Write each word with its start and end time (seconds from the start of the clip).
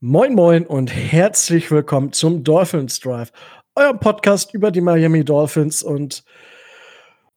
Moin 0.00 0.34
Moin 0.34 0.66
und 0.66 0.94
herzlich 0.94 1.70
willkommen 1.70 2.12
zum 2.12 2.44
Dolphins 2.44 3.00
Drive, 3.00 3.32
eurem 3.74 3.98
Podcast 3.98 4.52
über 4.52 4.70
die 4.70 4.82
Miami 4.82 5.24
Dolphins 5.24 5.82
und 5.82 6.22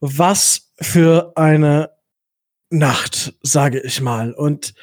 was 0.02 0.74
für 0.82 1.32
eine 1.38 1.92
Nacht, 2.70 3.34
sage 3.44 3.80
ich 3.80 4.02
mal. 4.02 4.34
Und 4.34 4.74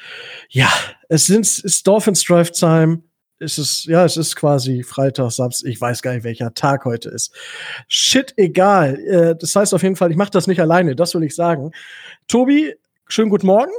ja, 0.49 0.69
es 1.07 1.27
sind, 1.27 1.41
ist 1.41 1.85
Dolphins 1.85 2.23
Drive 2.23 2.49
Time. 2.49 3.03
Es 3.37 3.59
ist, 3.59 3.85
ja, 3.85 4.03
es 4.05 4.17
ist 4.17 4.35
quasi 4.35 4.81
Freitag, 4.81 5.29
Samstag, 5.29 5.69
ich 5.69 5.79
weiß 5.79 6.01
gar 6.01 6.13
nicht, 6.15 6.23
welcher 6.23 6.55
Tag 6.55 6.83
heute 6.83 7.09
ist. 7.09 7.31
Shit, 7.87 8.33
egal. 8.37 8.97
Äh, 9.05 9.35
das 9.39 9.55
heißt 9.55 9.75
auf 9.75 9.83
jeden 9.83 9.95
Fall, 9.95 10.09
ich 10.09 10.17
mache 10.17 10.31
das 10.31 10.47
nicht 10.47 10.59
alleine, 10.59 10.95
das 10.95 11.13
will 11.13 11.21
ich 11.21 11.35
sagen. 11.35 11.71
Tobi, 12.27 12.73
schönen 13.07 13.29
guten 13.29 13.45
Morgen. 13.45 13.71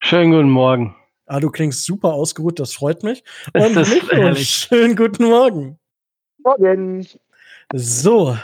Schönen 0.00 0.32
guten 0.32 0.50
Morgen. 0.50 0.94
Ah, 1.26 1.40
du 1.40 1.50
klingst 1.50 1.84
super 1.84 2.12
ausgeruht, 2.14 2.58
das 2.58 2.74
freut 2.74 3.02
mich. 3.02 3.22
Und 3.54 3.74
Micho, 3.74 4.34
schönen 4.34 4.96
guten 4.96 5.24
Morgen. 5.24 5.78
Morgen. 6.38 7.06
So, 7.74 8.36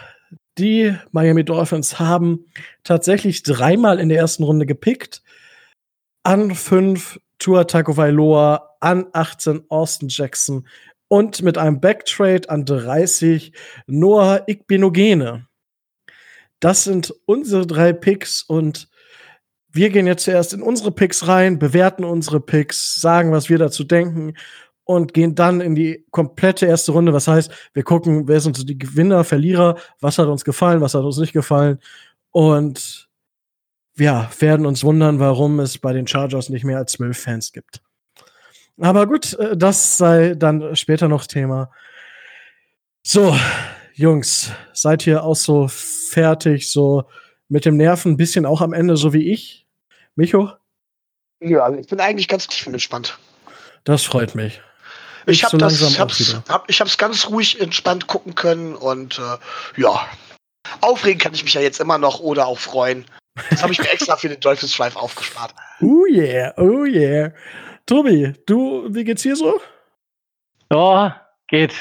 die 0.58 0.96
Miami 1.12 1.44
Dolphins 1.44 1.98
haben 1.98 2.46
tatsächlich 2.84 3.42
dreimal 3.42 3.98
in 3.98 4.08
der 4.08 4.18
ersten 4.18 4.44
Runde 4.44 4.66
gepickt. 4.66 5.22
An 6.22 6.54
fünf 6.54 7.20
Tua 7.38 7.64
Tagovailoa, 7.64 8.76
an 8.80 9.06
18 9.12 9.64
Austin 9.68 10.08
Jackson 10.08 10.66
und 11.08 11.42
mit 11.42 11.58
einem 11.58 11.80
Backtrade 11.80 12.48
an 12.50 12.64
30 12.64 13.52
Noah 13.86 14.44
Igbinogene. 14.46 15.46
Das 16.60 16.84
sind 16.84 17.14
unsere 17.24 17.66
drei 17.66 17.92
Picks 17.92 18.42
und 18.42 18.88
wir 19.70 19.90
gehen 19.90 20.06
jetzt 20.06 20.24
zuerst 20.24 20.54
in 20.54 20.62
unsere 20.62 20.90
Picks 20.90 21.26
rein, 21.26 21.58
bewerten 21.58 22.04
unsere 22.04 22.40
Picks, 22.40 23.00
sagen, 23.00 23.32
was 23.32 23.48
wir 23.48 23.58
dazu 23.58 23.84
denken 23.84 24.34
und 24.84 25.12
gehen 25.12 25.34
dann 25.34 25.60
in 25.60 25.74
die 25.74 26.06
komplette 26.10 26.66
erste 26.66 26.92
Runde. 26.92 27.12
Was 27.12 27.28
heißt, 27.28 27.52
wir 27.74 27.82
gucken, 27.82 28.26
wer 28.26 28.40
sind 28.40 28.56
so 28.56 28.64
die 28.64 28.78
Gewinner, 28.78 29.24
Verlierer, 29.24 29.76
was 30.00 30.18
hat 30.18 30.28
uns 30.28 30.44
gefallen, 30.44 30.80
was 30.80 30.94
hat 30.94 31.04
uns 31.04 31.18
nicht 31.18 31.34
gefallen 31.34 31.78
und 32.30 33.08
ja, 33.98 34.30
werden 34.38 34.64
uns 34.64 34.84
wundern, 34.84 35.18
warum 35.18 35.60
es 35.60 35.78
bei 35.78 35.92
den 35.92 36.06
Chargers 36.06 36.48
nicht 36.48 36.64
mehr 36.64 36.78
als 36.78 36.92
zwölf 36.92 37.18
Fans 37.18 37.52
gibt. 37.52 37.82
Aber 38.80 39.06
gut, 39.06 39.34
äh, 39.34 39.56
das 39.56 39.98
sei 39.98 40.34
dann 40.34 40.76
später 40.76 41.08
noch 41.08 41.26
Thema. 41.26 41.70
So, 43.02 43.36
Jungs, 43.94 44.52
seid 44.72 45.06
ihr 45.06 45.24
auch 45.24 45.36
so 45.36 45.66
fertig, 45.68 46.70
so 46.70 47.04
mit 47.48 47.64
dem 47.64 47.76
Nerven 47.76 48.12
ein 48.12 48.16
bisschen 48.16 48.46
auch 48.46 48.60
am 48.60 48.72
Ende, 48.72 48.96
so 48.96 49.12
wie 49.12 49.32
ich. 49.32 49.66
Micho? 50.14 50.52
Ja, 51.40 51.64
also 51.64 51.78
ich 51.78 51.86
bin 51.86 52.00
eigentlich 52.00 52.28
ganz 52.28 52.46
tiefenentspannt. 52.46 53.18
Das 53.84 54.04
freut 54.04 54.34
mich. 54.34 54.60
Ich, 55.26 55.38
ich 55.38 55.44
habe 55.44 55.52
so 55.52 55.58
das, 55.58 55.80
ich 55.80 56.00
hab's, 56.00 56.36
hab, 56.48 56.68
ich 56.70 56.80
hab's 56.80 56.98
ganz 56.98 57.28
ruhig 57.28 57.60
entspannt 57.60 58.06
gucken 58.06 58.34
können 58.34 58.74
und 58.74 59.18
äh, 59.18 59.80
ja, 59.80 60.08
aufregen 60.80 61.20
kann 61.20 61.34
ich 61.34 61.44
mich 61.44 61.54
ja 61.54 61.60
jetzt 61.60 61.80
immer 61.80 61.98
noch 61.98 62.20
oder 62.20 62.46
auch 62.46 62.58
freuen. 62.58 63.04
Das 63.50 63.62
habe 63.62 63.72
ich 63.72 63.78
mir 63.78 63.90
extra 63.90 64.16
für 64.16 64.28
den 64.28 64.40
Dolphins 64.40 64.76
Drive 64.76 64.96
aufgespart. 64.96 65.54
Oh 65.80 66.06
yeah, 66.06 66.52
oh 66.56 66.84
yeah. 66.84 67.32
Tobi, 67.86 68.34
du, 68.46 68.86
wie 68.90 69.04
geht's 69.04 69.22
hier 69.22 69.36
so? 69.36 69.60
Ja, 70.72 71.26
geht. 71.46 71.74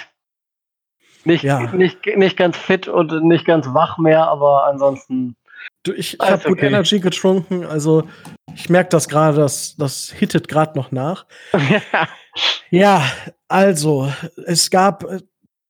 Nicht, 1.26 1.44
ja. 1.44 1.60
nicht, 1.74 2.06
nicht 2.06 2.38
ganz 2.38 2.56
fit 2.58 2.88
und 2.88 3.12
nicht 3.24 3.46
ganz 3.46 3.66
wach 3.74 3.98
mehr, 3.98 4.28
aber 4.28 4.66
ansonsten 4.66 5.36
Du, 5.84 5.94
ich 5.94 6.18
habe 6.20 6.34
okay. 6.34 6.50
gut 6.50 6.64
Energy 6.64 7.00
getrunken, 7.00 7.66
also 7.66 8.08
ich 8.56 8.70
merke 8.70 8.90
das 8.90 9.08
gerade, 9.08 9.38
das, 9.38 9.76
das 9.78 10.10
hittet 10.10 10.48
gerade 10.48 10.78
noch 10.78 10.92
nach. 10.92 11.26
ja, 12.72 13.10
also, 13.48 14.12
es 14.46 14.70
gab 14.70 15.04
äh, 15.04 15.22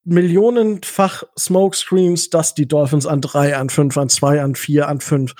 millionenfach 0.03 1.23
Smokescreens, 1.38 2.30
dass 2.30 2.55
die 2.55 2.67
Dolphins 2.67 3.05
an 3.05 3.22
drei, 3.22 3.55
an 3.55 3.69
fünf, 3.69 3.97
an 3.97 4.09
zwei, 4.09 4.41
an 4.41 4.55
vier, 4.55 4.87
an 4.87 5.02
fünf. 5.02 5.33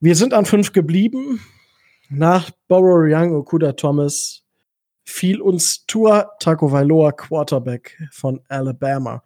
Wir 0.00 0.16
sind 0.16 0.32
an 0.32 0.46
fünf 0.46 0.72
geblieben. 0.72 1.40
Nach 2.08 2.50
Borrow 2.68 3.04
Young, 3.06 3.34
Okuda 3.34 3.72
Thomas 3.72 4.44
fiel 5.04 5.40
uns 5.40 5.84
Tua 5.86 6.30
Tagovailoa 6.40 7.12
Quarterback 7.12 7.98
von 8.12 8.40
Alabama 8.48 9.22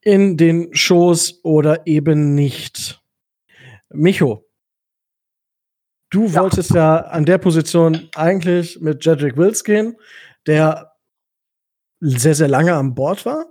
in 0.00 0.36
den 0.36 0.74
Shows 0.74 1.40
oder 1.44 1.86
eben 1.86 2.34
nicht. 2.34 3.01
Micho, 3.94 4.48
du 6.10 6.26
ja. 6.26 6.40
wolltest 6.40 6.70
ja 6.70 6.98
an 6.98 7.24
der 7.24 7.38
Position 7.38 8.08
eigentlich 8.14 8.80
mit 8.80 9.04
Jedrick 9.04 9.36
Wills 9.36 9.64
gehen, 9.64 9.96
der 10.46 10.92
sehr, 12.00 12.34
sehr 12.34 12.48
lange 12.48 12.74
an 12.74 12.94
Bord 12.94 13.24
war, 13.24 13.46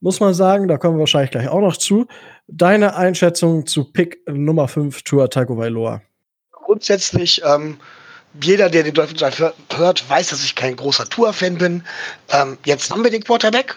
muss 0.00 0.20
man 0.20 0.34
sagen. 0.34 0.68
Da 0.68 0.78
kommen 0.78 0.96
wir 0.96 1.00
wahrscheinlich 1.00 1.32
gleich 1.32 1.48
auch 1.48 1.60
noch 1.60 1.76
zu. 1.76 2.06
Deine 2.46 2.96
Einschätzung 2.96 3.66
zu 3.66 3.92
Pick 3.92 4.20
Nummer 4.28 4.68
5, 4.68 5.02
Tua 5.02 5.28
Tagovailoa? 5.28 6.02
Grundsätzlich, 6.52 7.42
ähm, 7.44 7.78
jeder, 8.40 8.68
der 8.68 8.82
den 8.82 8.94
Dolphins 8.94 9.22
hört, 9.76 10.10
weiß, 10.10 10.30
dass 10.30 10.44
ich 10.44 10.54
kein 10.54 10.76
großer 10.76 11.08
Tour-Fan 11.08 11.58
bin. 11.58 11.84
Ähm, 12.30 12.58
jetzt 12.64 12.90
haben 12.90 13.04
wir 13.04 13.10
den 13.10 13.22
Quarterback. 13.22 13.76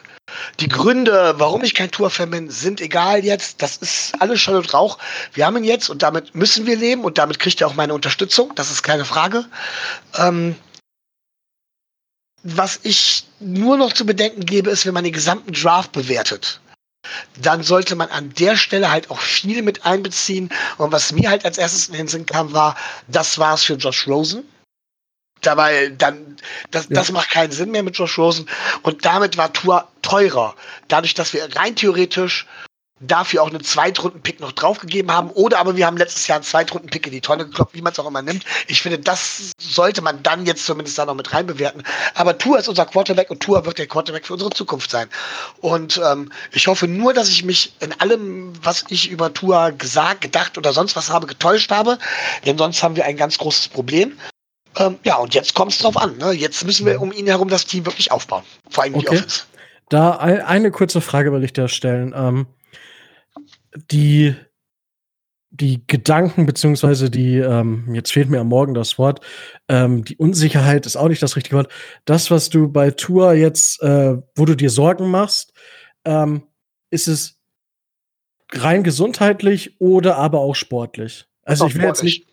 Die 0.60 0.68
Gründe, 0.68 1.36
warum 1.38 1.64
ich 1.64 1.76
kein 1.76 1.92
Tour-Fan 1.92 2.30
bin, 2.30 2.50
sind 2.50 2.82
egal 2.82 3.24
jetzt. 3.24 3.62
Das 3.62 3.78
ist 3.78 4.14
alles 4.20 4.40
Schall 4.40 4.56
und 4.56 4.74
Rauch. 4.74 4.98
Wir 5.34 5.46
haben 5.46 5.58
ihn 5.58 5.64
jetzt 5.64 5.90
und 5.90 6.04
damit 6.04 6.36
müssen 6.36 6.66
wir 6.66 6.76
leben 6.76 7.04
und 7.04 7.18
damit 7.18 7.40
kriegt 7.40 7.62
er 7.62 7.68
auch 7.68 7.76
meine 7.76 7.94
Unterstützung. 7.94 8.54
Das 8.56 8.72
ist 8.72 8.84
keine 8.84 9.06
Frage. 9.06 9.46
Ähm, 10.16 10.56
was 12.44 12.80
ich 12.84 13.26
nur 13.40 13.78
noch 13.78 13.94
zu 13.94 14.06
bedenken 14.06 14.46
gebe, 14.46 14.70
ist, 14.70 14.86
wenn 14.86 14.94
man 14.94 15.04
den 15.04 15.14
gesamten 15.14 15.54
Draft 15.54 15.92
bewertet 15.92 16.62
dann 17.42 17.64
sollte 17.64 17.96
man 17.96 18.10
an 18.10 18.34
der 18.34 18.58
Stelle 18.58 18.92
halt 18.92 19.10
auch 19.12 19.20
viel 19.20 19.62
mit 19.62 19.86
einbeziehen. 19.86 20.50
Und 20.78 20.92
was 20.92 21.14
mir 21.14 21.30
halt 21.30 21.46
als 21.46 21.58
erstes 21.58 21.88
in 21.88 21.94
den 21.94 22.08
Sinn 22.08 22.26
kam, 22.26 22.52
war, 22.52 22.76
das 23.08 23.38
war's 23.38 23.64
für 23.64 23.76
Josh 23.76 24.08
Rosen 24.08 24.44
dabei 25.42 25.90
dann, 25.98 26.38
das, 26.72 26.86
ja. 26.90 26.96
das 26.96 27.12
macht 27.12 27.30
keinen 27.32 27.52
Sinn 27.52 27.72
mehr 27.72 27.84
mit 27.84 27.98
Josh 27.98 28.18
Rosen. 28.18 28.48
Und 28.84 29.06
damit 29.06 29.38
war 29.38 29.54
Tour 29.54 29.88
teurer. 30.02 30.56
Dadurch, 30.88 31.14
dass 31.14 31.34
wir 31.34 31.56
rein 31.56 31.76
theoretisch 31.76 32.46
dafür 33.00 33.44
auch 33.44 33.50
einen 33.50 33.64
Zweitrunden-Pick 33.64 34.40
noch 34.40 34.52
draufgegeben 34.52 35.12
haben. 35.12 35.30
Oder 35.32 35.60
aber 35.60 35.76
wir 35.76 35.86
haben 35.86 35.98
letztes 35.98 36.28
Jahr 36.28 36.38
einen 36.38 36.46
Zweitrunden-Pick 36.46 37.06
in 37.08 37.14
die 37.14 37.22
Tonne 37.22 37.46
gekloppt, 37.46 37.76
wie 37.76 37.82
man 37.82 37.94
es 37.94 38.00
auch 38.00 38.08
immer 38.08 38.22
nimmt. 38.22 38.44
Ich 38.68 38.82
finde, 38.82 39.00
das 39.00 39.52
sollte 39.60 40.02
man 40.02 40.24
dann 40.24 40.46
jetzt 40.46 40.66
zumindest 40.66 40.98
da 40.98 41.06
noch 41.06 41.14
mit 41.14 41.34
reinbewerten. 41.34 41.84
Aber 42.16 42.38
Tour 42.38 42.58
ist 42.58 42.68
unser 42.68 42.86
Quarterback 42.86 43.30
und 43.30 43.42
Tour 43.42 43.66
wird 43.66 43.78
der 43.78 43.88
Quarterback 43.88 44.26
für 44.26 44.34
unsere 44.34 44.50
Zukunft 44.52 44.90
sein. 44.90 45.10
Und 45.62 46.02
ähm, 46.04 46.32
ich 46.52 46.68
hoffe 46.68 46.88
nur, 46.88 47.14
dass 47.14 47.30
ich 47.30 47.44
mich 47.44 47.74
in 47.80 47.94
allem, 48.00 48.54
was 48.64 48.86
ich 48.90 49.10
über 49.10 49.34
Tour 49.34 49.72
gesagt, 49.72 50.22
gedacht 50.22 50.58
oder 50.58 50.74
sonst 50.74 50.96
was 50.96 51.12
habe, 51.12 51.28
getäuscht 51.28 51.72
habe. 51.72 52.00
Denn 52.46 52.58
sonst 52.58 52.82
haben 52.82 52.96
wir 52.96 53.06
ein 53.06 53.18
ganz 53.18 53.38
großes 53.38 53.68
Problem. 53.68 54.18
Ähm, 54.78 54.98
ja, 55.04 55.18
und 55.18 55.34
jetzt 55.34 55.54
kommt 55.54 55.72
es 55.72 55.80
drauf 55.80 55.98
an. 55.98 56.18
Ne? 56.18 56.32
Jetzt 56.32 56.66
müssen 56.66 56.86
wir 56.86 57.02
um 57.02 57.12
ihn 57.12 57.28
herum 57.28 57.50
das 57.50 57.66
Team 57.66 57.86
wirklich 57.86 58.12
aufbauen. 58.12 58.44
Vor 58.70 58.84
allem 58.84 58.96
okay. 58.96 59.08
die 59.10 59.18
Offense. 59.18 59.44
Da 59.90 60.18
eine 60.18 60.72
kurze 60.72 61.02
Frage 61.02 61.32
will 61.32 61.44
ich 61.44 61.54
dir 61.54 61.70
stellen. 61.70 62.14
Ähm, 62.16 62.48
die, 63.90 64.36
die 65.50 65.82
Gedanken, 65.88 66.46
beziehungsweise 66.46 67.10
die, 67.10 67.38
ähm, 67.38 67.94
jetzt 67.94 68.12
fehlt 68.12 68.30
mir 68.30 68.42
am 68.42 68.50
Morgen 68.50 68.74
das 68.74 68.98
Wort, 68.98 69.22
ähm, 69.70 70.04
die 70.04 70.18
Unsicherheit 70.18 70.86
ist 70.86 70.98
auch 70.98 71.08
nicht 71.08 71.24
das 71.24 71.38
richtige 71.38 71.56
Wort. 71.56 71.72
Das, 72.06 72.30
was 72.32 72.50
du 72.50 72.70
bei 72.70 72.92
Tour 72.92 73.34
jetzt, 73.34 73.82
äh, 73.82 74.18
wo 74.36 74.46
du 74.46 74.56
dir 74.56 74.70
Sorgen 74.70 75.10
machst, 75.10 75.54
ähm, 76.04 76.44
ist 76.90 77.08
es 77.08 77.40
rein 78.52 78.84
gesundheitlich 78.84 79.80
oder 79.80 80.18
aber 80.18 80.40
auch 80.40 80.56
sportlich? 80.56 81.26
Also 81.44 81.68
ich 81.68 81.76
will 81.76 81.84
jetzt 81.84 82.04
nicht 82.04 82.28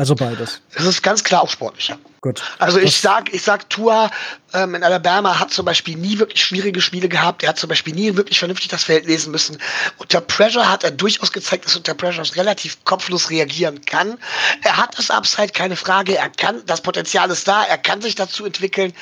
also 0.00 0.14
beides. 0.14 0.62
Es 0.72 0.86
ist 0.86 1.02
ganz 1.02 1.22
klar 1.22 1.42
auch 1.42 1.50
sportlicher. 1.50 1.98
Gut. 2.22 2.42
Also 2.58 2.78
ich 2.78 2.96
sag, 2.96 3.34
ich 3.34 3.42
sag, 3.42 3.68
Tua 3.68 4.10
ähm, 4.54 4.74
in 4.74 4.82
Alabama 4.82 5.38
hat 5.38 5.50
zum 5.50 5.66
Beispiel 5.66 5.94
nie 5.94 6.18
wirklich 6.18 6.42
schwierige 6.42 6.80
Spiele 6.80 7.06
gehabt. 7.06 7.42
Er 7.42 7.50
hat 7.50 7.58
zum 7.58 7.68
Beispiel 7.68 7.94
nie 7.94 8.16
wirklich 8.16 8.38
vernünftig 8.38 8.68
das 8.68 8.84
Feld 8.84 9.04
lesen 9.04 9.30
müssen. 9.30 9.58
Unter 9.98 10.22
Pressure 10.22 10.66
hat 10.66 10.84
er 10.84 10.90
durchaus 10.90 11.32
gezeigt, 11.32 11.66
dass 11.66 11.76
unter 11.76 11.92
Pressure 11.92 12.24
relativ 12.34 12.82
kopflos 12.84 13.28
reagieren 13.28 13.84
kann. 13.84 14.16
Er 14.62 14.78
hat 14.78 14.96
das 14.96 15.10
Upside, 15.10 15.50
keine 15.50 15.76
Frage. 15.76 16.16
Er 16.16 16.30
kann, 16.30 16.64
das 16.64 16.80
Potenzial 16.80 17.30
ist 17.30 17.46
da. 17.46 17.64
Er 17.64 17.76
kann 17.76 18.00
sich 18.00 18.14
dazu 18.14 18.46
entwickeln. 18.46 18.94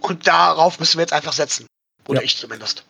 Und 0.00 0.26
darauf 0.26 0.80
müssen 0.80 0.96
wir 0.96 1.02
jetzt 1.02 1.12
einfach 1.12 1.34
setzen. 1.34 1.66
Oder 2.08 2.20
ja. 2.20 2.24
ich 2.24 2.38
zumindest. 2.38 2.82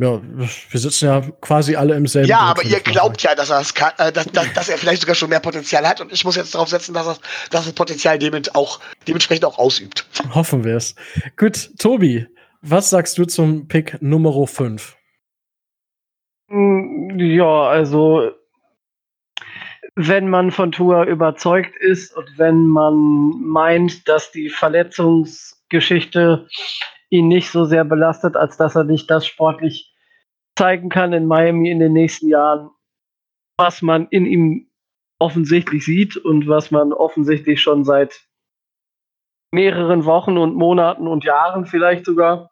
Ja, 0.00 0.20
wir 0.22 0.80
sitzen 0.80 1.06
ja 1.06 1.22
quasi 1.40 1.74
alle 1.74 1.96
im 1.96 2.06
selben. 2.06 2.28
Ja, 2.28 2.38
aber 2.38 2.62
ihr 2.62 2.78
glaubt 2.78 3.20
ja, 3.22 3.34
dass, 3.34 3.50
er 3.50 3.64
kann, 3.74 3.92
äh, 3.98 4.12
dass, 4.12 4.26
dass, 4.26 4.52
dass, 4.52 4.68
er 4.68 4.78
vielleicht 4.78 5.00
sogar 5.00 5.16
schon 5.16 5.28
mehr 5.28 5.40
Potenzial 5.40 5.86
hat 5.88 6.00
und 6.00 6.12
ich 6.12 6.24
muss 6.24 6.36
jetzt 6.36 6.54
darauf 6.54 6.68
setzen, 6.68 6.94
dass 6.94 7.08
er 7.08 7.18
dass 7.50 7.64
das 7.64 7.72
Potenzial 7.72 8.16
dementsprechend 8.16 8.54
auch, 8.54 8.80
dementsprechend 9.08 9.44
auch 9.44 9.58
ausübt. 9.58 10.06
Hoffen 10.32 10.62
wir 10.62 10.76
es. 10.76 10.94
Gut, 11.36 11.70
Tobi, 11.78 12.28
was 12.62 12.90
sagst 12.90 13.18
du 13.18 13.24
zum 13.24 13.66
Pick 13.66 14.00
Nummer 14.00 14.46
5? 14.46 14.96
Hm, 16.48 17.18
ja, 17.18 17.64
also 17.64 18.30
wenn 19.96 20.28
man 20.28 20.52
von 20.52 20.70
Tour 20.70 21.06
überzeugt 21.06 21.76
ist 21.76 22.16
und 22.16 22.28
wenn 22.36 22.66
man 22.66 22.94
meint, 23.40 24.06
dass 24.06 24.30
die 24.30 24.48
Verletzungs 24.48 25.60
Geschichte 25.70 26.46
ihn 27.10 27.28
nicht 27.28 27.50
so 27.50 27.64
sehr 27.64 27.84
belastet, 27.84 28.36
als 28.36 28.56
dass 28.56 28.74
er 28.74 28.84
nicht 28.84 29.10
das 29.10 29.26
sportlich 29.26 29.94
zeigen 30.58 30.88
kann 30.88 31.12
in 31.12 31.26
Miami 31.26 31.70
in 31.70 31.78
den 31.78 31.92
nächsten 31.92 32.28
Jahren, 32.28 32.70
was 33.56 33.82
man 33.82 34.08
in 34.08 34.26
ihm 34.26 34.70
offensichtlich 35.20 35.84
sieht 35.84 36.16
und 36.16 36.48
was 36.48 36.70
man 36.70 36.92
offensichtlich 36.92 37.60
schon 37.60 37.84
seit 37.84 38.26
mehreren 39.52 40.04
Wochen 40.04 40.36
und 40.36 40.54
Monaten 40.54 41.06
und 41.06 41.24
Jahren 41.24 41.66
vielleicht 41.66 42.04
sogar 42.04 42.50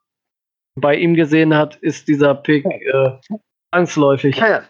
bei 0.76 0.96
ihm 0.96 1.14
gesehen 1.14 1.54
hat, 1.54 1.76
ist 1.76 2.08
dieser 2.08 2.34
Pick 2.34 2.64
äh, 2.64 3.18
zwangsläufig. 3.70 4.36
Ja, 4.36 4.48
ja. 4.48 4.62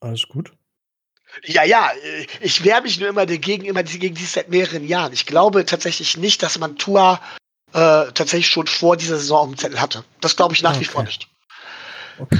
Alles 0.00 0.26
gut. 0.28 0.52
Ja, 1.44 1.64
ja, 1.64 1.90
äh, 1.90 2.26
ich 2.40 2.64
wehre 2.64 2.82
mich 2.82 3.00
nur 3.00 3.08
immer 3.08 3.26
dagegen, 3.26 3.64
immer 3.64 3.82
gegen 3.82 4.14
dies 4.14 4.34
seit 4.34 4.48
mehreren 4.48 4.86
Jahren. 4.86 5.12
Ich 5.12 5.26
glaube 5.26 5.64
tatsächlich 5.64 6.16
nicht, 6.16 6.42
dass 6.42 6.58
man 6.58 6.76
Tua 6.76 7.20
äh, 7.72 8.12
tatsächlich 8.12 8.48
schon 8.48 8.66
vor 8.66 8.96
dieser 8.96 9.16
Saison 9.16 9.38
auf 9.38 9.48
dem 9.48 9.58
Zettel 9.58 9.80
hatte. 9.80 10.04
Das 10.20 10.36
glaube 10.36 10.54
ich 10.54 10.62
nach 10.62 10.72
okay. 10.72 10.80
wie 10.80 10.84
vor 10.84 11.02
nicht. 11.02 11.28
Okay. 12.18 12.38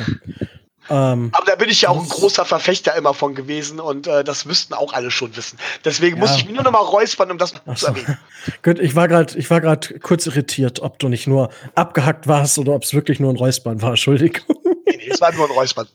Ähm, 0.90 1.30
Aber 1.32 1.46
da 1.46 1.54
bin 1.54 1.68
ich 1.68 1.82
ja 1.82 1.90
auch 1.90 2.00
ein 2.00 2.08
großer 2.08 2.44
Verfechter 2.44 2.94
immer 2.96 3.14
von 3.14 3.34
gewesen 3.34 3.78
und 3.78 4.06
äh, 4.06 4.24
das 4.24 4.44
müssten 4.44 4.74
auch 4.74 4.92
alle 4.92 5.10
schon 5.10 5.34
wissen. 5.36 5.58
Deswegen 5.84 6.16
ja. 6.16 6.22
muss 6.22 6.36
ich 6.36 6.44
mich 6.44 6.54
nur 6.54 6.64
noch 6.64 6.72
mal 6.72 6.80
räuspern, 6.80 7.30
um 7.30 7.38
das 7.38 7.54
Ach 7.66 7.76
zu 7.76 7.86
erwähnen. 7.86 8.18
Gut, 8.62 8.78
ich 8.80 8.94
war 8.96 9.06
gerade, 9.08 9.38
ich 9.38 9.48
war 9.48 9.60
gerade 9.60 9.98
kurz 10.00 10.26
irritiert, 10.26 10.80
ob 10.80 10.98
du 10.98 11.08
nicht 11.08 11.26
nur 11.26 11.50
abgehackt 11.74 12.26
warst 12.26 12.58
oder 12.58 12.72
ob 12.72 12.82
es 12.82 12.94
wirklich 12.94 13.20
nur 13.20 13.32
ein 13.32 13.36
Räuspern 13.36 13.80
war. 13.80 13.90
Entschuldigung. 13.90 14.42
Nee, 14.86 14.96
nee, 14.96 15.08
es 15.08 15.20
war 15.20 15.32
nur 15.32 15.46
ein 15.46 15.52
Räuspern. 15.52 15.86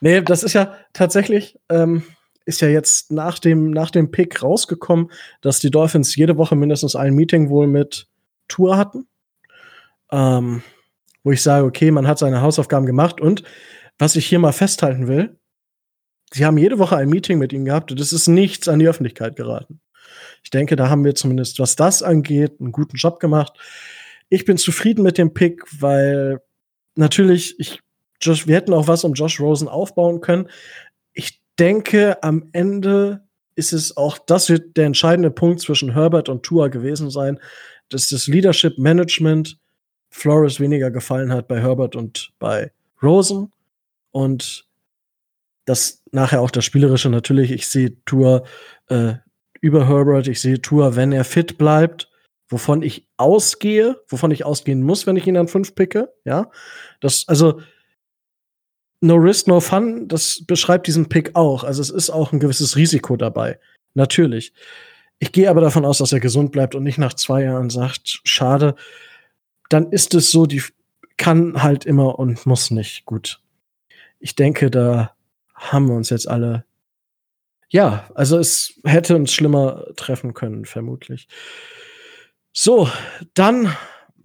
nee, 0.00 0.20
das 0.20 0.42
ist 0.42 0.52
ja 0.52 0.74
tatsächlich, 0.92 1.56
ähm, 1.70 2.02
ist 2.44 2.60
ja 2.60 2.68
jetzt 2.68 3.10
nach 3.10 3.38
dem, 3.38 3.70
nach 3.70 3.90
dem 3.90 4.10
Pick 4.10 4.42
rausgekommen, 4.42 5.10
dass 5.40 5.60
die 5.60 5.70
Dolphins 5.70 6.14
jede 6.16 6.36
Woche 6.36 6.56
mindestens 6.56 6.96
ein 6.96 7.14
Meeting 7.14 7.48
wohl 7.48 7.66
mit 7.66 8.08
Tour 8.48 8.76
hatten. 8.76 9.06
Ähm, 10.12 10.62
wo 11.22 11.32
ich 11.32 11.42
sage, 11.42 11.64
okay, 11.64 11.90
man 11.90 12.06
hat 12.06 12.18
seine 12.18 12.42
Hausaufgaben 12.42 12.86
gemacht 12.86 13.20
und 13.20 13.42
was 13.98 14.14
ich 14.16 14.26
hier 14.26 14.38
mal 14.38 14.52
festhalten 14.52 15.08
will, 15.08 15.38
sie 16.32 16.44
haben 16.44 16.58
jede 16.58 16.78
Woche 16.78 16.96
ein 16.96 17.08
Meeting 17.08 17.38
mit 17.38 17.52
ihm 17.52 17.64
gehabt 17.64 17.90
und 17.90 18.00
es 18.00 18.12
ist 18.12 18.28
nichts 18.28 18.68
an 18.68 18.78
die 18.78 18.88
Öffentlichkeit 18.88 19.36
geraten. 19.36 19.80
Ich 20.42 20.50
denke, 20.50 20.76
da 20.76 20.90
haben 20.90 21.04
wir 21.04 21.14
zumindest, 21.14 21.58
was 21.58 21.76
das 21.76 22.02
angeht, 22.02 22.60
einen 22.60 22.72
guten 22.72 22.96
Job 22.96 23.18
gemacht. 23.20 23.54
Ich 24.28 24.44
bin 24.44 24.58
zufrieden 24.58 25.02
mit 25.02 25.16
dem 25.16 25.32
Pick, 25.32 25.62
weil 25.80 26.42
natürlich, 26.96 27.58
ich, 27.58 27.80
Josh, 28.20 28.46
wir 28.46 28.56
hätten 28.56 28.74
auch 28.74 28.86
was 28.86 29.04
um 29.04 29.14
Josh 29.14 29.40
Rosen 29.40 29.68
aufbauen 29.68 30.20
können. 30.20 30.48
Denke, 31.58 32.22
am 32.22 32.48
Ende 32.52 33.24
ist 33.56 33.72
es 33.72 33.96
auch, 33.96 34.18
das 34.18 34.48
wird 34.48 34.76
der 34.76 34.86
entscheidende 34.86 35.30
Punkt 35.30 35.60
zwischen 35.60 35.92
Herbert 35.92 36.28
und 36.28 36.42
Tua 36.42 36.68
gewesen 36.68 37.10
sein, 37.10 37.38
dass 37.88 38.08
das 38.08 38.26
Leadership 38.26 38.78
Management 38.78 39.58
Flores 40.10 40.60
weniger 40.60 40.90
gefallen 40.90 41.32
hat 41.32 41.48
bei 41.48 41.60
Herbert 41.60 41.96
und 41.96 42.32
bei 42.38 42.72
Rosen. 43.02 43.52
Und 44.10 44.66
das 45.64 46.02
nachher 46.12 46.40
auch 46.40 46.50
das 46.50 46.64
Spielerische 46.64 47.10
natürlich. 47.10 47.50
Ich 47.50 47.68
sehe 47.68 47.96
Tour 48.04 48.44
äh, 48.88 49.14
über 49.60 49.88
Herbert, 49.88 50.28
ich 50.28 50.40
sehe 50.40 50.60
Tour, 50.60 50.96
wenn 50.96 51.12
er 51.12 51.24
fit 51.24 51.58
bleibt, 51.58 52.10
wovon 52.48 52.82
ich 52.82 53.08
ausgehe, 53.16 53.96
wovon 54.08 54.30
ich 54.30 54.44
ausgehen 54.44 54.82
muss, 54.82 55.06
wenn 55.06 55.16
ich 55.16 55.26
ihn 55.26 55.36
an 55.36 55.48
fünf 55.48 55.74
picke. 55.74 56.12
Ja, 56.24 56.50
das, 57.00 57.24
also 57.26 57.60
No 59.04 59.16
Risk, 59.16 59.46
No 59.46 59.60
Fun, 59.60 60.08
das 60.08 60.42
beschreibt 60.46 60.86
diesen 60.86 61.08
Pick 61.08 61.36
auch. 61.36 61.62
Also 61.62 61.82
es 61.82 61.90
ist 61.90 62.10
auch 62.10 62.32
ein 62.32 62.40
gewisses 62.40 62.76
Risiko 62.76 63.16
dabei. 63.16 63.58
Natürlich. 63.92 64.52
Ich 65.18 65.30
gehe 65.30 65.50
aber 65.50 65.60
davon 65.60 65.84
aus, 65.84 65.98
dass 65.98 66.12
er 66.12 66.20
gesund 66.20 66.52
bleibt 66.52 66.74
und 66.74 66.82
nicht 66.82 66.98
nach 66.98 67.14
zwei 67.14 67.44
Jahren 67.44 67.70
sagt, 67.70 68.20
schade. 68.24 68.74
Dann 69.68 69.92
ist 69.92 70.14
es 70.14 70.30
so, 70.30 70.46
die 70.46 70.62
kann 71.16 71.62
halt 71.62 71.84
immer 71.84 72.18
und 72.18 72.46
muss 72.46 72.70
nicht. 72.70 73.04
Gut. 73.04 73.40
Ich 74.20 74.34
denke, 74.34 74.70
da 74.70 75.14
haben 75.54 75.86
wir 75.88 75.94
uns 75.94 76.10
jetzt 76.10 76.28
alle. 76.28 76.64
Ja, 77.68 78.08
also 78.14 78.38
es 78.38 78.80
hätte 78.84 79.16
uns 79.16 79.32
schlimmer 79.32 79.84
treffen 79.96 80.32
können, 80.32 80.64
vermutlich. 80.64 81.28
So, 82.52 82.88
dann 83.34 83.74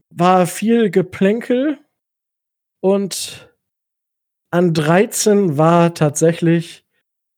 war 0.10 0.48
viel 0.48 0.90
Geplänkel 0.90 1.80
und 2.80 3.49
an 4.51 4.74
13 4.74 5.57
war 5.57 5.94
tatsächlich 5.94 6.84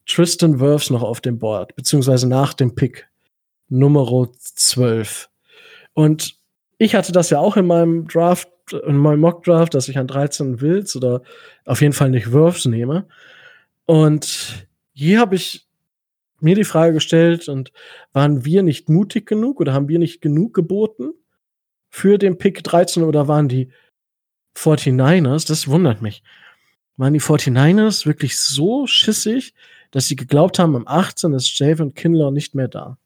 Tristan 0.05 0.59
Wirfs 0.59 0.89
noch 0.89 1.03
auf 1.03 1.21
dem 1.21 1.39
Board, 1.39 1.75
beziehungsweise 1.75 2.27
nach 2.27 2.53
dem 2.53 2.75
Pick 2.75 3.09
Nummer 3.69 4.29
12. 4.33 5.29
Und 5.93 6.35
ich 6.77 6.95
hatte 6.95 7.11
das 7.11 7.29
ja 7.29 7.39
auch 7.39 7.57
in 7.57 7.67
meinem 7.67 8.07
Draft, 8.07 8.49
in 8.85 8.97
meinem 8.97 9.19
Mock 9.19 9.43
Draft, 9.43 9.73
dass 9.73 9.87
ich 9.87 9.97
an 9.97 10.07
13 10.07 10.61
Wills 10.61 10.95
oder 10.95 11.21
auf 11.65 11.81
jeden 11.81 11.93
Fall 11.93 12.09
nicht 12.09 12.31
Wirfs 12.31 12.65
nehme. 12.65 13.07
Und 13.85 14.67
hier 14.93 15.19
habe 15.19 15.35
ich 15.35 15.67
mir 16.39 16.55
die 16.55 16.63
Frage 16.63 16.93
gestellt 16.93 17.47
und 17.47 17.71
waren 18.13 18.45
wir 18.45 18.63
nicht 18.63 18.89
mutig 18.89 19.27
genug 19.27 19.59
oder 19.59 19.73
haben 19.73 19.89
wir 19.89 19.99
nicht 19.99 20.21
genug 20.21 20.53
geboten 20.53 21.13
für 21.89 22.17
den 22.17 22.37
Pick 22.37 22.63
13 22.63 23.03
oder 23.03 23.27
waren 23.27 23.47
die 23.47 23.71
49ers? 24.55 25.47
Das 25.47 25.67
wundert 25.67 26.01
mich 26.01 26.23
waren 27.01 27.13
die 27.13 27.19
49ers 27.19 28.05
wirklich 28.05 28.37
so 28.37 28.85
schissig, 28.85 29.53
dass 29.89 30.07
sie 30.07 30.15
geglaubt 30.15 30.59
haben, 30.59 30.75
am 30.75 30.87
18 30.87 31.33
ist 31.33 31.57
Javon 31.57 31.95
Kinlaw 31.95 32.31
nicht 32.31 32.55
mehr 32.55 32.67
da. 32.67 32.97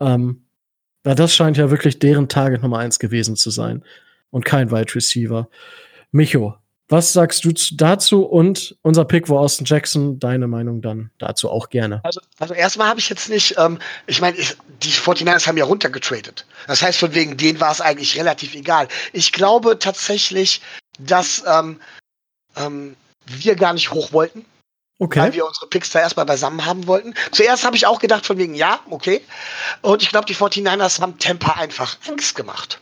Ähm, 0.00 0.46
weil 1.04 1.14
das 1.14 1.34
scheint 1.34 1.56
ja 1.56 1.70
wirklich 1.70 1.98
deren 1.98 2.28
Target 2.28 2.62
Nummer 2.62 2.78
1 2.78 2.98
gewesen 2.98 3.36
zu 3.36 3.50
sein 3.50 3.84
und 4.30 4.44
kein 4.44 4.70
Wide 4.70 4.94
Receiver. 4.94 5.48
Micho, 6.10 6.56
was 6.88 7.12
sagst 7.12 7.44
du 7.44 7.52
dazu 7.76 8.24
und 8.24 8.76
unser 8.82 9.04
Pick 9.04 9.28
war 9.28 9.40
Austin 9.40 9.66
Jackson? 9.66 10.18
Deine 10.18 10.48
Meinung 10.48 10.80
dann 10.80 11.10
dazu 11.18 11.50
auch 11.50 11.68
gerne. 11.68 12.00
Also, 12.02 12.20
also 12.38 12.54
erstmal 12.54 12.88
habe 12.88 13.00
ich 13.00 13.08
jetzt 13.10 13.28
nicht, 13.28 13.54
ähm, 13.58 13.78
ich 14.06 14.20
meine, 14.20 14.36
die 14.82 14.90
49ers 14.90 15.46
haben 15.46 15.58
ja 15.58 15.66
runtergetradet. 15.66 16.46
Das 16.66 16.82
heißt, 16.82 16.98
von 16.98 17.14
wegen 17.14 17.36
denen 17.36 17.60
war 17.60 17.70
es 17.70 17.82
eigentlich 17.82 18.18
relativ 18.18 18.54
egal. 18.54 18.88
Ich 19.12 19.30
glaube 19.32 19.78
tatsächlich, 19.78 20.62
dass 20.98 21.44
ähm, 21.46 21.78
ähm, 22.56 22.96
wir 23.30 23.56
gar 23.56 23.72
nicht 23.72 23.90
hoch 23.90 24.12
wollten. 24.12 24.44
Okay. 24.98 25.20
Weil 25.20 25.32
wir 25.32 25.46
unsere 25.46 25.66
Picks 25.66 25.90
da 25.90 26.00
erstmal 26.00 26.26
beisammen 26.26 26.66
haben 26.66 26.86
wollten. 26.86 27.14
Zuerst 27.32 27.64
habe 27.64 27.74
ich 27.74 27.86
auch 27.86 28.00
gedacht, 28.00 28.26
von 28.26 28.36
wegen, 28.36 28.54
ja, 28.54 28.80
okay. 28.90 29.22
Und 29.80 30.02
ich 30.02 30.10
glaube, 30.10 30.26
die 30.26 30.36
49ers 30.36 31.00
haben 31.00 31.18
Tampa 31.18 31.52
einfach 31.52 31.96
Angst 32.06 32.36
gemacht. 32.36 32.78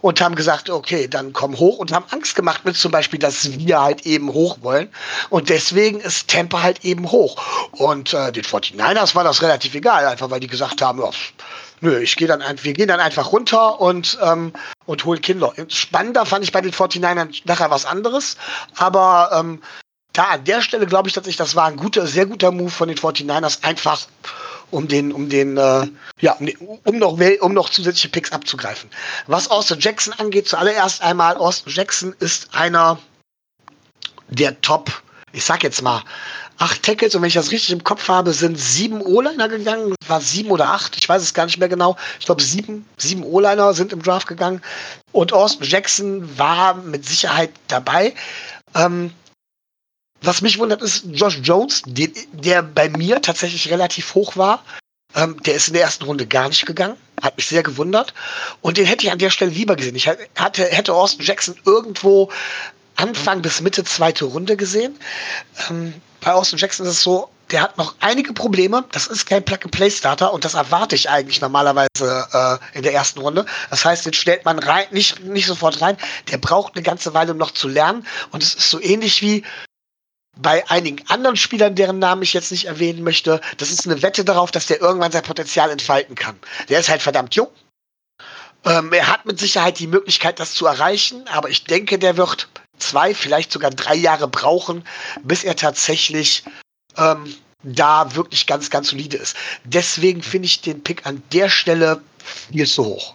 Und 0.00 0.20
haben 0.20 0.36
gesagt, 0.36 0.70
okay, 0.70 1.08
dann 1.08 1.32
komm 1.32 1.58
hoch 1.58 1.78
und 1.78 1.90
haben 1.90 2.04
Angst 2.10 2.36
gemacht 2.36 2.64
mit 2.64 2.76
zum 2.76 2.92
Beispiel, 2.92 3.18
dass 3.18 3.58
wir 3.58 3.80
halt 3.80 4.06
eben 4.06 4.32
hoch 4.32 4.58
wollen. 4.60 4.88
Und 5.28 5.48
deswegen 5.48 5.98
ist 5.98 6.30
Tampa 6.30 6.62
halt 6.62 6.84
eben 6.84 7.10
hoch. 7.10 7.42
Und 7.72 8.14
äh, 8.14 8.30
den 8.30 8.44
49ers 8.44 9.16
war 9.16 9.24
das 9.24 9.42
relativ 9.42 9.74
egal, 9.74 10.06
einfach 10.06 10.30
weil 10.30 10.38
die 10.38 10.46
gesagt 10.46 10.80
haben, 10.82 11.00
ja, 11.00 11.10
nö, 11.80 11.98
ich 11.98 12.16
gehe 12.16 12.28
dann 12.28 12.42
wir 12.62 12.72
gehen 12.72 12.88
dann 12.88 13.00
einfach 13.00 13.32
runter 13.32 13.80
und, 13.80 14.18
ähm, 14.22 14.52
und 14.86 15.04
holen 15.04 15.20
Kindler. 15.20 15.52
Spannender 15.68 16.26
fand 16.26 16.44
ich 16.44 16.52
bei 16.52 16.60
den 16.60 16.72
49ern 16.72 17.42
nachher 17.44 17.70
was 17.70 17.86
anderes, 17.86 18.36
aber 18.76 19.30
ähm, 19.32 19.62
da 20.12 20.24
an 20.24 20.44
der 20.44 20.62
Stelle 20.62 20.86
glaube 20.86 21.08
ich 21.08 21.14
tatsächlich, 21.14 21.36
das 21.36 21.56
war 21.56 21.66
ein 21.66 21.76
guter, 21.76 22.06
sehr 22.06 22.26
guter 22.26 22.52
Move 22.52 22.70
von 22.70 22.88
den 22.88 22.96
49ers, 22.96 23.64
einfach 23.64 24.06
um 24.70 24.88
den, 24.88 25.12
um 25.12 25.28
den, 25.28 25.56
äh, 25.56 25.86
ja, 26.20 26.32
um, 26.34 26.80
um, 26.84 26.98
noch, 26.98 27.18
um 27.40 27.52
noch 27.54 27.68
zusätzliche 27.70 28.08
Picks 28.08 28.32
abzugreifen. 28.32 28.90
Was 29.26 29.50
Austin 29.50 29.80
Jackson 29.80 30.14
angeht, 30.14 30.48
zuallererst 30.48 31.02
einmal, 31.02 31.36
Austin 31.36 31.72
Jackson 31.72 32.14
ist 32.20 32.48
einer 32.54 32.98
der 34.28 34.60
Top, 34.60 34.90
ich 35.32 35.44
sag 35.44 35.62
jetzt 35.62 35.82
mal, 35.82 36.02
acht 36.58 36.82
Tackles 36.82 37.14
und 37.14 37.22
wenn 37.22 37.28
ich 37.28 37.34
das 37.34 37.50
richtig 37.50 37.72
im 37.72 37.84
Kopf 37.84 38.08
habe, 38.08 38.32
sind 38.32 38.58
sieben 38.58 39.00
O-Liner 39.00 39.48
gegangen. 39.48 39.94
War 40.06 40.20
sieben 40.20 40.50
oder 40.50 40.70
acht, 40.70 40.96
ich 40.96 41.08
weiß 41.08 41.22
es 41.22 41.34
gar 41.34 41.46
nicht 41.46 41.58
mehr 41.58 41.68
genau. 41.68 41.96
Ich 42.20 42.26
glaube, 42.26 42.42
sieben, 42.42 42.86
sieben 42.96 43.24
O-Liner 43.24 43.74
sind 43.74 43.92
im 43.92 44.02
Draft 44.02 44.26
gegangen. 44.26 44.62
Und 45.12 45.32
Austin 45.32 45.66
Jackson 45.66 46.38
war 46.38 46.74
mit 46.74 47.06
Sicherheit 47.06 47.50
dabei. 47.68 48.14
Ähm, 48.74 49.12
was 50.22 50.40
mich 50.40 50.58
wundert, 50.58 50.80
ist 50.80 51.04
Josh 51.12 51.40
Jones, 51.42 51.82
der, 51.86 52.08
der 52.32 52.62
bei 52.62 52.88
mir 52.88 53.20
tatsächlich 53.20 53.70
relativ 53.70 54.14
hoch 54.14 54.36
war. 54.36 54.64
Ähm, 55.14 55.40
der 55.44 55.54
ist 55.54 55.68
in 55.68 55.74
der 55.74 55.82
ersten 55.82 56.04
Runde 56.04 56.26
gar 56.26 56.48
nicht 56.48 56.66
gegangen. 56.66 56.96
Hat 57.22 57.36
mich 57.36 57.46
sehr 57.46 57.62
gewundert. 57.62 58.14
Und 58.60 58.78
den 58.78 58.86
hätte 58.86 59.04
ich 59.04 59.12
an 59.12 59.18
der 59.18 59.30
Stelle 59.30 59.50
lieber 59.50 59.76
gesehen. 59.76 59.94
Ich 59.96 60.08
hatte, 60.08 60.64
hätte 60.64 60.94
Austin 60.94 61.24
Jackson 61.24 61.56
irgendwo 61.64 62.30
Anfang 62.96 63.42
bis 63.42 63.60
Mitte 63.60 63.84
zweite 63.84 64.24
Runde 64.24 64.56
gesehen. 64.56 64.98
Ähm, 65.68 65.94
bei 66.20 66.32
Austin 66.32 66.58
Jackson 66.58 66.86
ist 66.86 66.92
es 66.92 67.02
so, 67.02 67.28
der 67.50 67.62
hat 67.62 67.76
noch 67.76 67.94
einige 68.00 68.32
Probleme. 68.32 68.84
Das 68.92 69.06
ist 69.06 69.26
kein 69.26 69.44
Plug-and-Play-Starter 69.44 70.32
und 70.32 70.44
das 70.44 70.54
erwarte 70.54 70.94
ich 70.94 71.10
eigentlich 71.10 71.40
normalerweise 71.40 71.88
äh, 72.32 72.76
in 72.76 72.82
der 72.82 72.94
ersten 72.94 73.20
Runde. 73.20 73.44
Das 73.70 73.84
heißt, 73.84 74.06
den 74.06 74.14
stellt 74.14 74.44
man 74.44 74.58
rein, 74.58 74.86
nicht, 74.90 75.22
nicht 75.24 75.46
sofort 75.46 75.80
rein. 75.80 75.96
Der 76.30 76.38
braucht 76.38 76.74
eine 76.74 76.82
ganze 76.82 77.12
Weile, 77.14 77.32
um 77.32 77.38
noch 77.38 77.50
zu 77.50 77.68
lernen. 77.68 78.06
Und 78.30 78.42
es 78.42 78.54
ist 78.54 78.70
so 78.70 78.80
ähnlich 78.80 79.20
wie 79.22 79.44
bei 80.36 80.68
einigen 80.68 81.06
anderen 81.08 81.36
Spielern, 81.36 81.74
deren 81.74 81.98
Namen 81.98 82.22
ich 82.22 82.32
jetzt 82.32 82.50
nicht 82.50 82.64
erwähnen 82.64 83.04
möchte. 83.04 83.40
Das 83.58 83.70
ist 83.70 83.86
eine 83.86 84.02
Wette 84.02 84.24
darauf, 84.24 84.50
dass 84.50 84.66
der 84.66 84.80
irgendwann 84.80 85.12
sein 85.12 85.22
Potenzial 85.22 85.70
entfalten 85.70 86.14
kann. 86.14 86.38
Der 86.68 86.80
ist 86.80 86.88
halt 86.88 87.02
verdammt 87.02 87.34
jung. 87.34 87.48
Ähm, 88.64 88.92
er 88.92 89.08
hat 89.08 89.26
mit 89.26 89.38
Sicherheit 89.38 89.78
die 89.78 89.86
Möglichkeit, 89.86 90.40
das 90.40 90.54
zu 90.54 90.66
erreichen, 90.66 91.28
aber 91.28 91.50
ich 91.50 91.64
denke, 91.64 91.98
der 91.98 92.16
wird 92.16 92.48
zwei, 92.78 93.14
vielleicht 93.14 93.52
sogar 93.52 93.70
drei 93.70 93.94
Jahre 93.94 94.28
brauchen, 94.28 94.84
bis 95.22 95.44
er 95.44 95.56
tatsächlich 95.56 96.44
ähm, 96.96 97.34
da 97.62 98.14
wirklich 98.14 98.46
ganz, 98.46 98.70
ganz 98.70 98.90
solide 98.90 99.16
ist. 99.16 99.36
Deswegen 99.64 100.22
finde 100.22 100.46
ich 100.46 100.60
den 100.60 100.82
Pick 100.82 101.06
an 101.06 101.22
der 101.32 101.48
Stelle 101.48 102.02
viel 102.18 102.66
zu 102.66 102.84
hoch. 102.84 103.14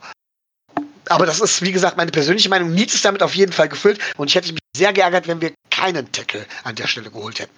Aber 1.07 1.25
das 1.25 1.39
ist, 1.39 1.61
wie 1.61 1.71
gesagt, 1.71 1.97
meine 1.97 2.11
persönliche 2.11 2.49
Meinung. 2.49 2.73
Needs 2.73 2.93
ist 2.93 3.05
damit 3.05 3.23
auf 3.23 3.35
jeden 3.35 3.51
Fall 3.51 3.67
gefüllt 3.67 3.99
und 4.17 4.27
ich 4.27 4.35
hätte 4.35 4.51
mich 4.51 4.59
sehr 4.75 4.93
geärgert, 4.93 5.27
wenn 5.27 5.41
wir 5.41 5.53
keinen 5.71 6.11
Tackle 6.11 6.45
an 6.63 6.75
der 6.75 6.87
Stelle 6.87 7.09
geholt 7.09 7.39
hätten. 7.39 7.53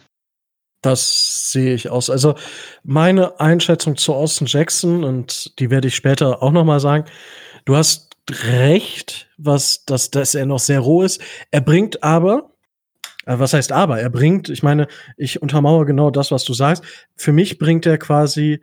Das 0.82 1.52
sehe 1.52 1.76
ich 1.76 1.90
aus. 1.90 2.10
Also 2.10 2.36
meine 2.84 3.40
Einschätzung 3.40 3.98
zu 3.98 4.14
Austin 4.16 4.48
Jackson 4.48 5.04
und 5.04 5.60
die 5.60 5.70
werde 5.70 5.90
ich 5.90 5.96
später 5.96 6.42
auch 6.42 6.52
noch 6.52 6.64
mal 6.64 6.80
sagen. 6.80 7.06
Du 7.66 7.76
hast 7.76 8.11
recht, 8.30 9.30
was 9.38 9.86
dass, 9.86 10.12
dass 10.12 10.36
er 10.36 10.46
noch 10.46 10.60
sehr 10.60 10.80
roh 10.80 11.04
ist. 11.04 11.22
Er 11.52 11.62
bringt 11.62 12.04
aber 12.04 12.52
äh, 13.26 13.40
was 13.40 13.54
heißt 13.54 13.72
aber? 13.72 14.00
Er 14.00 14.10
bringt, 14.10 14.50
ich 14.50 14.64
meine, 14.64 14.88
ich 15.18 15.42
untermauere 15.42 15.86
genau 15.86 16.10
das, 16.12 16.32
was 16.32 16.44
du 16.44 16.54
sagst. 16.54 16.84
Für 17.16 17.34
mich 17.34 17.58
bringt 17.58 17.86
er 17.86 17.98
quasi 17.98 18.62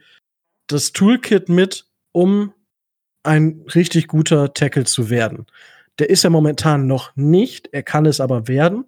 das 0.67 0.93
Toolkit 0.93 1.49
mit, 1.49 1.87
um 2.13 2.53
ein 3.23 3.65
richtig 3.75 4.09
guter 4.09 4.55
Tackle 4.55 4.85
zu 4.85 5.11
werden. 5.11 5.47
Der 5.99 6.11
ist 6.11 6.25
er 6.25 6.31
momentan 6.31 6.87
noch 6.87 7.15
nicht, 7.17 7.69
er 7.73 7.83
kann 7.83 8.07
es 8.07 8.21
aber 8.21 8.49
werden. 8.49 8.87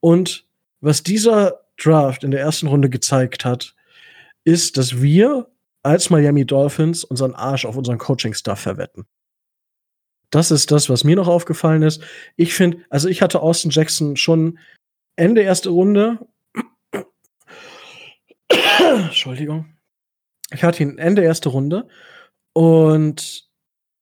Und 0.00 0.46
was 0.80 1.02
dieser 1.02 1.60
Draft 1.80 2.24
in 2.24 2.32
der 2.32 2.40
ersten 2.40 2.66
Runde 2.66 2.90
gezeigt 2.90 3.44
hat, 3.44 3.74
ist, 4.44 4.76
dass 4.76 5.00
wir 5.00 5.48
als 5.82 6.10
Miami 6.10 6.44
Dolphins 6.44 7.04
unseren 7.04 7.34
Arsch 7.34 7.64
auf 7.64 7.76
unseren 7.76 7.98
Coaching-Staff 7.98 8.58
verwetten. 8.58 9.06
Das 10.32 10.50
ist 10.50 10.70
das, 10.70 10.88
was 10.88 11.04
mir 11.04 11.14
noch 11.14 11.28
aufgefallen 11.28 11.82
ist. 11.82 12.02
Ich 12.36 12.54
finde, 12.54 12.78
also 12.88 13.06
ich 13.06 13.20
hatte 13.20 13.40
Austin 13.42 13.70
Jackson 13.70 14.16
schon 14.16 14.58
Ende 15.14 15.42
erste 15.42 15.68
Runde. 15.68 16.18
Entschuldigung. 18.48 19.76
Ich 20.50 20.64
hatte 20.64 20.82
ihn 20.82 20.96
Ende 20.96 21.22
erste 21.22 21.50
Runde. 21.50 21.86
Und 22.54 23.46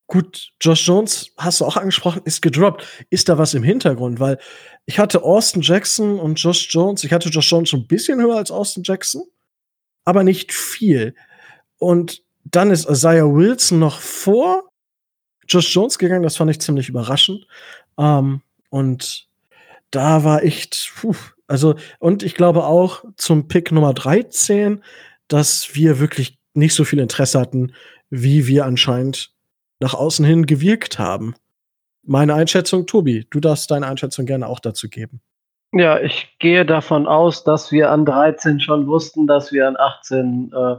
gut, 0.07 0.53
Josh 0.61 0.87
Jones, 0.87 1.33
hast 1.35 1.59
du 1.59 1.65
auch 1.65 1.75
angesprochen, 1.75 2.21
ist 2.23 2.41
gedroppt. 2.41 2.87
Ist 3.09 3.27
da 3.27 3.37
was 3.37 3.53
im 3.53 3.63
Hintergrund? 3.63 4.21
Weil 4.21 4.39
ich 4.85 4.99
hatte 4.99 5.23
Austin 5.23 5.61
Jackson 5.61 6.17
und 6.17 6.35
Josh 6.35 6.73
Jones. 6.73 7.03
Ich 7.03 7.11
hatte 7.11 7.27
Josh 7.27 7.51
Jones 7.51 7.69
schon 7.69 7.81
ein 7.81 7.87
bisschen 7.87 8.21
höher 8.21 8.37
als 8.37 8.51
Austin 8.51 8.83
Jackson, 8.83 9.23
aber 10.05 10.23
nicht 10.23 10.53
viel. 10.53 11.13
Und 11.77 12.23
dann 12.45 12.71
ist 12.71 12.89
Isaiah 12.89 13.25
Wilson 13.25 13.79
noch 13.79 13.99
vor 13.99 14.70
Josh 15.51 15.73
Jones 15.73 15.97
gegangen. 15.97 16.23
Das 16.23 16.37
fand 16.37 16.51
ich 16.51 16.61
ziemlich 16.61 16.89
überraschend. 16.89 17.45
Ähm, 17.97 18.41
und 18.69 19.27
da 19.91 20.23
war 20.23 20.43
echt, 20.43 20.93
puh, 20.95 21.15
also, 21.47 21.75
und 21.99 22.23
ich 22.23 22.35
glaube 22.35 22.63
auch 22.63 23.03
zum 23.17 23.47
Pick 23.47 23.71
Nummer 23.71 23.93
13, 23.93 24.83
dass 25.27 25.75
wir 25.75 25.99
wirklich 25.99 26.37
nicht 26.53 26.73
so 26.73 26.85
viel 26.85 26.99
Interesse 26.99 27.39
hatten, 27.39 27.73
wie 28.09 28.47
wir 28.47 28.65
anscheinend 28.65 29.31
nach 29.79 29.93
außen 29.93 30.25
hin 30.25 30.45
gewirkt 30.45 30.99
haben. 30.99 31.35
Meine 32.03 32.33
Einschätzung, 32.33 32.87
Tobi, 32.87 33.27
du 33.29 33.39
darfst 33.39 33.69
deine 33.71 33.87
Einschätzung 33.87 34.25
gerne 34.25 34.47
auch 34.47 34.59
dazu 34.59 34.89
geben. 34.89 35.21
Ja, 35.73 35.99
ich 35.99 36.35
gehe 36.39 36.65
davon 36.65 37.07
aus, 37.07 37.43
dass 37.43 37.71
wir 37.71 37.91
an 37.91 38.05
13 38.05 38.59
schon 38.59 38.87
wussten, 38.87 39.27
dass 39.27 39.53
wir 39.53 39.67
an 39.67 39.77
18 39.77 40.51
äh, 40.53 40.75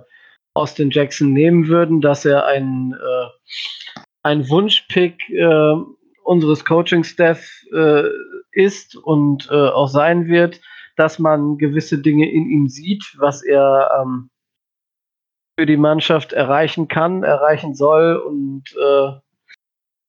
Austin 0.54 0.90
Jackson 0.90 1.32
nehmen 1.32 1.68
würden, 1.68 2.00
dass 2.02 2.24
er 2.24 2.46
ein, 2.46 2.94
äh, 2.94 4.00
ein 4.22 4.48
Wunschpick 4.48 5.28
äh, 5.30 5.74
unseres 6.24 6.64
Coaching-Staff 6.64 7.48
äh, 7.74 8.04
ist 8.52 8.96
und 8.96 9.48
äh, 9.50 9.68
auch 9.68 9.88
sein 9.88 10.26
wird, 10.26 10.60
dass 10.96 11.18
man 11.18 11.58
gewisse 11.58 11.98
Dinge 11.98 12.30
in 12.30 12.48
ihm 12.48 12.68
sieht, 12.68 13.14
was 13.18 13.42
er 13.42 13.90
ähm, 14.00 14.30
für 15.58 15.66
die 15.66 15.76
Mannschaft 15.76 16.32
erreichen 16.32 16.88
kann, 16.88 17.22
erreichen 17.22 17.74
soll 17.74 18.16
und 18.16 18.64
äh, 18.76 19.12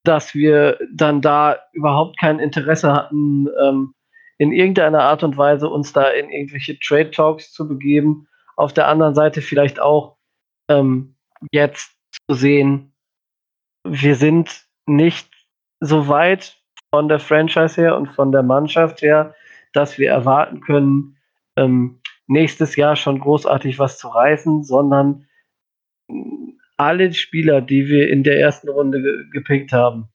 dass 0.03 0.34
wir 0.34 0.77
dann 0.93 1.22
da 1.22 1.58
überhaupt 1.72 2.20
kein 2.20 2.39
Interesse 2.39 2.91
hatten, 2.91 3.48
ähm, 3.62 3.93
in 4.38 4.51
irgendeiner 4.51 5.03
Art 5.03 5.24
und 5.24 5.38
Weise 5.38 5.70
uns 5.70 5.93
da 5.93 6.10
in 6.10 6.29
irgendwelche 6.29 6.77
Trade 6.79 7.12
Talks 7.12 7.53
zu 7.53 7.67
begeben. 7.67 8.27
Auf 8.58 8.74
der 8.74 8.88
anderen 8.88 9.15
Seite 9.15 9.41
vielleicht 9.41 9.79
auch 9.79 10.17
ähm, 10.70 11.15
jetzt 11.51 11.96
zu 12.27 12.36
sehen, 12.36 12.92
wir 13.84 14.16
sind 14.16 14.66
nicht 14.86 15.30
so 15.80 16.08
weit 16.08 16.58
von 16.90 17.08
der 17.10 17.20
Franchise 17.20 17.82
her 17.82 17.98
und 17.98 18.08
von 18.08 18.32
der 18.32 18.44
Mannschaft 18.44 19.02
her, 19.02 19.36
dass 19.74 19.98
wir 19.98 20.10
erwarten 20.10 20.62
können, 20.62 21.18
ähm, 21.56 22.00
nächstes 22.28 22.75
Jahr 22.75 22.96
schon 22.96 23.20
großartig 23.20 23.80
was 23.80 23.98
zu 23.98 24.08
reißen, 24.08 24.63
sondern 24.63 25.28
alle 26.78 27.13
Spieler, 27.13 27.62
die 27.62 27.88
wir 27.88 28.10
in 28.10 28.24
der 28.24 28.40
ersten 28.40 28.70
Runde 28.70 29.02
ge 29.02 29.30
gepickt 29.32 29.72
haben, 29.72 30.10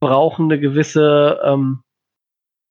brauchen 0.00 0.46
eine 0.46 0.60
gewisse 0.60 1.40
ähm, 1.44 1.82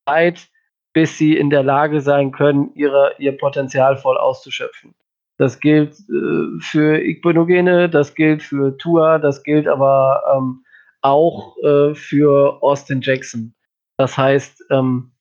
Zeit, 0.07 0.49
bis 0.93 1.17
sie 1.17 1.35
in 1.35 1.49
der 1.49 1.63
Lage 1.63 2.01
sein 2.01 2.31
können, 2.31 2.73
ihre, 2.75 3.15
ihr 3.17 3.37
Potenzial 3.37 3.97
voll 3.97 4.17
auszuschöpfen. 4.17 4.95
Das 5.37 5.59
gilt 5.59 5.99
äh, 6.09 6.59
für 6.61 7.01
Igbenogene, 7.01 7.89
das 7.89 8.15
gilt 8.15 8.41
für 8.41 8.77
Tua, 8.77 9.19
das 9.19 9.43
gilt 9.43 9.67
aber 9.67 10.23
ähm, 10.35 10.63
auch 11.01 11.57
äh, 11.63 11.93
für 11.93 12.61
Austin 12.63 13.01
Jackson. 13.01 13.53
Das 13.97 14.17
heißt, 14.17 14.65
ähm, 14.71 15.11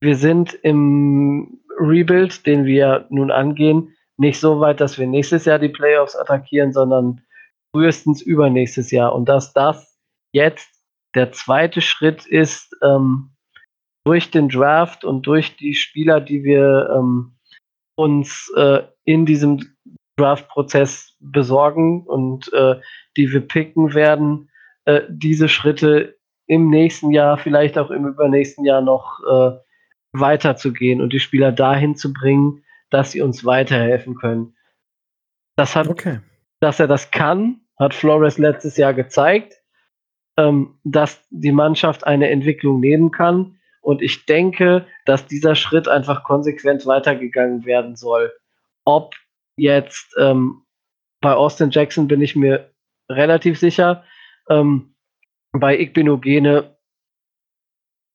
wir 0.00 0.16
sind 0.16 0.54
im 0.54 1.60
Rebuild, 1.78 2.46
den 2.46 2.64
wir 2.64 3.06
nun 3.10 3.30
angehen, 3.30 3.94
nicht 4.16 4.40
so 4.40 4.60
weit, 4.60 4.80
dass 4.80 4.98
wir 4.98 5.06
nächstes 5.06 5.44
Jahr 5.44 5.58
die 5.58 5.68
Playoffs 5.68 6.16
attackieren, 6.16 6.72
sondern 6.72 7.22
frühestens 7.72 8.20
übernächstes 8.22 8.90
Jahr. 8.90 9.14
Und 9.14 9.28
dass 9.28 9.52
das 9.52 9.98
jetzt 10.32 10.68
der 11.14 11.32
zweite 11.32 11.80
Schritt 11.80 12.26
ist, 12.26 12.76
ähm, 12.82 13.30
durch 14.04 14.30
den 14.30 14.48
Draft 14.48 15.04
und 15.04 15.26
durch 15.26 15.56
die 15.56 15.74
Spieler, 15.74 16.20
die 16.20 16.42
wir 16.42 16.90
ähm, 16.96 17.36
uns 17.96 18.50
äh, 18.56 18.82
in 19.08 19.24
diesem 19.24 19.66
Draft-Prozess 20.18 21.16
besorgen 21.18 22.06
und 22.06 22.52
äh, 22.52 22.78
die 23.16 23.32
wir 23.32 23.40
picken 23.40 23.94
werden, 23.94 24.50
äh, 24.84 25.00
diese 25.08 25.48
Schritte 25.48 26.18
im 26.46 26.68
nächsten 26.68 27.10
Jahr, 27.10 27.38
vielleicht 27.38 27.78
auch 27.78 27.90
im 27.90 28.06
übernächsten 28.06 28.66
Jahr 28.66 28.82
noch 28.82 29.20
äh, 29.26 29.56
weiterzugehen 30.12 31.00
und 31.00 31.14
die 31.14 31.20
Spieler 31.20 31.52
dahin 31.52 31.96
zu 31.96 32.12
bringen, 32.12 32.64
dass 32.90 33.12
sie 33.12 33.22
uns 33.22 33.46
weiterhelfen 33.46 34.14
können. 34.14 34.54
Das 35.56 35.74
hat, 35.74 35.88
okay. 35.88 36.20
dass 36.60 36.80
er 36.80 36.86
das 36.86 37.10
kann, 37.10 37.62
hat 37.78 37.94
Flores 37.94 38.36
letztes 38.36 38.76
Jahr 38.76 38.92
gezeigt, 38.92 39.54
ähm, 40.36 40.78
dass 40.84 41.18
die 41.30 41.52
Mannschaft 41.52 42.06
eine 42.06 42.28
Entwicklung 42.28 42.78
nehmen 42.80 43.10
kann. 43.10 43.56
Und 43.80 44.02
ich 44.02 44.26
denke, 44.26 44.86
dass 45.06 45.26
dieser 45.26 45.54
Schritt 45.54 45.88
einfach 45.88 46.24
konsequent 46.24 46.84
weitergegangen 46.84 47.64
werden 47.64 47.96
soll. 47.96 48.30
Ob 48.88 49.14
jetzt 49.58 50.16
ähm, 50.18 50.62
bei 51.20 51.34
Austin 51.34 51.68
Jackson 51.70 52.08
bin 52.08 52.22
ich 52.22 52.34
mir 52.34 52.72
relativ 53.10 53.58
sicher, 53.58 54.02
ähm, 54.48 54.94
bei 55.52 55.78
Igbinogene 55.78 56.74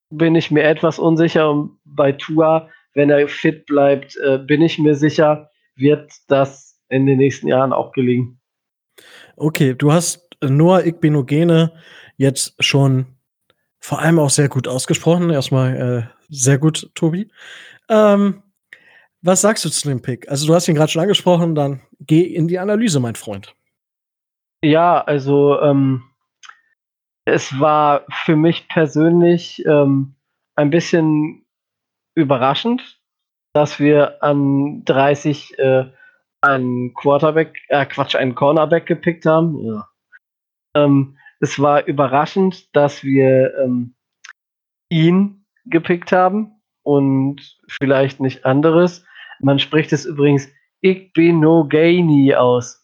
bin 0.10 0.34
ich 0.34 0.50
mir 0.50 0.64
etwas 0.64 0.98
unsicher 0.98 1.52
und 1.52 1.78
bei 1.86 2.12
Tua, 2.12 2.72
wenn 2.96 3.12
er 3.12 3.28
fit 3.28 3.68
bleibt, 3.68 4.18
äh, 4.18 4.40
bin 4.40 4.64
ich 4.64 4.80
mir 4.80 4.96
sicher, 4.96 5.52
wird 5.76 6.12
das 6.28 6.82
in 6.90 7.06
den 7.06 7.20
nächsten 7.20 7.48
Jahren 7.48 7.72
auch 7.72 7.92
gelingen. 7.92 8.40
Okay, 9.36 9.76
du 9.76 9.92
hast 9.92 10.28
Noah 10.42 10.84
Igbinogene 10.84 11.72
jetzt 12.18 12.56
schon 12.64 13.06
vor 13.80 14.00
allem 14.00 14.18
auch 14.18 14.32
sehr 14.32 14.50
gut 14.50 14.68
ausgesprochen. 14.68 15.30
Erstmal 15.30 15.76
äh, 15.76 16.26
sehr 16.30 16.58
gut, 16.58 16.90
Tobi. 16.96 17.30
Ähm, 17.90 18.43
was 19.24 19.42
sagst 19.42 19.66
du 19.66 19.70
zu 19.70 19.88
dem 19.88 20.02
Pick? 20.02 20.30
Also 20.30 20.46
du 20.46 20.54
hast 20.54 20.68
ihn 20.68 20.76
gerade 20.76 20.92
schon 20.92 21.02
angesprochen, 21.02 21.56
dann 21.56 21.82
geh 22.00 22.22
in 22.22 22.48
die 22.48 22.60
Analyse, 22.60 23.00
mein 23.00 23.16
Freund. 23.16 23.56
Ja, 24.62 25.02
also 25.02 25.60
ähm, 25.62 26.04
es 27.26 27.60
war 27.60 28.06
für 28.12 28.36
mich 28.36 28.68
persönlich 28.68 29.66
ähm, 29.66 30.16
ein 30.56 30.70
bisschen 30.70 31.46
überraschend, 32.16 33.00
dass 33.54 33.80
wir 33.80 34.22
an 34.22 34.84
30 34.86 35.58
äh, 35.58 35.86
einen 36.42 36.94
Quarterback, 36.94 37.58
äh, 37.70 37.86
Quatsch, 37.86 38.16
einen 38.16 38.36
Cornerback 38.36 38.86
gepickt 38.86 39.26
haben. 39.26 39.58
Ja. 39.66 39.90
Ähm, 40.76 41.18
es 41.40 41.60
war 41.60 41.86
überraschend, 41.86 42.76
dass 42.76 43.04
wir 43.04 43.58
ähm, 43.58 43.96
ihn 44.90 45.46
gepickt 45.66 46.12
haben 46.12 46.62
und 46.84 47.58
vielleicht 47.68 48.20
nicht 48.20 48.46
anderes. 48.46 49.06
Man 49.44 49.60
spricht 49.60 49.92
es 49.92 50.06
übrigens 50.06 50.50
Igbinogani 50.82 52.34
aus. 52.34 52.82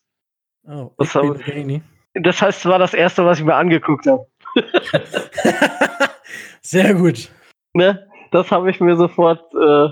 Oh, 0.64 0.92
Igbinogani. 1.00 1.82
Das 2.14 2.42
heißt, 2.42 2.60
es 2.60 2.66
war 2.66 2.80
das 2.80 2.94
erste, 2.94 3.26
was 3.26 3.40
ich 3.40 3.46
mir 3.46 3.56
angeguckt 3.56 4.06
habe. 4.08 4.28
Sehr 6.62 6.94
gut. 6.94 7.30
Ne? 7.74 8.08
Das 8.32 8.52
habe 8.52 8.70
ich 8.70 8.80
mir 8.80 8.98
sofort 8.98 9.42
äh, 9.54 9.90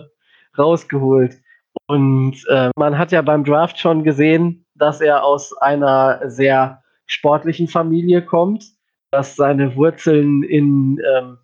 rausgeholt. 0.58 1.40
Und 1.88 2.36
äh, 2.50 2.70
man 2.76 2.98
hat 2.98 3.12
ja 3.14 3.22
beim 3.22 3.46
Draft 3.46 3.80
schon 3.80 4.04
gesehen, 4.04 4.66
dass 4.76 5.00
er 5.00 5.24
aus 5.24 5.56
einer 5.58 6.30
sehr 6.30 6.84
sportlichen 7.06 7.68
Familie 7.68 8.24
kommt, 8.26 8.66
dass 9.12 9.36
seine 9.38 9.76
Wurzeln 9.76 10.44
in 10.44 11.00
ähm, 11.16 11.38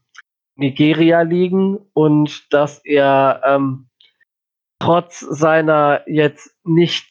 Nigeria 0.56 1.22
liegen 1.22 1.77
und 1.94 2.53
dass 2.53 2.84
er 2.84 3.42
ähm, 3.46 3.88
trotz 4.83 5.21
seiner 5.21 6.01
jetzt 6.07 6.53
nicht 6.65 7.07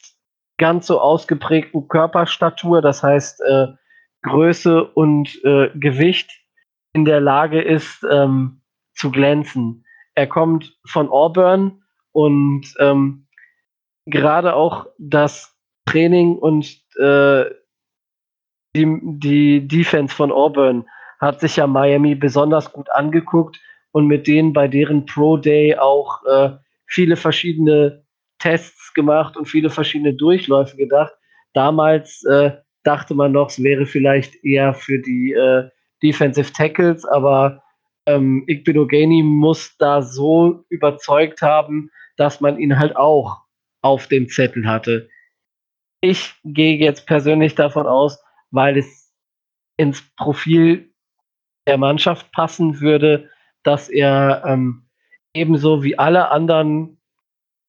ganz 0.59 0.85
so 0.85 1.01
ausgeprägten 1.01 1.87
Körperstatur, 1.87 2.83
das 2.83 3.01
heißt 3.01 3.41
äh, 3.41 3.67
Größe 4.21 4.83
und 4.83 5.43
äh, 5.43 5.69
Gewicht, 5.73 6.29
in 6.93 7.05
der 7.05 7.19
Lage 7.19 7.59
ist 7.59 8.05
ähm, 8.09 8.61
zu 8.93 9.09
glänzen. 9.09 9.85
Er 10.13 10.27
kommt 10.27 10.77
von 10.85 11.09
Auburn 11.09 11.81
und 12.11 12.71
ähm, 12.79 13.27
gerade 14.05 14.55
auch 14.55 14.85
das 14.99 15.57
Training 15.87 16.37
und 16.37 16.79
äh, 16.99 17.45
die, 18.75 18.99
die 19.01 19.67
Defense 19.67 20.13
von 20.13 20.31
Auburn 20.31 20.87
hat 21.19 21.39
sich 21.39 21.55
ja 21.55 21.65
Miami 21.65 22.13
besonders 22.13 22.71
gut 22.71 22.91
angeguckt 22.91 23.59
und 23.91 24.05
mit 24.05 24.27
denen 24.27 24.53
bei 24.53 24.67
deren 24.67 25.07
Pro 25.07 25.37
Day 25.37 25.75
auch 25.75 26.23
äh, 26.25 26.51
viele 26.93 27.15
verschiedene 27.15 28.05
Tests 28.37 28.93
gemacht 28.93 29.35
und 29.35 29.47
viele 29.47 29.71
verschiedene 29.71 30.13
Durchläufe 30.13 30.77
gedacht. 30.77 31.13
Damals 31.53 32.23
äh, 32.25 32.51
dachte 32.83 33.15
man 33.15 33.31
noch, 33.31 33.49
es 33.49 33.63
wäre 33.63 33.87
vielleicht 33.87 34.43
eher 34.43 34.75
für 34.75 34.99
die 34.99 35.33
äh, 35.33 35.69
Defensive 36.03 36.53
Tackles, 36.53 37.03
aber 37.05 37.63
ähm, 38.05 38.43
Igbinogeni 38.47 39.23
muss 39.23 39.75
da 39.77 40.03
so 40.03 40.65
überzeugt 40.69 41.41
haben, 41.41 41.89
dass 42.17 42.41
man 42.41 42.59
ihn 42.59 42.77
halt 42.77 42.95
auch 42.95 43.41
auf 43.81 44.07
dem 44.07 44.29
Zettel 44.29 44.67
hatte. 44.67 45.09
Ich 46.01 46.35
gehe 46.43 46.77
jetzt 46.77 47.07
persönlich 47.07 47.55
davon 47.55 47.87
aus, 47.87 48.21
weil 48.51 48.77
es 48.77 49.11
ins 49.77 50.03
Profil 50.15 50.93
der 51.65 51.77
Mannschaft 51.77 52.31
passen 52.33 52.81
würde, 52.81 53.31
dass 53.63 53.89
er 53.89 54.43
ähm, 54.45 54.82
ebenso 55.33 55.83
wie 55.83 55.97
alle 55.97 56.31
anderen 56.31 56.99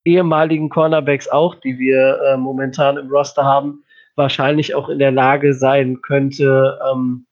ehemaligen 0.05 0.69
Cornerbacks 0.69 1.29
auch, 1.29 1.55
die 1.55 1.79
wir 1.79 2.21
äh, 2.21 2.37
momentan 2.37 2.99
im 2.99 3.09
Roster 3.09 3.45
haben, 3.45 3.85
wahrscheinlich 4.17 4.75
auch 4.75 4.89
in 4.89 4.99
der 4.99 5.11
Lage 5.11 5.55
sein 5.55 6.03
könnte, 6.03 6.79
ähm, 6.91 7.27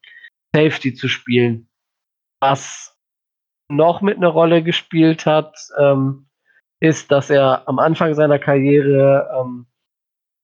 Safety 0.54 0.94
zu 0.94 1.08
spielen. 1.08 1.68
Was 2.40 2.98
noch 3.70 4.00
mit 4.00 4.16
einer 4.16 4.28
Rolle 4.28 4.62
gespielt 4.62 5.26
hat, 5.26 5.56
ähm, 5.78 6.26
ist, 6.80 7.12
dass 7.12 7.30
er 7.30 7.68
am 7.68 7.78
Anfang 7.78 8.14
seiner 8.14 8.38
Karriere 8.38 9.30
ähm, 9.38 9.66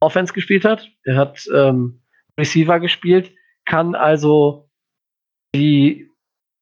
Offense 0.01 0.33
gespielt 0.33 0.65
hat. 0.65 0.89
Er 1.03 1.17
hat 1.17 1.49
ähm, 1.53 2.03
Receiver 2.39 2.79
gespielt, 2.79 3.33
kann 3.65 3.95
also 3.95 4.71
die 5.55 6.11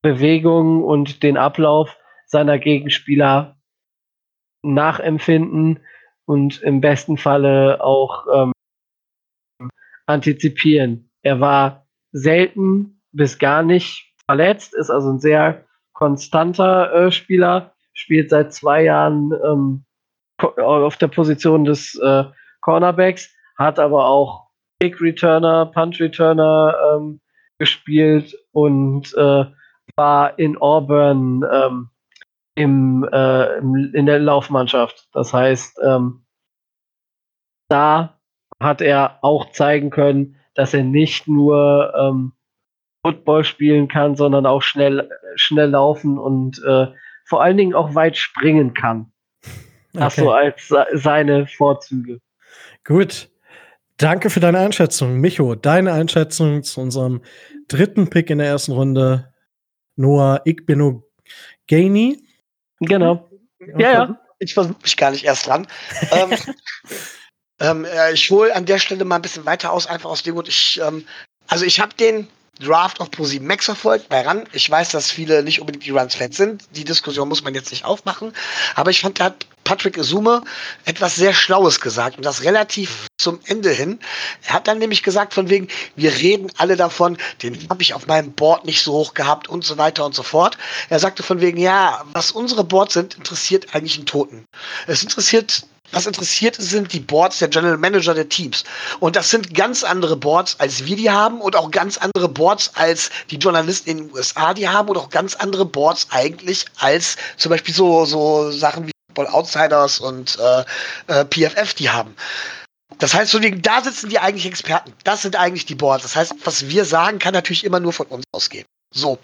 Bewegung 0.02 0.82
und 0.82 1.22
den 1.22 1.36
Ablauf 1.36 1.98
seiner 2.26 2.58
Gegenspieler 2.58 3.56
nachempfinden 4.62 5.80
und 6.24 6.60
im 6.62 6.80
besten 6.80 7.16
Falle 7.16 7.82
auch 7.82 8.26
ähm, 8.32 8.52
antizipieren. 10.06 11.10
Er 11.22 11.40
war 11.40 11.86
selten 12.12 13.00
bis 13.12 13.38
gar 13.38 13.62
nicht 13.62 14.14
verletzt, 14.26 14.74
ist 14.74 14.90
also 14.90 15.10
ein 15.10 15.20
sehr 15.20 15.64
konstanter 15.92 16.92
äh, 16.92 17.12
Spieler, 17.12 17.74
spielt 17.94 18.30
seit 18.30 18.52
zwei 18.52 18.82
Jahren 18.82 19.32
ähm, 19.44 19.84
auf 20.38 20.96
der 20.96 21.08
Position 21.08 21.64
des 21.64 21.94
äh, 21.98 22.24
Cornerbacks, 22.60 23.34
hat 23.56 23.78
aber 23.78 24.06
auch 24.06 24.48
Kick 24.80 25.00
Returner, 25.00 25.66
Punch 25.66 26.00
Returner 26.00 26.76
ähm, 26.92 27.20
gespielt 27.58 28.36
und 28.52 29.14
äh, 29.14 29.44
war 29.96 30.38
in 30.38 30.58
Auburn 30.58 31.42
ähm, 31.50 31.88
im, 32.56 33.08
äh, 33.12 33.58
im, 33.58 33.92
in 33.94 34.06
der 34.06 34.18
Laufmannschaft. 34.18 35.08
Das 35.12 35.32
heißt, 35.32 35.78
ähm, 35.84 36.26
da 37.68 38.18
hat 38.60 38.80
er 38.80 39.18
auch 39.22 39.52
zeigen 39.52 39.90
können, 39.90 40.36
dass 40.54 40.74
er 40.74 40.82
nicht 40.82 41.28
nur 41.28 41.94
ähm, 41.96 42.32
Football 43.04 43.44
spielen 43.44 43.86
kann, 43.86 44.16
sondern 44.16 44.46
auch 44.46 44.62
schnell, 44.62 45.08
schnell 45.36 45.70
laufen 45.70 46.18
und 46.18 46.60
äh, 46.66 46.88
vor 47.24 47.42
allen 47.42 47.56
Dingen 47.56 47.74
auch 47.74 47.94
weit 47.94 48.16
springen 48.16 48.74
kann. 48.74 49.12
Das 49.92 50.14
okay. 50.14 50.22
so 50.22 50.30
als 50.32 50.74
seine 50.94 51.46
Vorzüge. 51.46 52.20
Gut. 52.84 53.30
Danke 53.98 54.28
für 54.28 54.40
deine 54.40 54.58
Einschätzung. 54.58 55.20
Micho, 55.20 55.54
deine 55.54 55.92
Einschätzung 55.92 56.62
zu 56.62 56.82
unserem 56.82 57.22
dritten 57.68 58.10
Pick 58.10 58.28
in 58.28 58.38
der 58.38 58.46
ersten 58.46 58.72
Runde. 58.72 59.32
Noah 59.96 60.42
Igbino 60.44 61.02
Gainey. 61.66 62.25
Genau. 62.80 63.28
Ja, 63.78 63.92
ja. 63.92 64.20
Ich 64.38 64.54
versuche 64.54 64.76
mich 64.82 64.96
gar 64.96 65.10
nicht 65.10 65.24
erst 65.24 65.46
dran. 65.46 65.66
ähm, 66.12 66.36
ähm, 67.60 67.84
äh, 67.84 68.12
ich 68.12 68.30
hole 68.30 68.54
an 68.54 68.66
der 68.66 68.78
Stelle 68.78 69.04
mal 69.04 69.16
ein 69.16 69.22
bisschen 69.22 69.46
weiter 69.46 69.72
aus, 69.72 69.86
einfach 69.86 70.10
aus 70.10 70.22
dem 70.22 70.34
Grund, 70.34 70.48
ich, 70.48 70.80
ähm, 70.80 71.06
also 71.48 71.64
ich 71.64 71.80
habe 71.80 71.94
den 71.94 72.28
Draft 72.60 73.00
auf 73.00 73.10
Pro7 73.10 73.42
Max 73.42 73.66
verfolgt 73.66 74.08
bei 74.08 74.22
RAN. 74.22 74.48
Ich 74.52 74.70
weiß, 74.70 74.90
dass 74.90 75.10
viele 75.10 75.42
nicht 75.42 75.60
unbedingt 75.60 75.84
die 75.84 75.90
Runs-Fans 75.90 76.36
sind. 76.36 76.64
Die 76.74 76.84
Diskussion 76.84 77.28
muss 77.28 77.44
man 77.44 77.54
jetzt 77.54 77.70
nicht 77.70 77.84
aufmachen. 77.84 78.32
Aber 78.74 78.90
ich 78.90 79.00
fand, 79.00 79.20
da 79.20 79.24
hat 79.24 79.46
Patrick 79.66 79.96
Isume 79.96 80.42
etwas 80.84 81.16
sehr 81.16 81.34
Schlaues 81.34 81.80
gesagt 81.80 82.16
und 82.16 82.24
das 82.24 82.44
relativ 82.44 83.08
zum 83.18 83.40
Ende 83.46 83.70
hin. 83.70 83.98
Er 84.46 84.54
hat 84.54 84.68
dann 84.68 84.78
nämlich 84.78 85.02
gesagt 85.02 85.34
von 85.34 85.50
wegen, 85.50 85.66
wir 85.96 86.14
reden 86.14 86.52
alle 86.56 86.76
davon, 86.76 87.18
den 87.42 87.68
habe 87.68 87.82
ich 87.82 87.92
auf 87.92 88.06
meinem 88.06 88.32
Board 88.32 88.64
nicht 88.64 88.82
so 88.82 88.92
hoch 88.92 89.14
gehabt 89.14 89.48
und 89.48 89.64
so 89.64 89.76
weiter 89.76 90.06
und 90.06 90.14
so 90.14 90.22
fort. 90.22 90.56
Er 90.88 91.00
sagte 91.00 91.24
von 91.24 91.40
wegen, 91.40 91.58
ja, 91.58 92.04
was 92.12 92.30
unsere 92.30 92.62
Boards 92.62 92.94
sind, 92.94 93.16
interessiert 93.16 93.74
eigentlich 93.74 93.96
einen 93.96 94.06
Toten. 94.06 94.44
Es 94.86 95.02
interessiert 95.02 95.66
was 95.92 96.06
interessiert 96.06 96.56
sind 96.56 96.92
die 96.92 97.00
Boards 97.00 97.38
der 97.38 97.46
General 97.46 97.76
Manager 97.76 98.12
der 98.12 98.28
Teams. 98.28 98.64
Und 98.98 99.14
das 99.14 99.30
sind 99.30 99.54
ganz 99.54 99.84
andere 99.84 100.16
Boards, 100.16 100.58
als 100.58 100.84
wir 100.84 100.96
die 100.96 101.10
haben 101.10 101.40
und 101.40 101.54
auch 101.54 101.70
ganz 101.70 101.96
andere 101.96 102.28
Boards, 102.28 102.72
als 102.74 103.10
die 103.30 103.36
Journalisten 103.36 103.90
in 103.90 103.96
den 103.98 104.12
USA 104.12 104.52
die 104.52 104.68
haben 104.68 104.88
und 104.88 104.96
auch 104.96 105.10
ganz 105.10 105.36
andere 105.36 105.64
Boards 105.64 106.08
eigentlich 106.10 106.64
als 106.78 107.16
zum 107.36 107.50
Beispiel 107.50 107.72
so, 107.72 108.04
so 108.04 108.50
Sachen 108.50 108.88
wie 108.88 108.95
Football 109.16 109.34
Outsiders 109.34 109.98
und 109.98 110.38
äh, 110.38 110.64
äh, 111.06 111.24
PFF 111.24 111.74
die 111.74 111.90
haben. 111.90 112.14
Das 112.98 113.14
heißt, 113.14 113.32
so, 113.32 113.38
da 113.38 113.82
sitzen 113.82 114.10
die 114.10 114.18
eigentlich 114.18 114.46
Experten. 114.46 114.92
Das 115.04 115.22
sind 115.22 115.36
eigentlich 115.36 115.66
die 115.66 115.74
Boards. 115.74 116.02
Das 116.02 116.16
heißt, 116.16 116.34
was 116.44 116.68
wir 116.68 116.84
sagen, 116.84 117.18
kann 117.18 117.34
natürlich 117.34 117.64
immer 117.64 117.80
nur 117.80 117.92
von 117.92 118.06
uns 118.06 118.24
ausgehen. 118.32 118.66
So. 118.94 119.18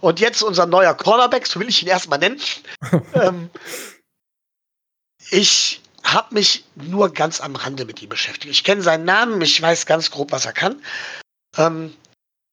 Und 0.00 0.20
jetzt 0.20 0.42
unser 0.42 0.66
neuer 0.66 0.94
Cornerback, 0.94 1.46
so 1.46 1.58
will 1.58 1.68
ich 1.68 1.82
ihn 1.82 1.88
erstmal 1.88 2.18
nennen. 2.18 2.40
ähm, 3.14 3.50
ich 5.30 5.80
habe 6.04 6.34
mich 6.34 6.64
nur 6.74 7.12
ganz 7.12 7.40
am 7.40 7.56
Rande 7.56 7.84
mit 7.84 8.02
ihm 8.02 8.08
beschäftigt. 8.08 8.52
Ich 8.52 8.64
kenne 8.64 8.82
seinen 8.82 9.04
Namen, 9.04 9.40
ich 9.40 9.60
weiß 9.60 9.86
ganz 9.86 10.10
grob, 10.10 10.32
was 10.32 10.46
er 10.46 10.52
kann. 10.52 10.82
Ähm, 11.56 11.94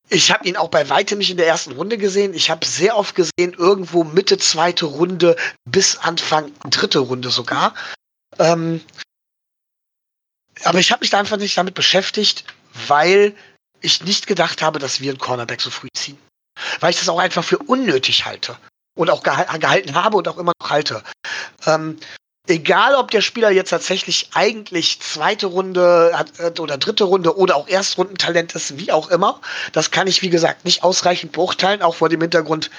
ich 0.10 0.32
habe 0.32 0.48
ihn 0.48 0.58
auch 0.58 0.70
bei 0.70 0.89
weitem 0.89 1.18
nicht 1.18 1.32
in 1.32 1.38
der 1.38 1.48
ersten 1.48 1.72
Runde 1.72 1.98
gesehen. 1.98 2.34
Ich 2.34 2.50
habe 2.50 2.65
sehr 2.65 2.96
oft 2.96 3.15
gesehen, 3.15 3.54
irgendwo 3.58 4.04
Mitte 4.04 4.38
zweite 4.38 4.86
Runde 4.86 5.36
bis 5.65 5.98
Anfang 5.98 6.52
dritte 6.70 7.00
Runde 7.00 7.32
sogar. 7.32 7.74
Ähm, 8.38 8.82
aber 10.63 10.80
ich 10.80 10.91
habe 10.91 11.02
mich 11.02 11.10
da 11.10 11.20
einfach 11.20 11.38
nicht 11.38 11.58
damit 11.58 11.74
beschäftigt, 11.74 12.46
weil 12.88 13.36
ich 13.82 14.04
nicht 14.04 14.28
gedacht 14.28 14.62
habe, 14.62 14.80
dass 14.80 15.02
wir 15.02 15.12
einen 15.12 15.20
Cornerback 15.20 15.62
so 15.62 15.70
früh 15.70 15.89
ziehen. 15.94 16.18
Weil 16.80 16.91
ich 16.91 17.00
das 17.00 17.10
auch 17.10 17.20
einfach 17.20 17.44
für 17.44 17.58
unnötig 17.58 18.26
halte. 18.26 18.58
Und 18.96 19.10
auch 19.10 19.24
gehalten 19.24 19.96
habe 19.96 20.18
und 20.18 20.28
auch 20.28 20.38
immer 20.38 20.54
noch 20.62 20.70
halte. 20.70 21.04
Ähm, 21.65 22.00
egal 22.48 22.96
ob 22.96 23.12
der 23.12 23.22
Spieler 23.22 23.50
jetzt 23.50 23.70
tatsächlich 23.70 24.30
eigentlich 24.34 25.00
zweite 25.00 25.48
Runde 25.48 26.12
hat, 26.14 26.60
oder 26.60 26.78
dritte 26.78 27.04
Runde 27.04 27.38
oder 27.38 27.56
auch 27.56 27.68
Erstrundentalent 27.68 28.54
ist, 28.56 28.78
wie 28.78 28.92
auch 28.92 29.10
immer, 29.10 29.42
das 29.72 29.92
kann 29.92 30.08
ich, 30.08 30.22
wie 30.22 30.30
gesagt, 30.30 30.66
nicht 30.66 30.84
ausreichend 30.84 31.32
beurteilen, 31.32 31.82
auch 31.82 31.96
vor 31.96 32.10
dem 32.10 32.22
Hintergrund, 32.22 32.72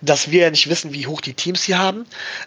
dass 0.00 0.30
wir 0.30 0.42
ja 0.42 0.50
nicht 0.50 0.68
wissen, 0.68 0.92
wie 0.92 1.06
hoch 1.06 1.20
die 1.20 1.34
Teams 1.34 1.62
hier 1.64 1.78
haben, 1.78 2.06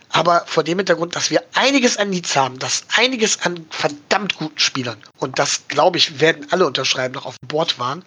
aber 0.10 0.45
vor 0.45 0.63
dem 0.63 0.80
Hintergrund, 0.80 1.15
dass 1.15 1.32
wir 1.32 1.43
einiges 1.54 1.97
an 1.97 2.10
Needs 2.10 2.36
haben, 2.36 2.60
dass 2.60 2.86
einiges 2.95 3.41
an 3.41 3.65
verdammt 3.69 4.38
guten 4.38 4.60
Spielern, 4.60 5.02
und 5.17 5.38
das, 5.38 5.67
glaube 5.67 5.97
ich, 5.97 6.21
werden 6.21 6.47
alle 6.52 6.65
unterschreiben, 6.65 7.13
noch 7.13 7.26
auf 7.26 7.38
dem 7.39 7.47
Board 7.47 7.78
waren, 7.78 8.06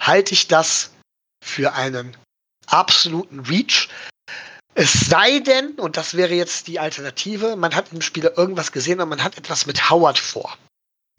halte 0.00 0.34
ich 0.34 0.48
das 0.48 0.90
für 1.42 1.74
einen 1.74 2.16
absoluten 2.66 3.40
Reach. 3.40 3.88
Es 4.74 4.92
sei 4.92 5.38
denn, 5.38 5.72
und 5.72 5.96
das 5.96 6.14
wäre 6.14 6.34
jetzt 6.34 6.66
die 6.66 6.80
Alternative, 6.80 7.56
man 7.56 7.74
hat 7.74 7.92
im 7.92 8.00
Spieler 8.02 8.36
irgendwas 8.36 8.72
gesehen 8.72 9.00
und 9.00 9.08
man 9.08 9.22
hat 9.22 9.38
etwas 9.38 9.66
mit 9.66 9.88
Howard 9.90 10.18
vor. 10.18 10.56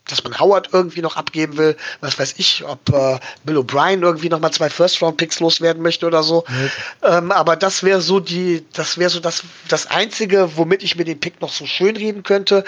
dass 0.07 0.23
man 0.23 0.39
Howard 0.39 0.69
irgendwie 0.71 1.01
noch 1.01 1.17
abgeben 1.17 1.57
will, 1.57 1.75
was 1.99 2.19
weiß 2.19 2.35
ich, 2.37 2.63
ob 2.63 2.89
äh, 2.89 3.19
Bill 3.43 3.57
O'Brien 3.57 4.01
irgendwie 4.01 4.29
noch 4.29 4.39
mal 4.39 4.51
zwei 4.51 4.69
First-Round-Picks 4.69 5.39
loswerden 5.39 5.81
möchte 5.81 6.05
oder 6.05 6.21
so. 6.21 6.43
Mhm. 6.47 6.71
Ähm, 7.03 7.31
aber 7.31 7.55
das 7.55 7.81
wäre 7.83 8.01
so 8.01 8.19
die, 8.19 8.65
das 8.73 8.97
wäre 8.97 9.09
so 9.09 9.19
das, 9.19 9.43
das 9.67 9.87
Einzige, 9.87 10.57
womit 10.57 10.83
ich 10.83 10.95
mir 10.95 11.05
den 11.05 11.19
Pick 11.19 11.41
noch 11.41 11.51
so 11.51 11.65
schön 11.65 11.97
reden 11.97 12.23
könnte. 12.23 12.63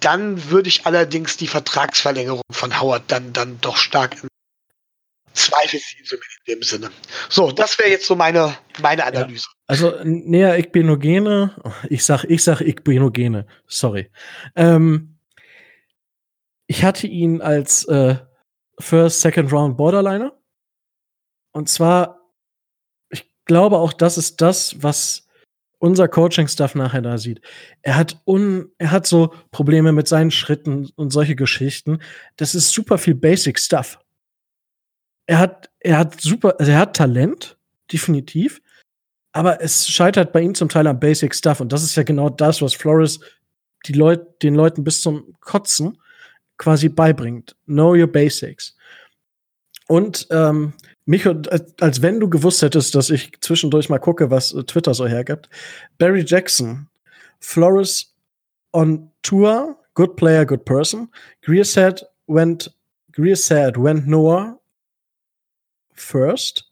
Dann 0.00 0.50
würde 0.50 0.68
ich 0.68 0.86
allerdings 0.86 1.36
die 1.36 1.48
Vertragsverlängerung 1.48 2.42
von 2.50 2.80
Howard 2.80 3.04
dann, 3.06 3.32
dann 3.32 3.60
doch 3.60 3.76
stark 3.76 4.16
in 4.22 4.28
Zweifel 5.34 5.80
ziehen, 5.80 6.04
in 6.46 6.54
dem 6.54 6.62
Sinne. 6.62 6.90
So, 7.28 7.52
das 7.52 7.78
wäre 7.78 7.90
jetzt 7.90 8.06
so 8.06 8.16
meine, 8.16 8.56
meine 8.80 9.04
Analyse. 9.04 9.46
Ja. 9.48 9.62
Also 9.66 9.94
näher 10.04 10.58
Ikbenogene, 10.58 11.56
ich 11.88 12.04
sag, 12.04 12.24
ich 12.24 12.44
sag 12.44 12.60
Ikbenogene, 12.60 13.46
sorry. 13.66 14.10
Ähm, 14.54 15.18
ich 16.66 16.84
hatte 16.84 17.06
ihn 17.06 17.40
als 17.40 17.84
äh, 17.84 18.16
First, 18.78 19.20
Second 19.20 19.52
Round 19.52 19.76
Borderliner. 19.76 20.32
Und 21.52 21.68
zwar, 21.68 22.20
ich 23.10 23.30
glaube 23.44 23.78
auch, 23.78 23.92
das 23.92 24.18
ist 24.18 24.40
das, 24.40 24.82
was 24.82 25.28
unser 25.78 26.06
Coaching-Staff 26.08 26.74
nachher 26.74 27.02
da 27.02 27.18
sieht. 27.18 27.40
Er 27.82 27.96
hat 27.96 28.22
un, 28.24 28.70
er 28.78 28.92
hat 28.92 29.06
so 29.06 29.34
Probleme 29.50 29.92
mit 29.92 30.06
seinen 30.06 30.30
Schritten 30.30 30.90
und 30.94 31.10
solche 31.10 31.34
Geschichten. 31.34 31.98
Das 32.36 32.54
ist 32.54 32.70
super 32.70 32.98
viel 32.98 33.16
Basic 33.16 33.58
Stuff. 33.58 33.98
Er 35.32 35.38
hat, 35.38 35.70
er 35.80 35.96
hat 35.96 36.20
super, 36.20 36.56
also 36.58 36.72
er 36.72 36.78
hat 36.78 36.94
Talent, 36.94 37.56
definitiv. 37.90 38.60
Aber 39.32 39.62
es 39.62 39.88
scheitert 39.88 40.30
bei 40.30 40.42
ihm 40.42 40.54
zum 40.54 40.68
Teil 40.68 40.86
am 40.86 41.00
Basic 41.00 41.34
Stuff. 41.34 41.62
Und 41.62 41.72
das 41.72 41.82
ist 41.82 41.96
ja 41.96 42.02
genau 42.02 42.28
das, 42.28 42.60
was 42.60 42.74
Flores 42.74 43.18
die 43.86 43.94
Leut, 43.94 44.42
den 44.42 44.54
Leuten 44.54 44.84
bis 44.84 45.00
zum 45.00 45.34
Kotzen 45.40 45.96
quasi 46.58 46.90
beibringt. 46.90 47.56
Know 47.64 47.94
your 47.94 48.08
basics. 48.08 48.76
Und 49.88 50.26
ähm, 50.30 50.74
mich, 51.06 51.26
als, 51.26 52.02
wenn 52.02 52.20
du 52.20 52.28
gewusst 52.28 52.60
hättest, 52.60 52.94
dass 52.94 53.08
ich 53.08 53.32
zwischendurch 53.40 53.88
mal 53.88 54.00
gucke, 54.00 54.30
was 54.30 54.52
äh, 54.52 54.64
Twitter 54.64 54.92
so 54.92 55.06
hergibt. 55.06 55.48
Barry 55.96 56.24
Jackson, 56.26 56.88
Flores 57.40 58.14
on 58.74 59.10
tour, 59.22 59.78
good 59.94 60.14
player, 60.14 60.44
good 60.44 60.66
person. 60.66 61.08
Greer 61.40 61.64
said 61.64 62.04
went 62.26 62.70
Greer 63.12 63.36
said 63.36 63.78
went 63.78 64.06
Noah 64.06 64.58
first 65.94 66.64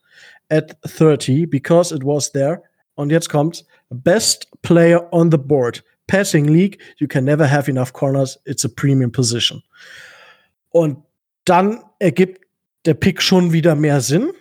at 0.50 0.76
30 0.82 1.46
because 1.46 1.94
it 1.94 2.04
was 2.04 2.32
there. 2.32 2.62
Und 2.94 3.10
jetzt 3.10 3.28
kommt 3.28 3.64
best 3.90 4.48
player 4.62 5.08
on 5.12 5.30
the 5.30 5.38
board 5.38 5.82
passing 6.10 6.48
league, 6.48 6.78
you 6.98 7.06
can 7.06 7.24
never 7.24 7.46
have 7.46 7.68
enough 7.68 7.92
corners. 7.92 8.38
It's 8.44 8.64
a 8.64 8.68
premium 8.68 9.12
position. 9.12 9.62
Und 10.70 10.98
dann 11.44 11.82
ergibt 12.00 12.44
der 12.84 12.94
Pick 12.94 13.22
schon 13.22 13.52
wieder 13.52 13.74
mehr 13.74 14.00
Sinn. 14.00 14.32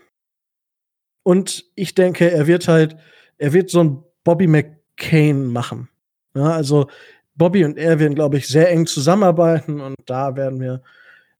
Und 1.23 1.65
ich 1.75 1.93
denke, 1.93 2.31
er 2.31 2.47
wird 2.47 2.67
halt, 2.67 2.95
er 3.37 3.53
wird 3.53 3.69
so 3.69 3.83
ein 3.83 4.03
Bobby 4.23 4.47
McCain 4.47 5.45
machen. 5.45 5.89
Ja, 6.33 6.51
also 6.51 6.89
Bobby 7.35 7.63
und 7.63 7.77
er 7.77 7.99
werden, 7.99 8.15
glaube 8.15 8.37
ich, 8.37 8.47
sehr 8.47 8.69
eng 8.69 8.87
zusammenarbeiten 8.87 9.79
und 9.79 9.95
da 10.05 10.35
werden 10.35 10.59
wir, 10.59 10.81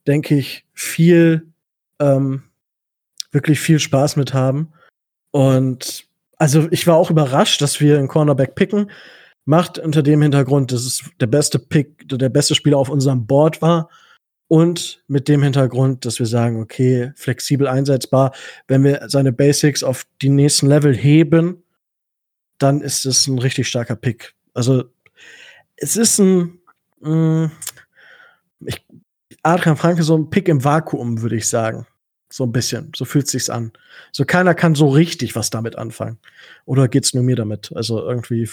denke 0.07 0.35
ich, 0.35 0.65
viel, 0.73 1.51
ähm, 1.99 2.43
wirklich 3.31 3.59
viel 3.59 3.79
Spaß 3.79 4.15
mit 4.15 4.33
haben. 4.33 4.73
Und 5.31 6.05
also 6.37 6.67
ich 6.71 6.87
war 6.87 6.95
auch 6.95 7.11
überrascht, 7.11 7.61
dass 7.61 7.79
wir 7.79 7.97
einen 7.97 8.07
Cornerback 8.07 8.55
picken 8.55 8.89
macht 9.49 9.79
unter 9.79 10.03
dem 10.03 10.21
Hintergrund, 10.21 10.71
dass 10.71 10.85
es 10.85 11.09
der 11.19 11.25
beste 11.25 11.57
Pick, 11.57 12.07
der 12.07 12.29
beste 12.29 12.53
Spieler 12.53 12.77
auf 12.77 12.89
unserem 12.89 13.25
Board 13.25 13.63
war. 13.63 13.89
Und 14.47 15.03
mit 15.07 15.27
dem 15.27 15.41
Hintergrund, 15.41 16.05
dass 16.05 16.19
wir 16.19 16.27
sagen, 16.27 16.61
okay, 16.61 17.11
flexibel 17.15 17.67
einsetzbar, 17.67 18.31
wenn 18.67 18.83
wir 18.83 19.05
seine 19.07 19.31
Basics 19.31 19.83
auf 19.83 20.05
die 20.21 20.29
nächsten 20.29 20.67
Level 20.67 20.95
heben, 20.95 21.63
dann 22.59 22.81
ist 22.81 23.05
es 23.05 23.25
ein 23.27 23.39
richtig 23.39 23.67
starker 23.67 23.95
Pick. 23.95 24.35
Also 24.53 24.85
es 25.77 25.97
ist 25.97 26.19
ein, 26.19 26.59
mh, 27.01 27.47
mm, 27.47 27.51
ich, 28.67 28.85
Adrian 29.41 29.77
Franke 29.77 30.03
so 30.03 30.15
ein 30.15 30.29
Pick 30.29 30.47
im 30.47 30.63
Vakuum, 30.63 31.23
würde 31.23 31.37
ich 31.37 31.47
sagen. 31.47 31.87
So 32.31 32.43
ein 32.43 32.51
bisschen. 32.51 32.91
So 32.95 33.05
fühlt 33.05 33.27
sich's 33.27 33.49
an. 33.49 33.71
So 34.11 34.25
keiner 34.25 34.53
kann 34.53 34.75
so 34.75 34.89
richtig 34.89 35.35
was 35.35 35.49
damit 35.49 35.75
anfangen. 35.75 36.19
Oder 36.65 36.87
geht's 36.87 37.13
nur 37.13 37.23
mir 37.23 37.35
damit? 37.35 37.71
Also 37.75 37.99
irgendwie 38.01 38.47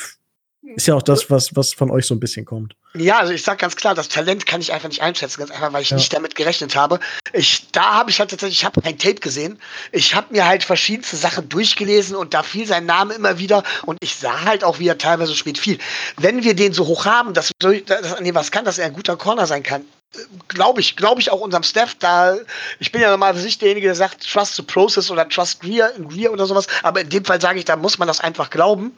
ist 0.75 0.87
ja 0.87 0.95
auch 0.95 1.03
das, 1.03 1.31
was, 1.31 1.55
was 1.55 1.75
von 1.75 1.91
euch 1.91 2.07
so 2.07 2.15
ein 2.15 2.21
bisschen 2.21 2.45
kommt. 2.45 2.75
Ja, 2.95 3.19
also 3.19 3.33
ich 3.33 3.43
sag 3.43 3.59
ganz 3.59 3.77
klar, 3.77 3.95
das 3.95 4.09
Talent 4.09 4.47
kann 4.47 4.61
ich 4.61 4.73
einfach 4.73 4.89
nicht 4.89 5.03
einschätzen, 5.03 5.39
ganz 5.39 5.51
einfach, 5.51 5.73
weil 5.73 5.83
ich 5.83 5.91
ja. 5.91 5.97
nicht 5.97 6.13
damit 6.13 6.35
gerechnet 6.35 6.75
habe. 6.75 6.99
Ich, 7.33 7.71
da 7.71 7.95
habe 7.95 8.11
ich 8.11 8.19
halt 8.19 8.31
tatsächlich, 8.31 8.59
ich 8.59 8.65
habe 8.65 8.81
kein 8.81 8.99
Tape 8.99 9.17
gesehen. 9.17 9.59
Ich 9.93 10.15
habe 10.15 10.33
mir 10.33 10.47
halt 10.47 10.65
verschiedenste 10.65 11.17
Sachen 11.17 11.49
durchgelesen 11.49 12.17
und 12.17 12.35
da 12.35 12.43
fiel 12.43 12.67
sein 12.67 12.85
Name 12.85 13.15
immer 13.15 13.39
wieder 13.39 13.63
und 13.85 13.99
ich 14.01 14.17
sah 14.17 14.43
halt 14.43 14.65
auch, 14.65 14.79
wie 14.79 14.89
er 14.89 14.99
teilweise 14.99 15.35
spät 15.35 15.59
fiel. 15.59 15.79
Wenn 16.17 16.43
wir 16.43 16.55
den 16.55 16.73
so 16.73 16.87
hoch 16.87 17.05
haben, 17.05 17.33
dass, 17.33 17.53
dass 17.59 18.15
an 18.15 18.25
dem 18.25 18.35
was 18.35 18.51
kann, 18.51 18.65
dass 18.65 18.79
er 18.79 18.87
ein 18.87 18.93
guter 18.93 19.17
Corner 19.17 19.47
sein 19.47 19.63
kann, 19.63 19.85
glaube 20.49 20.81
ich, 20.81 20.97
glaube 20.97 21.21
ich 21.21 21.31
auch 21.31 21.41
unserem 21.41 21.63
Staff, 21.63 21.95
da 21.99 22.37
ich 22.79 22.93
bin 22.93 23.01
ja 23.01 23.11
normalerweise 23.11 23.47
nicht 23.47 23.61
derjenige, 23.61 23.89
der 23.89 23.95
sagt, 23.95 24.31
trust 24.31 24.57
the 24.57 24.63
process 24.63 25.11
oder 25.11 25.29
trust 25.29 25.61
Greer, 25.61 25.93
Greer 26.09 26.33
oder 26.33 26.47
sowas, 26.47 26.67
aber 26.83 27.01
in 27.01 27.09
dem 27.09 27.25
Fall 27.25 27.41
sage 27.41 27.59
ich, 27.59 27.65
da 27.65 27.77
muss 27.77 27.99
man 27.99 28.09
das 28.09 28.21
einfach 28.21 28.51
glauben. 28.51 28.97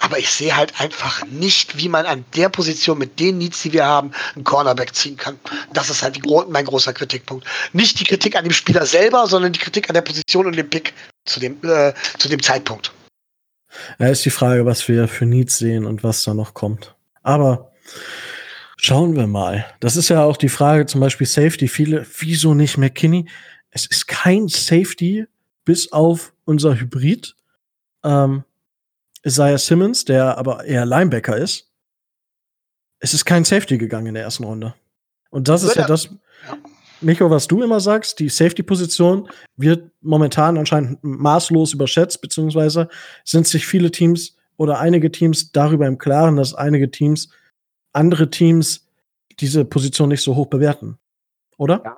Aber 0.00 0.18
ich 0.18 0.28
sehe 0.28 0.54
halt 0.54 0.78
einfach 0.80 1.24
nicht, 1.26 1.78
wie 1.78 1.88
man 1.88 2.04
an 2.04 2.24
der 2.36 2.50
Position 2.50 2.98
mit 2.98 3.18
den 3.18 3.38
Needs, 3.38 3.62
die 3.62 3.72
wir 3.72 3.86
haben, 3.86 4.10
einen 4.34 4.44
Cornerback 4.44 4.94
ziehen 4.94 5.16
kann. 5.16 5.38
Das 5.72 5.88
ist 5.88 6.02
halt 6.02 6.16
die, 6.16 6.22
mein 6.48 6.66
großer 6.66 6.92
Kritikpunkt. 6.92 7.46
Nicht 7.72 8.00
die 8.00 8.04
Kritik 8.04 8.36
an 8.36 8.44
dem 8.44 8.52
Spieler 8.52 8.84
selber, 8.84 9.26
sondern 9.26 9.52
die 9.52 9.60
Kritik 9.60 9.88
an 9.88 9.94
der 9.94 10.02
Position 10.02 10.46
und 10.46 10.56
dem 10.56 10.68
Pick 10.68 10.92
zu 11.24 11.40
dem, 11.40 11.56
äh, 11.64 11.94
zu 12.18 12.28
dem 12.28 12.42
Zeitpunkt. 12.42 12.92
Ja, 13.98 14.08
ist 14.08 14.24
die 14.24 14.30
Frage, 14.30 14.66
was 14.66 14.86
wir 14.88 15.08
für 15.08 15.26
Needs 15.26 15.56
sehen 15.56 15.86
und 15.86 16.04
was 16.04 16.24
da 16.24 16.34
noch 16.34 16.52
kommt. 16.54 16.94
Aber 17.22 17.72
schauen 18.76 19.16
wir 19.16 19.26
mal. 19.26 19.66
Das 19.80 19.96
ist 19.96 20.08
ja 20.08 20.24
auch 20.24 20.36
die 20.36 20.48
Frage, 20.48 20.86
zum 20.86 21.00
Beispiel 21.00 21.26
Safety. 21.26 21.68
Viele, 21.68 22.06
wieso 22.18 22.54
nicht 22.54 22.78
McKinney? 22.78 23.26
Es 23.70 23.86
ist 23.86 24.06
kein 24.06 24.48
Safety 24.48 25.26
bis 25.64 25.92
auf 25.92 26.32
unser 26.44 26.78
Hybrid. 26.78 27.34
Ähm, 28.04 28.44
Isaiah 29.24 29.58
Simmons, 29.58 30.04
der 30.04 30.36
aber 30.36 30.64
eher 30.64 30.84
Linebacker 30.84 31.36
ist. 31.36 31.70
Es 32.98 33.14
ist 33.14 33.24
kein 33.24 33.44
Safety 33.44 33.78
gegangen 33.78 34.06
in 34.06 34.14
der 34.14 34.22
ersten 34.22 34.44
Runde. 34.44 34.74
Und 35.30 35.48
das 35.48 35.62
ist 35.62 35.76
ja, 35.76 35.86
das, 35.86 36.10
Micho, 37.00 37.30
was 37.30 37.46
du 37.46 37.62
immer 37.62 37.80
sagst, 37.80 38.18
die 38.18 38.28
Safety-Position 38.28 39.28
wird 39.56 39.90
momentan 40.00 40.58
anscheinend 40.58 41.02
maßlos 41.02 41.74
überschätzt, 41.74 42.20
beziehungsweise 42.20 42.88
sind 43.24 43.46
sich 43.46 43.66
viele 43.66 43.90
Teams 43.90 44.36
oder 44.56 44.78
einige 44.78 45.10
Teams 45.10 45.52
darüber 45.52 45.86
im 45.86 45.98
Klaren, 45.98 46.36
dass 46.36 46.54
einige 46.54 46.90
Teams, 46.90 47.28
andere 47.94 48.30
Teams 48.30 48.86
diese 49.40 49.64
Position 49.64 50.10
nicht 50.10 50.22
so 50.22 50.36
hoch 50.36 50.46
bewerten. 50.46 50.98
Oder? 51.56 51.82
Ja. 51.84 51.96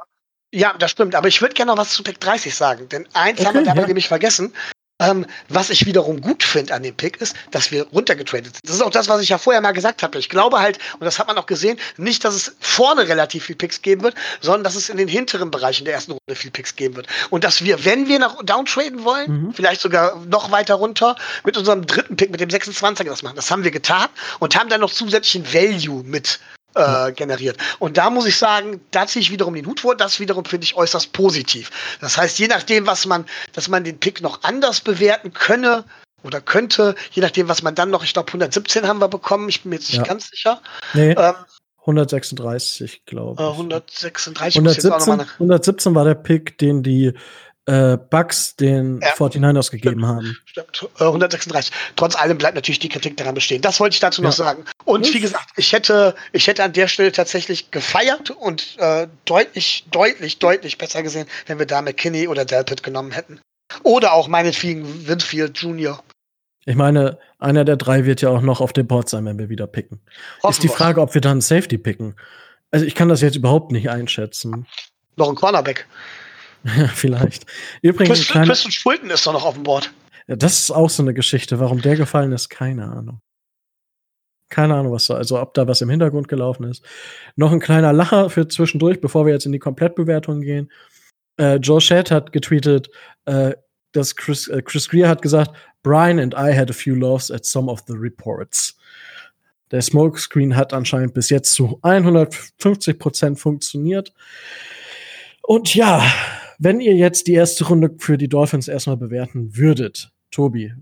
Ja, 0.54 0.74
das 0.78 0.92
stimmt. 0.92 1.14
Aber 1.14 1.28
ich 1.28 1.42
würde 1.42 1.54
gerne 1.54 1.72
noch 1.72 1.78
was 1.78 1.90
zu 1.90 2.02
Pick 2.02 2.20
30 2.20 2.54
sagen. 2.54 2.88
Denn 2.88 3.06
eins 3.12 3.40
okay, 3.40 3.48
haben 3.48 3.54
wir 3.56 3.64
dabei 3.64 3.80
ja. 3.82 3.87
nämlich 3.88 4.09
vergessen. 4.09 4.52
Ähm, 4.98 5.26
was 5.50 5.68
ich 5.68 5.85
wiederum 5.85 6.22
gut 6.22 6.42
finde 6.42 6.72
an 6.72 6.82
dem 6.82 6.94
Pick 6.94 7.20
ist, 7.20 7.37
dass 7.50 7.70
wir 7.70 7.82
runtergetradet 7.88 8.46
sind. 8.46 8.61
Das 8.64 8.76
ist 8.76 8.82
auch 8.82 8.90
das, 8.90 9.09
was 9.09 9.20
ich 9.20 9.28
ja 9.28 9.37
vorher 9.37 9.61
mal 9.61 9.72
gesagt 9.72 10.02
habe. 10.02 10.18
Ich 10.18 10.30
glaube 10.30 10.59
halt, 10.59 10.78
und 10.94 11.04
das 11.04 11.18
hat 11.18 11.26
man 11.26 11.37
auch 11.37 11.44
gesehen, 11.44 11.78
nicht, 11.98 12.24
dass 12.24 12.35
es 12.35 12.56
vorne 12.61 13.06
relativ 13.06 13.44
viel 13.44 13.56
Picks 13.56 13.82
geben 13.82 14.02
wird, 14.02 14.14
sondern 14.40 14.64
dass 14.64 14.74
es 14.74 14.88
in 14.88 14.96
den 14.96 15.09
hinteren 15.09 15.50
Bereichen 15.50 15.85
der 15.85 15.92
ersten 15.92 16.12
Runde 16.12 16.35
viel 16.35 16.50
Picks 16.50 16.76
geben 16.76 16.96
wird. 16.96 17.09
Und 17.28 17.44
dass 17.44 17.62
wir, 17.62 17.85
wenn 17.85 18.09
wir 18.09 18.18
nach 18.18 18.42
downtraden 18.42 19.04
wollen, 19.04 19.46
mhm. 19.48 19.52
vielleicht 19.52 19.82
sogar 19.82 20.16
noch 20.24 20.50
weiter 20.50 20.76
runter, 20.76 21.16
mit 21.44 21.59
unserem 21.59 21.87
dritten 21.87 22.16
Pick, 22.16 22.30
mit 22.30 22.40
dem 22.40 22.48
26er 22.48 23.04
das 23.04 23.22
machen. 23.22 23.37
Das 23.37 23.50
haben 23.50 23.64
wir 23.64 23.70
getan 23.70 24.09
und 24.38 24.56
haben 24.56 24.70
dann 24.70 24.80
noch 24.80 24.92
zusätzlichen 24.92 25.52
Value 25.52 26.04
mit 26.04 26.40
äh, 26.77 27.12
generiert. 27.12 27.57
Und 27.79 27.97
da 27.97 28.11
muss 28.11 28.27
ich 28.27 28.37
sagen, 28.37 28.81
da 28.91 29.07
ziehe 29.07 29.23
ich 29.23 29.31
wiederum 29.31 29.55
den 29.55 29.67
Hut 29.67 29.81
vor. 29.81 29.97
Das 29.97 30.21
wiederum 30.21 30.45
finde 30.45 30.65
ich 30.65 30.77
äußerst 30.77 31.12
positiv. 31.12 31.71
Das 32.01 32.17
heißt, 32.17 32.39
je 32.39 32.49
nachdem, 32.49 32.87
was 32.87 33.07
man, 33.07 33.25
dass 33.53 33.69
man 33.69 33.85
den 33.85 33.99
Pick 33.99 34.21
noch 34.21 34.43
anders 34.43 34.81
bewerten 34.81 35.33
könne 35.33 35.85
oder 36.23 36.41
könnte, 36.41 36.95
je 37.12 37.23
nachdem, 37.23 37.49
was 37.49 37.62
man 37.62 37.75
dann 37.75 37.91
noch, 37.91 38.05
ich 38.05 38.12
glaube 38.12 38.29
117 38.29 38.87
haben 38.87 39.01
wir 39.01 39.09
bekommen, 39.09 39.49
ich 39.49 39.62
bin 39.62 39.71
mir 39.71 39.77
jetzt 39.77 39.89
nicht 39.89 39.99
ja. 39.99 40.05
ganz 40.05 40.29
sicher. 40.29 40.61
Nee. 40.95 41.12
Ähm, 41.12 41.35
136, 41.81 43.05
glaube 43.07 43.41
ich. 43.41 43.49
136. 43.49 44.57
117, 44.59 45.21
117 45.39 45.95
war 45.95 46.05
der 46.05 46.15
Pick, 46.15 46.59
den 46.59 46.83
die 46.83 47.15
äh, 47.66 47.96
Bugs 47.96 48.57
den 48.57 49.00
ja, 49.00 49.09
49ers 49.09 49.70
gegeben 49.70 50.00
stimmt, 50.00 50.07
haben. 50.07 50.37
Stimmt, 50.44 50.88
136. 50.98 51.72
Äh, 51.72 51.76
Trotz 51.96 52.16
allem 52.16 52.38
bleibt 52.38 52.55
natürlich 52.55 52.79
die 52.79 52.88
Kritik 52.88 53.16
daran 53.16 53.35
bestehen. 53.35 53.61
Das 53.61 53.81
wollte 53.81 53.94
ich 53.94 54.00
dazu 54.00 54.22
ja. 54.22 54.29
noch 54.29 54.35
sagen. 54.35 54.64
Und 54.85 55.12
wie 55.12 55.20
gesagt, 55.20 55.50
ich 55.57 55.72
hätte, 55.72 56.14
ich 56.33 56.46
hätte 56.46 56.62
an 56.62 56.72
der 56.72 56.88
Stelle 56.88 57.12
tatsächlich 57.12 57.70
gefeiert 57.70 58.31
und 58.31 58.76
äh, 58.79 59.09
deutlich, 59.24 59.85
deutlich, 59.90 60.38
deutlich 60.38 60.79
besser 60.79 61.02
gesehen, 61.02 61.26
wenn 61.46 61.59
wir 61.59 61.66
da 61.66 61.83
McKinney 61.83 62.29
oder 62.29 62.44
Delpit 62.44 62.83
genommen 62.83 63.11
hätten. 63.11 63.40
Oder 63.83 64.12
auch 64.12 64.29
meinetwegen 64.29 65.09
Winfield 65.09 65.59
Jr. 65.59 66.00
Ich 66.66 66.76
meine, 66.76 67.18
einer 67.38 67.64
der 67.64 67.76
drei 67.76 68.05
wird 68.05 68.22
ja 68.22 68.31
auch 68.31 68.42
noch 68.42 68.61
auf 68.61 68.72
dem 68.72 68.87
Board 68.87 69.09
sein, 69.09 69.24
wenn 69.24 69.38
wir 69.38 69.48
wieder 69.48 69.66
picken. 69.66 70.00
Hoffen 70.42 70.52
Ist 70.52 70.62
die 70.62 70.68
Frage, 70.68 71.00
ob 71.00 71.14
wir 71.14 71.20
dann 71.20 71.40
Safety 71.40 71.79
picken. 71.79 72.14
Also 72.70 72.85
ich 72.87 72.94
kann 72.94 73.09
das 73.09 73.20
jetzt 73.20 73.37
überhaupt 73.37 73.72
nicht 73.72 73.90
einschätzen. 73.90 74.66
Noch 75.16 75.29
ein 75.29 75.35
Cornerback. 75.35 75.87
Ja, 76.66 76.88
vielleicht. 76.94 77.46
Übrigens, 77.83 78.18
Christian, 78.18 78.44
kleine, 78.44 78.72
Fulton 78.72 79.11
ist 79.11 79.26
doch 79.26 79.33
noch 79.33 79.44
auf 79.44 79.55
dem 79.55 79.62
Board. 79.62 79.92
ja, 80.26 80.37
das 80.37 80.59
ist 80.61 80.70
auch 80.70 80.90
so 80.90 81.02
eine 81.02 81.14
Geschichte. 81.14 81.61
Warum 81.61 81.81
der 81.81 81.96
gefallen 81.96 82.33
ist, 82.33 82.48
keine 82.48 82.85
Ahnung. 82.85 83.20
Keine 84.48 84.74
Ahnung, 84.74 84.92
was 84.92 85.07
da, 85.07 85.14
also 85.14 85.40
ob 85.40 85.55
da 85.55 85.66
was 85.66 85.81
im 85.81 85.90
Hintergrund 85.90 86.29
gelaufen 86.29 86.64
ist. 86.64 86.85
Noch 87.35 87.50
ein 87.50 87.61
kleiner 87.61 87.92
Lacher 87.92 88.31
für 88.31 88.46
zwischendurch, 88.46 89.00
bevor 89.00 89.26
wir 89.26 89.33
jetzt 89.33 89.46
in 89.46 89.52
die 89.52 89.59
Komplettbewertung 89.59 90.40
gehen. 90.40 90.70
Äh, 91.37 91.57
Joe 91.57 91.81
Shedd 91.81 92.11
hat 92.11 92.33
getweetet, 92.33 92.88
äh, 93.24 93.55
dass 93.92 94.14
Chris, 94.14 94.46
äh, 94.48 94.62
Chris 94.62 94.88
Greer 94.88 95.09
hat 95.09 95.22
gesagt, 95.22 95.57
Brian 95.83 96.20
and 96.20 96.35
I 96.35 96.57
had 96.57 96.70
a 96.70 96.74
few 96.74 96.94
laughs 96.94 97.31
at 97.31 97.44
some 97.44 97.70
of 97.70 97.83
the 97.88 97.94
reports. 97.94 98.76
Der 99.72 99.83
Smokescreen 99.83 100.55
hat 100.55 100.72
anscheinend 100.72 101.14
bis 101.14 101.29
jetzt 101.29 101.52
zu 101.52 101.81
150 101.83 102.98
Prozent 102.98 103.40
funktioniert. 103.40 104.12
Und 105.42 105.74
ja, 105.74 106.05
wenn 106.59 106.81
ihr 106.81 106.95
jetzt 106.95 107.27
die 107.27 107.35
erste 107.35 107.66
Runde 107.66 107.95
für 107.99 108.19
die 108.19 108.29
Dolphins 108.29 108.69
erstmal 108.69 108.97
bewerten 108.97 109.57
würdet, 109.57 110.12
Tobi, 110.31 110.75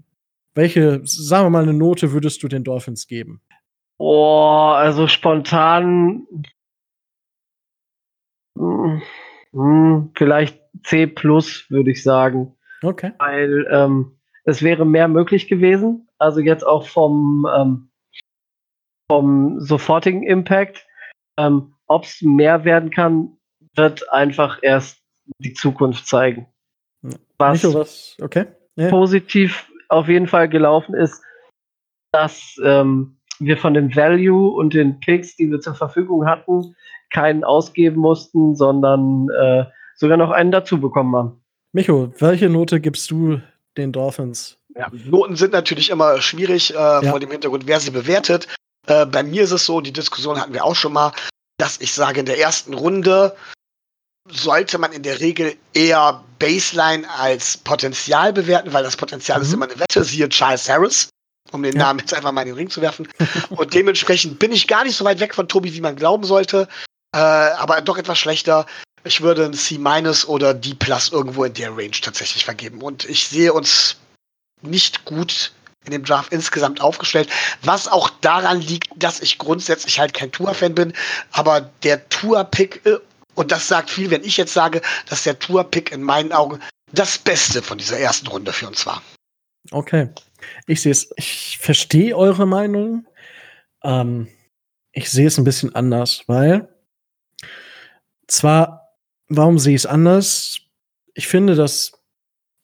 welche, 0.54 1.00
sagen 1.04 1.46
wir 1.46 1.50
mal, 1.50 1.62
eine 1.62 1.74
Note 1.74 2.12
würdest 2.12 2.42
du 2.42 2.48
den 2.48 2.64
Dolphins 2.64 3.06
geben? 3.06 3.40
Oh, 3.98 4.72
also 4.74 5.06
spontan 5.06 6.26
hm, 8.56 9.02
hm, 9.52 10.10
vielleicht 10.14 10.60
C 10.84 11.06
plus, 11.06 11.70
würde 11.70 11.90
ich 11.90 12.02
sagen. 12.02 12.54
Okay. 12.82 13.12
Weil 13.18 13.66
ähm, 13.70 14.18
es 14.44 14.62
wäre 14.62 14.84
mehr 14.84 15.08
möglich 15.08 15.48
gewesen. 15.48 16.08
Also 16.18 16.40
jetzt 16.40 16.64
auch 16.64 16.86
vom, 16.86 17.46
ähm, 17.56 17.90
vom 19.10 19.60
sofortigen 19.60 20.22
Impact. 20.22 20.86
Ähm, 21.36 21.74
Ob 21.86 22.04
es 22.04 22.22
mehr 22.22 22.64
werden 22.64 22.90
kann, 22.90 23.36
wird 23.74 24.10
einfach 24.12 24.58
erst 24.62 25.03
die 25.38 25.54
Zukunft 25.54 26.06
zeigen. 26.06 26.46
Was 27.38 27.62
Micho, 27.62 27.78
was? 27.78 28.16
Okay. 28.20 28.46
Ja. 28.76 28.88
positiv 28.88 29.70
auf 29.88 30.08
jeden 30.08 30.26
Fall 30.26 30.48
gelaufen 30.48 30.94
ist, 30.94 31.22
dass 32.12 32.56
ähm, 32.64 33.18
wir 33.38 33.56
von 33.56 33.74
dem 33.74 33.94
Value 33.94 34.52
und 34.52 34.74
den 34.74 35.00
Picks, 35.00 35.36
die 35.36 35.50
wir 35.50 35.60
zur 35.60 35.74
Verfügung 35.74 36.26
hatten, 36.26 36.74
keinen 37.12 37.44
ausgeben 37.44 38.00
mussten, 38.00 38.56
sondern 38.56 39.28
äh, 39.30 39.64
sogar 39.96 40.16
noch 40.16 40.30
einen 40.30 40.50
dazu 40.50 40.80
bekommen 40.80 41.14
haben. 41.14 41.44
Micho, 41.72 42.12
welche 42.18 42.48
Note 42.48 42.80
gibst 42.80 43.10
du 43.10 43.40
den 43.76 43.92
Dolphins? 43.92 44.58
Ja, 44.76 44.90
Noten 45.06 45.36
sind 45.36 45.52
natürlich 45.52 45.90
immer 45.90 46.20
schwierig 46.20 46.74
äh, 46.74 47.02
vor 47.02 47.20
dem 47.20 47.30
Hintergrund, 47.30 47.66
wer 47.66 47.80
sie 47.80 47.90
bewertet. 47.90 48.48
Äh, 48.86 49.06
bei 49.06 49.22
mir 49.22 49.42
ist 49.42 49.52
es 49.52 49.66
so, 49.66 49.80
die 49.80 49.92
Diskussion 49.92 50.40
hatten 50.40 50.52
wir 50.52 50.64
auch 50.64 50.74
schon 50.74 50.92
mal, 50.92 51.12
dass 51.58 51.80
ich 51.80 51.92
sage, 51.92 52.20
in 52.20 52.26
der 52.26 52.38
ersten 52.38 52.74
Runde 52.74 53.34
sollte 54.28 54.78
man 54.78 54.92
in 54.92 55.02
der 55.02 55.20
Regel 55.20 55.56
eher 55.74 56.24
Baseline 56.38 57.08
als 57.10 57.58
Potenzial 57.58 58.32
bewerten, 58.32 58.72
weil 58.72 58.82
das 58.82 58.96
Potenzial 58.96 59.42
ist 59.42 59.48
Mhm. 59.48 59.54
immer 59.54 59.64
eine 59.66 59.80
Wette, 59.80 60.04
siehe 60.04 60.28
Charles 60.28 60.68
Harris, 60.68 61.08
um 61.52 61.62
den 61.62 61.74
Ja. 61.74 61.84
Namen 61.84 61.98
jetzt 62.00 62.14
einfach 62.14 62.32
mal 62.32 62.42
in 62.42 62.48
den 62.48 62.54
Ring 62.56 62.70
zu 62.70 62.80
werfen. 62.80 63.08
Und 63.50 63.74
dementsprechend 63.74 64.38
bin 64.38 64.52
ich 64.52 64.66
gar 64.66 64.84
nicht 64.84 64.96
so 64.96 65.04
weit 65.04 65.20
weg 65.20 65.34
von 65.34 65.48
Tobi, 65.48 65.74
wie 65.74 65.80
man 65.80 65.96
glauben 65.96 66.24
sollte, 66.24 66.68
äh, 67.14 67.18
aber 67.18 67.80
doch 67.82 67.98
etwas 67.98 68.18
schlechter. 68.18 68.66
Ich 69.04 69.20
würde 69.20 69.44
ein 69.44 69.52
C- 69.52 69.78
oder 70.26 70.54
D 70.54 70.72
Plus 70.74 71.10
irgendwo 71.10 71.44
in 71.44 71.52
der 71.52 71.70
Range 71.76 71.90
tatsächlich 71.90 72.44
vergeben. 72.46 72.80
Und 72.80 73.04
ich 73.04 73.28
sehe 73.28 73.52
uns 73.52 73.96
nicht 74.62 75.04
gut 75.04 75.52
in 75.84 75.92
dem 75.92 76.02
Draft 76.04 76.32
insgesamt 76.32 76.80
aufgestellt, 76.80 77.28
was 77.60 77.86
auch 77.88 78.08
daran 78.22 78.62
liegt, 78.62 78.88
dass 78.96 79.20
ich 79.20 79.36
grundsätzlich 79.36 80.00
halt 80.00 80.14
kein 80.14 80.32
Tour-Fan 80.32 80.74
bin, 80.74 80.94
aber 81.32 81.60
der 81.82 82.08
Tour-Pick, 82.08 82.86
äh, 82.86 82.96
und 83.34 83.52
das 83.52 83.68
sagt 83.68 83.90
viel, 83.90 84.10
wenn 84.10 84.24
ich 84.24 84.36
jetzt 84.36 84.52
sage, 84.52 84.80
dass 85.08 85.24
der 85.24 85.38
Tour-Pick 85.38 85.92
in 85.92 86.02
meinen 86.02 86.32
Augen 86.32 86.60
das 86.92 87.18
Beste 87.18 87.62
von 87.62 87.78
dieser 87.78 87.98
ersten 87.98 88.28
Runde 88.28 88.52
für 88.52 88.66
uns 88.66 88.86
war. 88.86 89.02
Okay. 89.70 90.10
Ich 90.66 90.82
sehe 90.82 90.92
es, 90.92 91.10
ich 91.16 91.58
verstehe 91.60 92.16
eure 92.16 92.46
Meinung. 92.46 93.06
Ähm, 93.82 94.28
ich 94.92 95.10
sehe 95.10 95.26
es 95.26 95.38
ein 95.38 95.44
bisschen 95.44 95.74
anders, 95.74 96.22
weil 96.26 96.68
zwar, 98.26 98.96
warum 99.28 99.58
sehe 99.58 99.74
ich 99.74 99.82
es 99.82 99.86
anders? 99.86 100.58
Ich 101.14 101.26
finde, 101.26 101.54
dass 101.54 101.92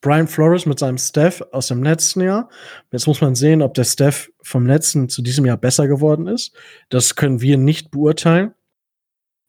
Brian 0.01 0.27
Flores 0.27 0.65
mit 0.65 0.79
seinem 0.79 0.97
Staff 0.97 1.41
aus 1.51 1.67
dem 1.67 1.83
letzten 1.83 2.21
Jahr, 2.21 2.49
jetzt 2.91 3.07
muss 3.07 3.21
man 3.21 3.35
sehen, 3.35 3.61
ob 3.61 3.73
der 3.75 3.83
Staff 3.83 4.29
vom 4.41 4.65
letzten 4.65 5.09
zu 5.09 5.21
diesem 5.21 5.45
Jahr 5.45 5.57
besser 5.57 5.87
geworden 5.87 6.27
ist. 6.27 6.55
Das 6.89 7.15
können 7.15 7.41
wir 7.41 7.57
nicht 7.57 7.91
beurteilen. 7.91 8.53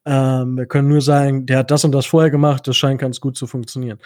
Ähm, 0.05 0.57
wir 0.57 0.67
können 0.67 0.89
nur 0.89 1.01
sagen, 1.01 1.47
der 1.47 1.59
hat 1.59 1.71
das 1.71 1.85
und 1.85 1.93
das 1.93 2.07
vorher 2.07 2.31
gemacht, 2.31 2.67
das 2.67 2.77
scheint 2.77 3.01
ganz 3.01 3.21
gut 3.21 3.37
zu 3.37 3.47
funktionieren. 3.47 3.99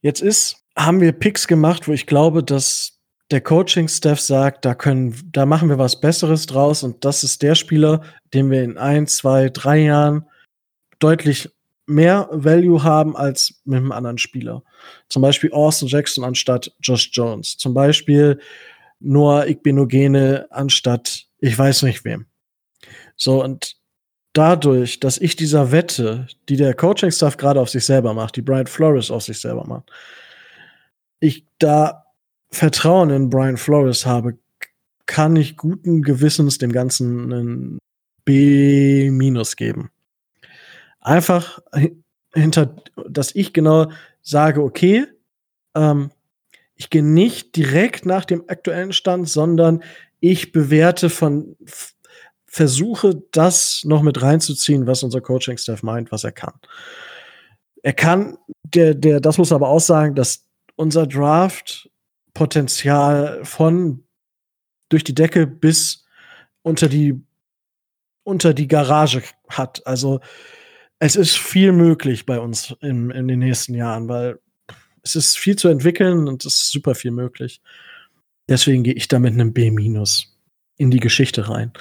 Jetzt 0.00 0.20
ist, 0.20 0.64
haben 0.76 1.00
wir 1.00 1.12
Picks 1.12 1.46
gemacht, 1.46 1.88
wo 1.88 1.92
ich 1.92 2.06
glaube, 2.06 2.42
dass 2.42 3.00
der 3.30 3.40
Coaching-Staff 3.40 4.20
sagt, 4.20 4.64
da 4.64 4.74
können, 4.74 5.14
da 5.32 5.46
machen 5.46 5.68
wir 5.68 5.78
was 5.78 6.00
Besseres 6.00 6.46
draus 6.46 6.82
und 6.82 7.04
das 7.04 7.24
ist 7.24 7.42
der 7.42 7.54
Spieler, 7.54 8.02
den 8.32 8.50
wir 8.50 8.62
in 8.62 8.76
ein, 8.76 9.06
zwei, 9.06 9.48
drei 9.48 9.78
Jahren 9.78 10.26
deutlich 10.98 11.50
mehr 11.86 12.28
Value 12.30 12.82
haben 12.82 13.16
als 13.16 13.60
mit 13.64 13.78
einem 13.78 13.92
anderen 13.92 14.18
Spieler. 14.18 14.62
Zum 15.08 15.22
Beispiel 15.22 15.52
Austin 15.52 15.88
Jackson 15.88 16.24
anstatt 16.24 16.72
Josh 16.80 17.10
Jones. 17.12 17.56
Zum 17.56 17.74
Beispiel 17.74 18.40
Noah 19.00 19.46
Igbenogene 19.46 20.46
anstatt 20.50 21.26
ich 21.44 21.58
weiß 21.58 21.82
nicht 21.82 22.06
wem. 22.06 22.24
So, 23.16 23.44
und 23.44 23.76
dadurch, 24.34 25.00
dass 25.00 25.16
ich 25.16 25.36
dieser 25.36 25.72
Wette, 25.72 26.26
die 26.50 26.56
der 26.56 26.74
Coaching-Staff 26.74 27.38
gerade 27.38 27.60
auf 27.60 27.70
sich 27.70 27.86
selber 27.86 28.12
macht, 28.12 28.36
die 28.36 28.42
Brian 28.42 28.66
Flores 28.66 29.10
auf 29.10 29.22
sich 29.22 29.40
selber 29.40 29.66
macht, 29.66 29.90
ich 31.20 31.46
da 31.58 32.04
Vertrauen 32.50 33.10
in 33.10 33.30
Brian 33.30 33.56
Flores 33.56 34.04
habe, 34.04 34.38
kann 35.06 35.36
ich 35.36 35.56
guten 35.56 36.02
Gewissens 36.02 36.58
dem 36.58 36.72
Ganzen 36.72 37.32
einen 37.32 37.78
B- 38.24 39.10
geben. 39.56 39.90
Einfach 41.00 41.60
hi- 41.72 41.96
hinter, 42.34 42.76
dass 43.08 43.34
ich 43.34 43.52
genau 43.52 43.90
sage, 44.22 44.62
okay, 44.62 45.06
ähm, 45.74 46.10
ich 46.74 46.90
gehe 46.90 47.04
nicht 47.04 47.56
direkt 47.56 48.06
nach 48.06 48.24
dem 48.24 48.44
aktuellen 48.48 48.92
Stand, 48.92 49.28
sondern 49.28 49.82
ich 50.20 50.52
bewerte 50.52 51.10
von, 51.10 51.56
versuche 52.54 53.20
das 53.32 53.82
noch 53.84 54.02
mit 54.02 54.22
reinzuziehen, 54.22 54.86
was 54.86 55.02
unser 55.02 55.20
Coaching-Staff 55.20 55.82
meint, 55.82 56.12
was 56.12 56.22
er 56.22 56.30
kann. 56.30 56.54
Er 57.82 57.92
kann, 57.92 58.38
der, 58.62 58.94
der, 58.94 59.20
das 59.20 59.38
muss 59.38 59.50
aber 59.50 59.68
auch 59.68 59.80
sagen, 59.80 60.14
dass 60.14 60.46
unser 60.76 61.08
Draft 61.08 61.90
Potenzial 62.32 63.44
von 63.44 64.04
durch 64.88 65.02
die 65.02 65.14
Decke 65.14 65.48
bis 65.48 66.04
unter 66.62 66.88
die 66.88 67.20
unter 68.22 68.54
die 68.54 68.68
Garage 68.68 69.22
hat. 69.48 69.84
Also 69.84 70.20
es 71.00 71.16
ist 71.16 71.36
viel 71.36 71.72
möglich 71.72 72.24
bei 72.24 72.38
uns 72.38 72.74
in, 72.80 73.10
in 73.10 73.26
den 73.26 73.40
nächsten 73.40 73.74
Jahren, 73.74 74.08
weil 74.08 74.38
es 75.02 75.16
ist 75.16 75.36
viel 75.36 75.56
zu 75.56 75.68
entwickeln 75.68 76.28
und 76.28 76.44
es 76.44 76.54
ist 76.54 76.70
super 76.70 76.94
viel 76.94 77.10
möglich. 77.10 77.60
Deswegen 78.48 78.84
gehe 78.84 78.94
ich 78.94 79.08
da 79.08 79.18
mit 79.18 79.34
einem 79.34 79.52
B- 79.52 79.66
in 80.76 80.90
die 80.90 81.00
Geschichte 81.00 81.48
rein. 81.48 81.72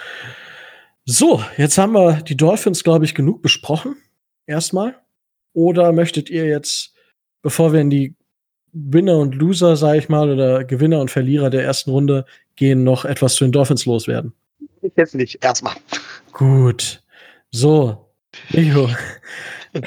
So, 1.05 1.43
jetzt 1.57 1.77
haben 1.77 1.93
wir 1.93 2.21
die 2.21 2.37
Dolphins, 2.37 2.83
glaube 2.83 3.03
ich, 3.03 3.13
genug 3.13 3.41
besprochen. 3.41 3.97
Erstmal. 4.45 4.95
Oder 5.53 5.91
möchtet 5.91 6.29
ihr 6.29 6.45
jetzt, 6.45 6.93
bevor 7.41 7.73
wir 7.73 7.81
in 7.81 7.89
die 7.89 8.15
Winner 8.71 9.17
und 9.17 9.35
Loser, 9.35 9.75
sage 9.75 9.99
ich 9.99 10.09
mal, 10.09 10.29
oder 10.29 10.63
Gewinner 10.63 10.99
und 10.99 11.11
Verlierer 11.11 11.49
der 11.49 11.63
ersten 11.63 11.91
Runde 11.91 12.25
gehen, 12.55 12.83
noch 12.83 13.05
etwas 13.05 13.35
zu 13.35 13.43
den 13.43 13.51
Dolphins 13.51 13.85
loswerden? 13.85 14.33
Jetzt 14.95 15.15
nicht, 15.15 15.43
erstmal. 15.43 15.75
Gut. 16.31 17.03
So, 17.51 18.09
Micho. 18.51 18.89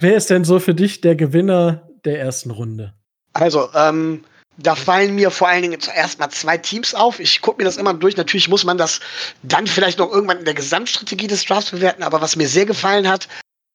Wer 0.00 0.16
ist 0.16 0.30
denn 0.30 0.44
so 0.44 0.58
für 0.58 0.74
dich 0.74 1.00
der 1.00 1.14
Gewinner 1.14 1.88
der 2.04 2.20
ersten 2.20 2.50
Runde? 2.50 2.94
Also, 3.32 3.68
ähm, 3.74 4.24
da 4.62 4.74
fallen 4.74 5.14
mir 5.14 5.30
vor 5.30 5.48
allen 5.48 5.62
Dingen 5.62 5.80
zuerst 5.80 6.18
mal 6.18 6.30
zwei 6.30 6.58
Teams 6.58 6.94
auf. 6.94 7.18
Ich 7.18 7.40
gucke 7.40 7.58
mir 7.58 7.64
das 7.64 7.78
immer 7.78 7.94
durch. 7.94 8.16
Natürlich 8.16 8.48
muss 8.48 8.64
man 8.64 8.78
das 8.78 9.00
dann 9.42 9.66
vielleicht 9.66 9.98
noch 9.98 10.10
irgendwann 10.10 10.38
in 10.38 10.44
der 10.44 10.54
Gesamtstrategie 10.54 11.26
des 11.26 11.44
Drafts 11.44 11.70
bewerten. 11.70 12.02
Aber 12.02 12.20
was 12.20 12.36
mir 12.36 12.48
sehr 12.48 12.66
gefallen 12.66 13.08
hat, 13.08 13.28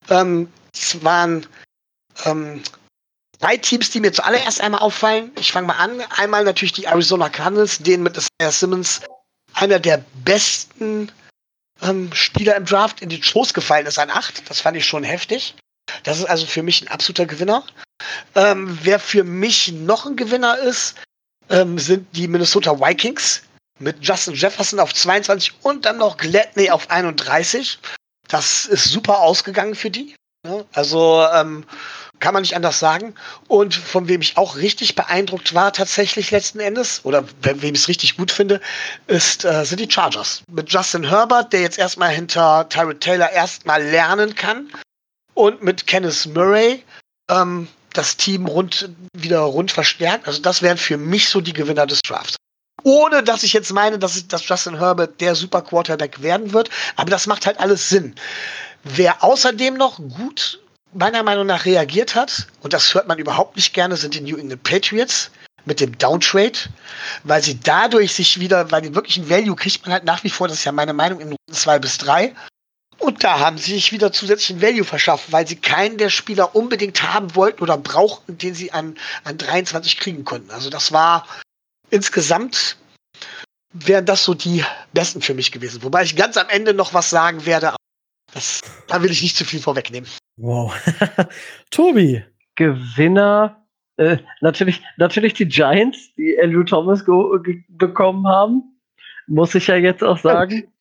ähm, 0.10 0.52
es 0.74 1.04
waren 1.04 1.48
ähm, 2.26 2.62
drei 3.40 3.58
Teams, 3.58 3.90
die 3.90 4.00
mir 4.00 4.14
zuallererst 4.14 4.62
einmal 4.62 4.82
auffallen. 4.82 5.32
Ich 5.40 5.52
fange 5.52 5.68
mal 5.68 5.78
an. 5.78 6.02
Einmal 6.18 6.44
natürlich 6.44 6.74
die 6.74 6.86
Arizona 6.86 7.30
Cardinals, 7.30 7.80
denen 7.80 8.04
mit 8.04 8.18
Isaiah 8.18 8.52
Simmons 8.52 9.02
einer 9.54 9.80
der 9.80 10.04
besten 10.24 11.12
ähm, 11.82 12.14
Spieler 12.14 12.56
im 12.56 12.66
Draft 12.66 13.02
in 13.02 13.10
die 13.10 13.22
Schoß 13.22 13.54
gefallen 13.54 13.88
ist 13.88 13.98
an 13.98 14.12
acht. 14.12 14.50
Das 14.50 14.60
fand 14.60 14.78
ich 14.78 14.86
schon 14.86 15.04
heftig. 15.04 15.56
Das 16.04 16.20
ist 16.20 16.26
also 16.26 16.46
für 16.46 16.64
mich 16.64 16.82
ein 16.82 16.90
absoluter 16.90 17.26
Gewinner. 17.26 17.64
Ähm, 18.36 18.78
wer 18.84 19.00
für 19.00 19.24
mich 19.24 19.72
noch 19.72 20.06
ein 20.06 20.16
Gewinner 20.16 20.58
ist, 20.60 20.96
ähm, 21.50 21.80
sind 21.80 22.08
die 22.16 22.28
Minnesota 22.28 22.80
Vikings. 22.80 23.44
mit 23.78 23.98
Justin 24.00 24.36
Jefferson 24.36 24.80
auf 24.80 24.94
22 24.94 25.54
und 25.62 25.84
dann 25.84 25.98
noch 25.98 26.16
Gladney 26.16 26.72
auf 26.72 26.90
31. 26.90 27.78
Das 28.30 28.66
ist 28.66 28.86
super 28.86 29.20
ausgegangen 29.20 29.76
für 29.76 29.90
die. 29.90 30.16
Ne? 30.46 30.66
Also 30.72 31.28
ähm, 31.34 31.66
kann 32.20 32.34
man 32.34 32.42
nicht 32.42 32.56
anders 32.56 32.80
sagen. 32.80 33.16
Und 33.48 33.76
von 33.76 34.08
wem 34.08 34.22
ich 34.22 34.38
auch 34.38 34.56
richtig 34.56 34.96
beeindruckt 34.96 35.54
war, 35.54 35.74
tatsächlich 35.74 36.32
letzten 36.32 36.60
Endes, 36.60 37.04
oder 37.04 37.26
wem 37.42 37.74
ich 37.74 37.82
es 37.82 37.88
richtig 37.88 38.18
gut 38.18 38.32
finde, 38.32 38.62
ist, 39.08 39.44
äh, 39.44 39.66
sind 39.66 39.80
die 39.80 39.92
Chargers. 39.92 40.44
Mit 40.50 40.72
Justin 40.72 41.04
Herbert, 41.04 41.52
der 41.52 41.62
jetzt 41.62 41.78
erstmal 41.78 42.10
hinter 42.10 42.70
Tyrod 42.70 43.02
Taylor 43.02 43.32
erstmal 43.32 43.84
lernen 43.84 44.36
kann. 44.36 44.72
Und 45.34 45.62
mit 45.62 45.86
Kenneth 45.86 46.28
Murray, 46.28 46.82
ähm, 47.30 47.68
das 47.98 48.18
Team 48.18 48.46
rund, 48.46 48.90
wieder 49.14 49.40
rund 49.40 49.72
verstärkt. 49.72 50.28
Also 50.28 50.42
das 50.42 50.62
wären 50.62 50.78
für 50.78 50.98
mich 50.98 51.30
so 51.30 51.42
die 51.42 51.54
Gewinner 51.54 51.86
des 51.86 52.02
Drafts. 52.02 52.36
Ohne 52.84 53.24
dass 53.24 53.44
ich 53.44 53.54
jetzt 53.54 53.74
meine, 53.74 53.98
dass, 53.98 54.28
dass 54.28 54.48
Justin 54.48 54.78
Herbert 54.78 55.20
der 55.20 55.36
Super 55.36 55.62
Quarterback 55.62 56.22
werden 56.22 56.54
wird. 56.54 56.70
Aber 56.96 57.10
das 57.10 57.26
macht 57.26 57.46
halt 57.46 57.60
alles 57.60 57.90
Sinn. 57.90 58.16
Wer 58.84 59.24
außerdem 59.24 59.76
noch 59.76 59.98
gut 59.98 60.60
meiner 60.94 61.24
Meinung 61.24 61.48
nach 61.48 61.66
reagiert 61.66 62.16
hat, 62.16 62.48
und 62.62 62.74
das 62.74 62.94
hört 62.94 63.08
man 63.08 63.18
überhaupt 63.18 63.56
nicht 63.56 63.74
gerne, 63.74 63.98
sind 63.98 64.14
die 64.14 64.22
New 64.22 64.38
England 64.38 64.64
Patriots 64.64 65.32
mit 65.66 65.80
dem 65.80 65.98
Downtrade, 65.98 66.58
weil 67.24 67.44
sie 67.44 67.60
dadurch 67.60 68.14
sich 68.14 68.40
wieder, 68.40 68.72
weil 68.72 68.84
den 68.84 68.96
wirklichen 68.96 69.30
Value 69.30 69.56
kriegt 69.56 69.84
man 69.84 69.94
halt 69.94 70.06
nach 70.06 70.24
wie 70.24 70.30
vor, 70.30 70.48
das 70.48 70.60
ist 70.60 70.64
ja 70.64 70.72
meine 70.72 70.94
Meinung, 70.94 71.20
in 71.20 71.28
Runden 71.30 71.54
2 71.54 71.80
bis 71.80 71.98
3. 71.98 72.34
Und 72.98 73.24
da 73.24 73.40
haben 73.40 73.58
sie 73.58 73.74
sich 73.74 73.92
wieder 73.92 74.12
zusätzlichen 74.12 74.62
Value 74.62 74.84
verschafft, 74.84 75.32
weil 75.32 75.48
sie 75.48 75.58
keinen 75.58 75.98
der 75.98 76.10
Spieler 76.10 76.56
unbedingt 76.56 77.04
haben 77.04 77.36
wollten 77.36 77.62
oder 77.62 77.78
brauchten, 77.78 78.38
den 78.38 78.56
sie 78.56 78.72
an, 78.72 78.96
an 79.24 79.38
23 79.38 79.98
kriegen 79.98 80.24
konnten. 80.24 80.52
Also 80.52 80.70
das 80.70 80.92
war 80.92 81.28
insgesamt 81.90 82.78
wären 83.76 84.06
das 84.06 84.24
so 84.24 84.34
die 84.34 84.64
besten 84.94 85.22
für 85.22 85.34
mich 85.34 85.52
gewesen. 85.52 85.84
Wobei 85.84 86.04
ich 86.04 86.16
ganz 86.16 86.38
am 86.38 86.48
Ende 86.50 86.74
noch 86.74 86.94
was 86.94 87.10
sagen 87.10 87.46
werde. 87.46 87.76
Das, 88.34 88.62
da 88.88 89.04
will 89.04 89.12
ich 89.12 89.22
nicht 89.22 89.36
zu 89.36 89.46
viel 89.46 89.60
vorwegnehmen. 89.60 90.10
Wow. 90.38 90.74
Tobi. 91.72 92.24
Gewinner, 92.56 93.66
äh, 93.98 94.18
natürlich, 94.42 94.82
natürlich 94.98 95.34
die 95.34 95.48
Giants, 95.48 96.14
die 96.16 96.38
Andrew 96.42 96.64
Thomas 96.64 97.04
bekommen 97.68 98.28
haben. 98.28 98.80
Muss 99.28 99.56
ich 99.56 99.68
ja 99.68 99.76
jetzt 99.76 100.04
auch 100.04 100.18
sagen. 100.18 100.72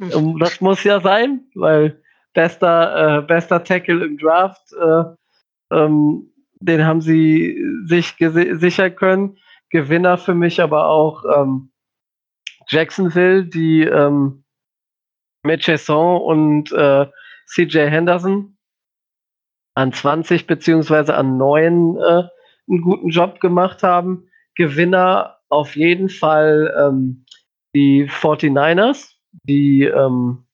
Um, 0.00 0.38
das 0.38 0.60
muss 0.60 0.84
ja 0.84 1.00
sein, 1.00 1.46
weil 1.54 2.02
bester, 2.32 3.18
äh, 3.18 3.22
bester 3.22 3.62
Tackle 3.62 4.04
im 4.04 4.18
Draft, 4.18 4.72
äh, 4.72 5.04
ähm, 5.74 6.32
den 6.60 6.84
haben 6.84 7.00
sie 7.00 7.62
sich 7.86 8.14
sichern 8.18 8.96
können. 8.96 9.38
Gewinner 9.70 10.18
für 10.18 10.34
mich 10.34 10.60
aber 10.60 10.86
auch 10.86 11.24
ähm, 11.36 11.72
Jacksonville, 12.68 13.44
die 13.44 13.82
ähm, 13.82 14.44
mit 15.42 15.62
Chesson 15.62 16.20
und 16.20 16.72
äh, 16.72 17.06
CJ 17.46 17.90
Henderson 17.90 18.56
an 19.74 19.92
20 19.92 20.46
beziehungsweise 20.46 21.14
an 21.14 21.36
9 21.36 21.96
äh, 21.96 22.00
einen 22.68 22.82
guten 22.82 23.10
Job 23.10 23.40
gemacht 23.40 23.82
haben. 23.82 24.28
Gewinner 24.54 25.38
auf 25.48 25.76
jeden 25.76 26.08
Fall 26.08 26.72
ähm, 26.78 27.26
die 27.74 28.08
49ers, 28.08 29.13
die 29.42 29.84
ähm, 29.84 30.44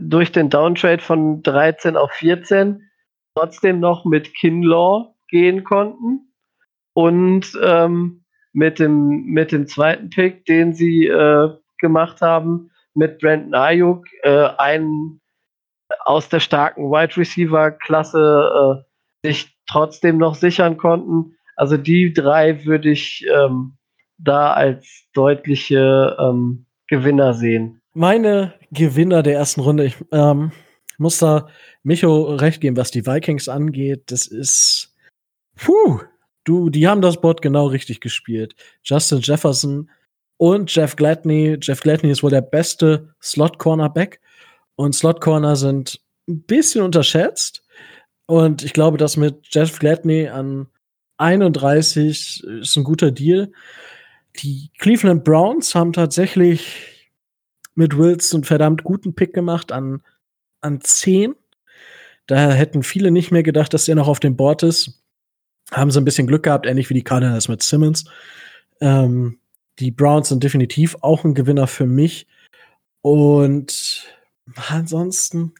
durch 0.00 0.32
den 0.32 0.50
Downtrade 0.50 1.02
von 1.02 1.42
13 1.42 1.96
auf 1.96 2.12
14 2.12 2.88
trotzdem 3.34 3.80
noch 3.80 4.04
mit 4.04 4.34
Kinlaw 4.34 5.14
gehen 5.28 5.64
konnten 5.64 6.32
und 6.94 7.52
ähm, 7.62 8.24
mit, 8.52 8.78
dem, 8.78 9.24
mit 9.26 9.52
dem 9.52 9.66
zweiten 9.66 10.08
Pick, 10.08 10.46
den 10.46 10.72
sie 10.72 11.06
äh, 11.06 11.50
gemacht 11.78 12.22
haben, 12.22 12.70
mit 12.94 13.18
Brandon 13.18 13.54
Ayuk, 13.54 14.06
äh, 14.22 14.48
einen 14.56 15.20
aus 16.04 16.28
der 16.28 16.40
starken 16.40 16.90
Wide 16.90 17.16
Receiver 17.16 17.70
Klasse 17.70 18.84
äh, 19.22 19.28
sich 19.28 19.54
trotzdem 19.66 20.16
noch 20.18 20.34
sichern 20.34 20.76
konnten. 20.78 21.36
Also 21.56 21.76
die 21.76 22.12
drei 22.12 22.64
würde 22.64 22.90
ich 22.90 23.26
ähm, 23.32 23.76
da 24.18 24.52
als 24.52 25.08
deutliche 25.12 26.16
ähm, 26.18 26.65
Gewinner 26.88 27.34
sehen. 27.34 27.80
Meine 27.94 28.54
Gewinner 28.70 29.22
der 29.22 29.34
ersten 29.34 29.60
Runde, 29.60 29.84
ich 29.86 29.96
ähm, 30.12 30.52
muss 30.98 31.18
da 31.18 31.48
Micho 31.82 32.34
recht 32.34 32.60
geben, 32.60 32.76
was 32.76 32.90
die 32.90 33.06
Vikings 33.06 33.48
angeht. 33.48 34.04
Das 34.10 34.26
ist, 34.26 34.94
puh, 35.56 36.00
du, 36.44 36.70
die 36.70 36.88
haben 36.88 37.02
das 37.02 37.20
Board 37.20 37.42
genau 37.42 37.66
richtig 37.66 38.00
gespielt. 38.00 38.54
Justin 38.82 39.20
Jefferson 39.20 39.90
und 40.36 40.74
Jeff 40.74 40.96
Gladney. 40.96 41.58
Jeff 41.60 41.80
Gladney 41.80 42.10
ist 42.10 42.22
wohl 42.22 42.30
der 42.30 42.42
beste 42.42 43.14
Slot-Cornerback. 43.22 44.20
Und 44.74 44.94
Slot-Corner 44.94 45.56
sind 45.56 46.00
ein 46.28 46.42
bisschen 46.42 46.82
unterschätzt. 46.82 47.62
Und 48.26 48.62
ich 48.62 48.72
glaube, 48.72 48.98
dass 48.98 49.16
mit 49.16 49.46
Jeff 49.50 49.78
Gladney 49.78 50.28
an 50.28 50.66
31 51.18 52.44
ist 52.44 52.76
ein 52.76 52.84
guter 52.84 53.10
Deal. 53.10 53.52
Die 54.38 54.70
Cleveland 54.78 55.24
Browns 55.24 55.74
haben 55.74 55.92
tatsächlich 55.92 57.10
mit 57.74 57.96
Wilson 57.96 58.38
einen 58.38 58.44
verdammt 58.44 58.84
guten 58.84 59.14
Pick 59.14 59.34
gemacht 59.34 59.72
an, 59.72 60.02
an 60.60 60.80
10. 60.80 61.34
Da 62.26 62.52
hätten 62.52 62.82
viele 62.82 63.10
nicht 63.10 63.30
mehr 63.30 63.42
gedacht, 63.42 63.72
dass 63.74 63.88
er 63.88 63.94
noch 63.94 64.08
auf 64.08 64.20
dem 64.20 64.36
Board 64.36 64.62
ist 64.62 65.02
haben 65.72 65.90
sie 65.90 66.00
ein 66.00 66.04
bisschen 66.04 66.26
Glück 66.26 66.44
gehabt, 66.44 66.66
ähnlich 66.66 66.90
wie 66.90 66.94
die 66.94 67.04
Cardinals 67.04 67.48
mit 67.48 67.62
Simmons. 67.62 68.04
Ähm, 68.80 69.38
die 69.78 69.90
Browns 69.90 70.28
sind 70.28 70.42
definitiv 70.42 70.96
auch 71.00 71.24
ein 71.24 71.34
Gewinner 71.34 71.66
für 71.66 71.86
mich. 71.86 72.26
Und 73.02 74.04
ansonsten, 74.68 75.54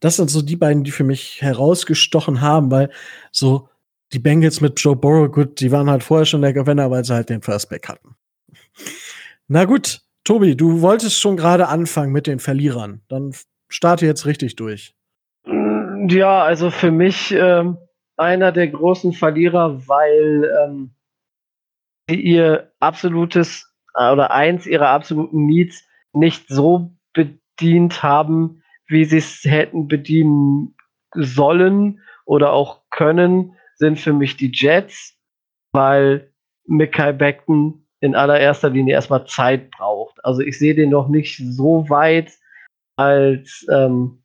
das 0.00 0.16
sind 0.16 0.30
so 0.30 0.42
die 0.42 0.56
beiden, 0.56 0.84
die 0.84 0.90
für 0.90 1.04
mich 1.04 1.40
herausgestochen 1.40 2.40
haben, 2.40 2.70
weil 2.70 2.90
so 3.32 3.68
die 4.12 4.18
Bengals 4.18 4.60
mit 4.60 4.80
Joe 4.80 4.96
Burrow, 4.96 5.30
gut, 5.30 5.60
die 5.60 5.70
waren 5.70 5.90
halt 5.90 6.02
vorher 6.02 6.26
schon 6.26 6.42
der 6.42 6.52
Gewinner, 6.52 6.90
weil 6.90 7.04
sie 7.04 7.14
halt 7.14 7.28
den 7.28 7.42
First 7.42 7.68
Back 7.68 7.88
hatten. 7.88 8.16
Na 9.48 9.64
gut, 9.64 10.00
Tobi, 10.24 10.56
du 10.56 10.80
wolltest 10.80 11.20
schon 11.20 11.36
gerade 11.36 11.68
anfangen 11.68 12.12
mit 12.12 12.26
den 12.26 12.38
Verlierern. 12.38 13.02
Dann 13.08 13.34
starte 13.68 14.06
jetzt 14.06 14.26
richtig 14.26 14.56
durch. 14.56 14.94
Ja, 15.46 16.42
also 16.42 16.70
für 16.70 16.90
mich 16.90 17.32
ähm, 17.32 17.78
einer 18.16 18.52
der 18.52 18.68
großen 18.68 19.12
Verlierer, 19.12 19.86
weil 19.88 20.50
ähm, 20.64 20.90
sie 22.08 22.20
ihr 22.20 22.72
absolutes 22.80 23.74
äh, 23.94 24.10
oder 24.10 24.30
eins 24.30 24.66
ihrer 24.66 24.88
absoluten 24.88 25.46
Needs 25.46 25.84
nicht 26.12 26.48
so 26.48 26.92
bedient 27.12 28.02
haben, 28.02 28.62
wie 28.86 29.04
sie 29.04 29.18
es 29.18 29.44
hätten 29.44 29.88
bedienen 29.88 30.74
sollen 31.14 32.00
oder 32.24 32.52
auch 32.52 32.82
können, 32.90 33.54
sind 33.78 33.98
für 33.98 34.12
mich 34.12 34.36
die 34.36 34.50
Jets, 34.52 35.16
weil 35.72 36.32
Mikai 36.66 37.12
Beckton 37.12 37.86
in 38.00 38.14
allererster 38.14 38.70
Linie 38.70 38.94
erstmal 38.94 39.26
Zeit 39.26 39.70
braucht. 39.70 40.24
Also 40.24 40.40
ich 40.42 40.58
sehe 40.58 40.74
den 40.74 40.90
noch 40.90 41.08
nicht 41.08 41.36
so 41.38 41.88
weit, 41.88 42.32
als, 42.96 43.66
ähm, 43.70 44.22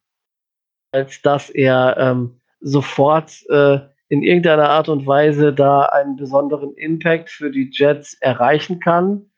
als 0.92 1.22
dass 1.22 1.50
er 1.50 1.96
ähm, 1.98 2.42
sofort 2.60 3.44
äh, 3.50 3.80
in 4.10 4.22
irgendeiner 4.22 4.70
Art 4.70 4.90
und 4.90 5.08
Weise 5.08 5.54
da 5.54 5.84
einen 5.84 6.16
besonderen 6.16 6.76
Impact 6.76 7.30
für 7.30 7.50
die 7.50 7.70
Jets 7.72 8.14
erreichen 8.22 8.80
kann. 8.80 9.32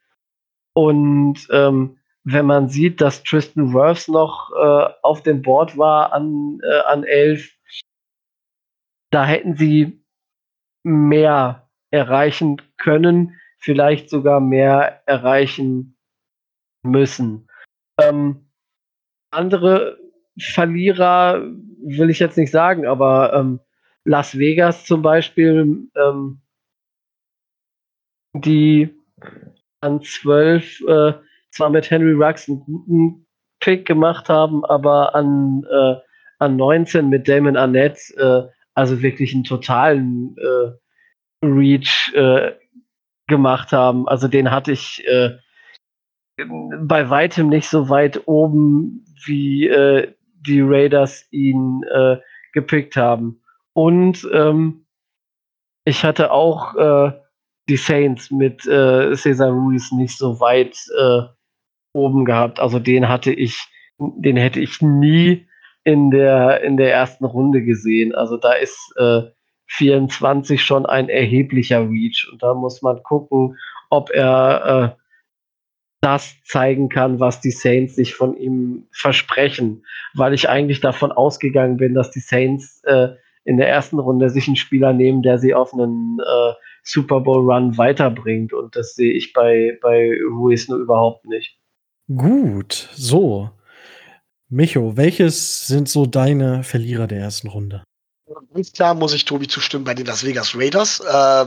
Und 0.74 1.46
ähm, 1.50 1.98
wenn 2.24 2.44
man 2.44 2.68
sieht, 2.68 3.00
dass 3.00 3.22
Tristan 3.22 3.72
Wirfs 3.72 4.08
noch 4.08 4.50
äh, 4.52 4.92
auf 5.02 5.22
dem 5.22 5.42
Board 5.42 5.78
war 5.78 6.12
an, 6.12 6.60
äh, 6.62 6.80
an 6.80 7.04
11, 7.04 7.50
da 9.10 9.24
hätten 9.24 9.56
sie 9.56 10.04
mehr 10.86 11.68
erreichen 11.90 12.62
können, 12.76 13.34
vielleicht 13.58 14.08
sogar 14.08 14.40
mehr 14.40 15.02
erreichen 15.06 15.96
müssen. 16.82 17.48
Ähm, 18.00 18.46
andere 19.32 19.98
Verlierer 20.38 21.42
will 21.82 22.10
ich 22.10 22.20
jetzt 22.20 22.38
nicht 22.38 22.52
sagen, 22.52 22.86
aber 22.86 23.32
ähm, 23.34 23.60
Las 24.04 24.38
Vegas 24.38 24.84
zum 24.84 25.02
Beispiel, 25.02 25.88
ähm, 25.96 26.40
die 28.32 28.94
an 29.80 30.00
12 30.02 30.82
äh, 30.82 31.12
zwar 31.50 31.70
mit 31.70 31.90
Henry 31.90 32.12
Rux 32.12 32.48
einen 32.48 32.60
guten 32.64 33.26
Pick 33.58 33.86
gemacht 33.86 34.28
haben, 34.28 34.64
aber 34.64 35.16
an, 35.16 35.66
äh, 35.68 35.96
an 36.38 36.54
19 36.54 37.08
mit 37.08 37.28
Damon 37.28 37.56
Arnett 37.56 37.98
äh, 38.18 38.42
also 38.76 39.02
wirklich 39.02 39.34
einen 39.34 39.44
totalen 39.44 40.36
äh, 40.38 41.44
Reach 41.44 42.12
äh, 42.14 42.52
gemacht 43.26 43.72
haben. 43.72 44.06
Also 44.06 44.28
den 44.28 44.50
hatte 44.50 44.72
ich 44.72 45.02
äh, 45.06 45.38
bei 46.80 47.08
weitem 47.08 47.48
nicht 47.48 47.68
so 47.68 47.88
weit 47.88 48.28
oben, 48.28 49.04
wie 49.24 49.66
äh, 49.66 50.12
die 50.34 50.60
Raiders 50.60 51.26
ihn 51.30 51.82
äh, 51.90 52.18
gepickt 52.52 52.96
haben. 52.96 53.42
Und 53.72 54.28
ähm, 54.32 54.86
ich 55.84 56.04
hatte 56.04 56.30
auch 56.30 56.74
äh, 56.76 57.12
die 57.68 57.78
Saints 57.78 58.30
mit 58.30 58.66
äh, 58.66 59.14
Cesar 59.16 59.50
Ruiz 59.50 59.90
nicht 59.92 60.16
so 60.16 60.38
weit 60.38 60.76
äh, 60.98 61.22
oben 61.94 62.26
gehabt. 62.26 62.60
Also 62.60 62.78
den 62.78 63.08
hatte 63.08 63.32
ich, 63.32 63.58
den 63.98 64.36
hätte 64.36 64.60
ich 64.60 64.82
nie 64.82 65.48
in 65.86 66.10
der, 66.10 66.62
in 66.62 66.76
der 66.76 66.92
ersten 66.92 67.24
Runde 67.24 67.62
gesehen. 67.62 68.12
Also 68.12 68.36
da 68.36 68.54
ist 68.54 68.92
äh, 68.96 69.22
24 69.66 70.60
schon 70.60 70.84
ein 70.84 71.08
erheblicher 71.08 71.88
Reach. 71.88 72.28
Und 72.30 72.42
da 72.42 72.54
muss 72.54 72.82
man 72.82 73.04
gucken, 73.04 73.56
ob 73.88 74.10
er 74.10 74.96
äh, 74.96 75.02
das 76.00 76.34
zeigen 76.42 76.88
kann, 76.88 77.20
was 77.20 77.40
die 77.40 77.52
Saints 77.52 77.94
sich 77.94 78.16
von 78.16 78.36
ihm 78.36 78.88
versprechen. 78.90 79.86
Weil 80.12 80.34
ich 80.34 80.48
eigentlich 80.48 80.80
davon 80.80 81.12
ausgegangen 81.12 81.76
bin, 81.76 81.94
dass 81.94 82.10
die 82.10 82.18
Saints 82.18 82.82
äh, 82.82 83.10
in 83.44 83.56
der 83.56 83.68
ersten 83.68 84.00
Runde 84.00 84.28
sich 84.28 84.48
einen 84.48 84.56
Spieler 84.56 84.92
nehmen, 84.92 85.22
der 85.22 85.38
sie 85.38 85.54
auf 85.54 85.72
einen 85.72 86.18
äh, 86.18 86.52
Super 86.82 87.20
Bowl 87.20 87.48
Run 87.48 87.78
weiterbringt. 87.78 88.52
Und 88.52 88.74
das 88.74 88.96
sehe 88.96 89.12
ich 89.12 89.32
bei, 89.32 89.78
bei 89.80 90.18
Ruiz 90.32 90.68
nur 90.68 90.80
überhaupt 90.80 91.26
nicht. 91.26 91.56
Gut, 92.08 92.88
so. 92.92 93.50
Micho, 94.48 94.96
welches 94.96 95.66
sind 95.66 95.88
so 95.88 96.06
deine 96.06 96.62
Verlierer 96.62 97.06
der 97.06 97.18
ersten 97.18 97.48
Runde? 97.48 97.82
Ganz 98.54 98.72
klar 98.72 98.94
muss 98.94 99.12
ich 99.12 99.24
Tobi 99.24 99.48
zustimmen 99.48 99.84
bei 99.84 99.94
den 99.94 100.06
Las 100.06 100.24
Vegas 100.24 100.54
Raiders. 100.54 101.00
Äh, 101.00 101.46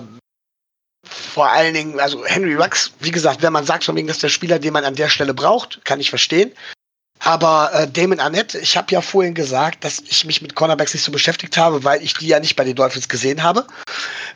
vor 1.08 1.50
allen 1.50 1.74
Dingen, 1.74 2.00
also 2.00 2.26
Henry 2.26 2.56
Rux, 2.56 2.92
wie 3.00 3.12
gesagt, 3.12 3.42
wenn 3.42 3.54
man 3.54 3.66
sagt 3.66 3.86
von 3.86 3.96
wegen, 3.96 4.08
das 4.08 4.18
ist 4.18 4.24
der 4.24 4.30
Spieler, 4.30 4.60
den 4.60 4.74
man 4.74 4.84
an 4.84 4.96
der 4.96 5.10
Stelle 5.10 5.34
braucht, 5.34 5.84
kann 5.86 6.00
ich 6.00 6.10
verstehen. 6.10 6.52
Aber 7.20 7.72
äh, 7.74 7.88
Damon 7.88 8.20
Arnett, 8.20 8.56
ich 8.56 8.78
habe 8.78 8.92
ja 8.92 9.02
vorhin 9.02 9.34
gesagt, 9.34 9.84
dass 9.84 10.00
ich 10.00 10.26
mich 10.26 10.42
mit 10.42 10.56
Cornerbacks 10.56 10.94
nicht 10.94 11.04
so 11.04 11.12
beschäftigt 11.12 11.58
habe, 11.58 11.84
weil 11.84 12.02
ich 12.02 12.14
die 12.14 12.28
ja 12.28 12.40
nicht 12.40 12.56
bei 12.56 12.64
den 12.64 12.76
Dolphins 12.76 13.10
gesehen 13.10 13.44
habe. 13.44 13.66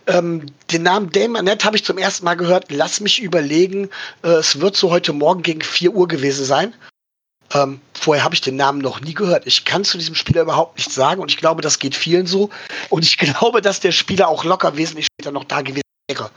Ähm, 0.07 0.47
den 0.71 0.83
Namen 0.83 1.09
Damon 1.09 1.37
Arnett 1.37 1.63
habe 1.63 1.77
ich 1.77 1.85
zum 1.85 1.97
ersten 1.97 2.25
Mal 2.25 2.35
gehört. 2.35 2.71
Lass 2.71 2.99
mich 2.99 3.21
überlegen, 3.21 3.89
äh, 4.23 4.29
es 4.29 4.59
wird 4.59 4.75
so 4.75 4.91
heute 4.91 5.13
Morgen 5.13 5.43
gegen 5.43 5.61
4 5.61 5.93
Uhr 5.93 6.07
gewesen 6.07 6.45
sein. 6.45 6.73
Ähm, 7.53 7.81
vorher 7.93 8.23
habe 8.23 8.35
ich 8.35 8.41
den 8.41 8.55
Namen 8.55 8.79
noch 8.79 9.01
nie 9.01 9.13
gehört. 9.13 9.45
Ich 9.45 9.65
kann 9.65 9.83
zu 9.83 9.97
diesem 9.97 10.15
Spieler 10.15 10.41
überhaupt 10.41 10.77
nichts 10.77 10.95
sagen 10.95 11.21
und 11.21 11.29
ich 11.29 11.37
glaube, 11.37 11.61
das 11.61 11.79
geht 11.79 11.95
vielen 11.95 12.25
so. 12.25 12.49
Und 12.89 13.03
ich 13.03 13.17
glaube, 13.19 13.61
dass 13.61 13.79
der 13.79 13.91
Spieler 13.91 14.27
auch 14.27 14.43
locker 14.43 14.77
wesentlich 14.77 15.07
später 15.07 15.31
noch 15.31 15.43
da 15.43 15.61
gewesen 15.61 15.83
wäre. 16.09 16.31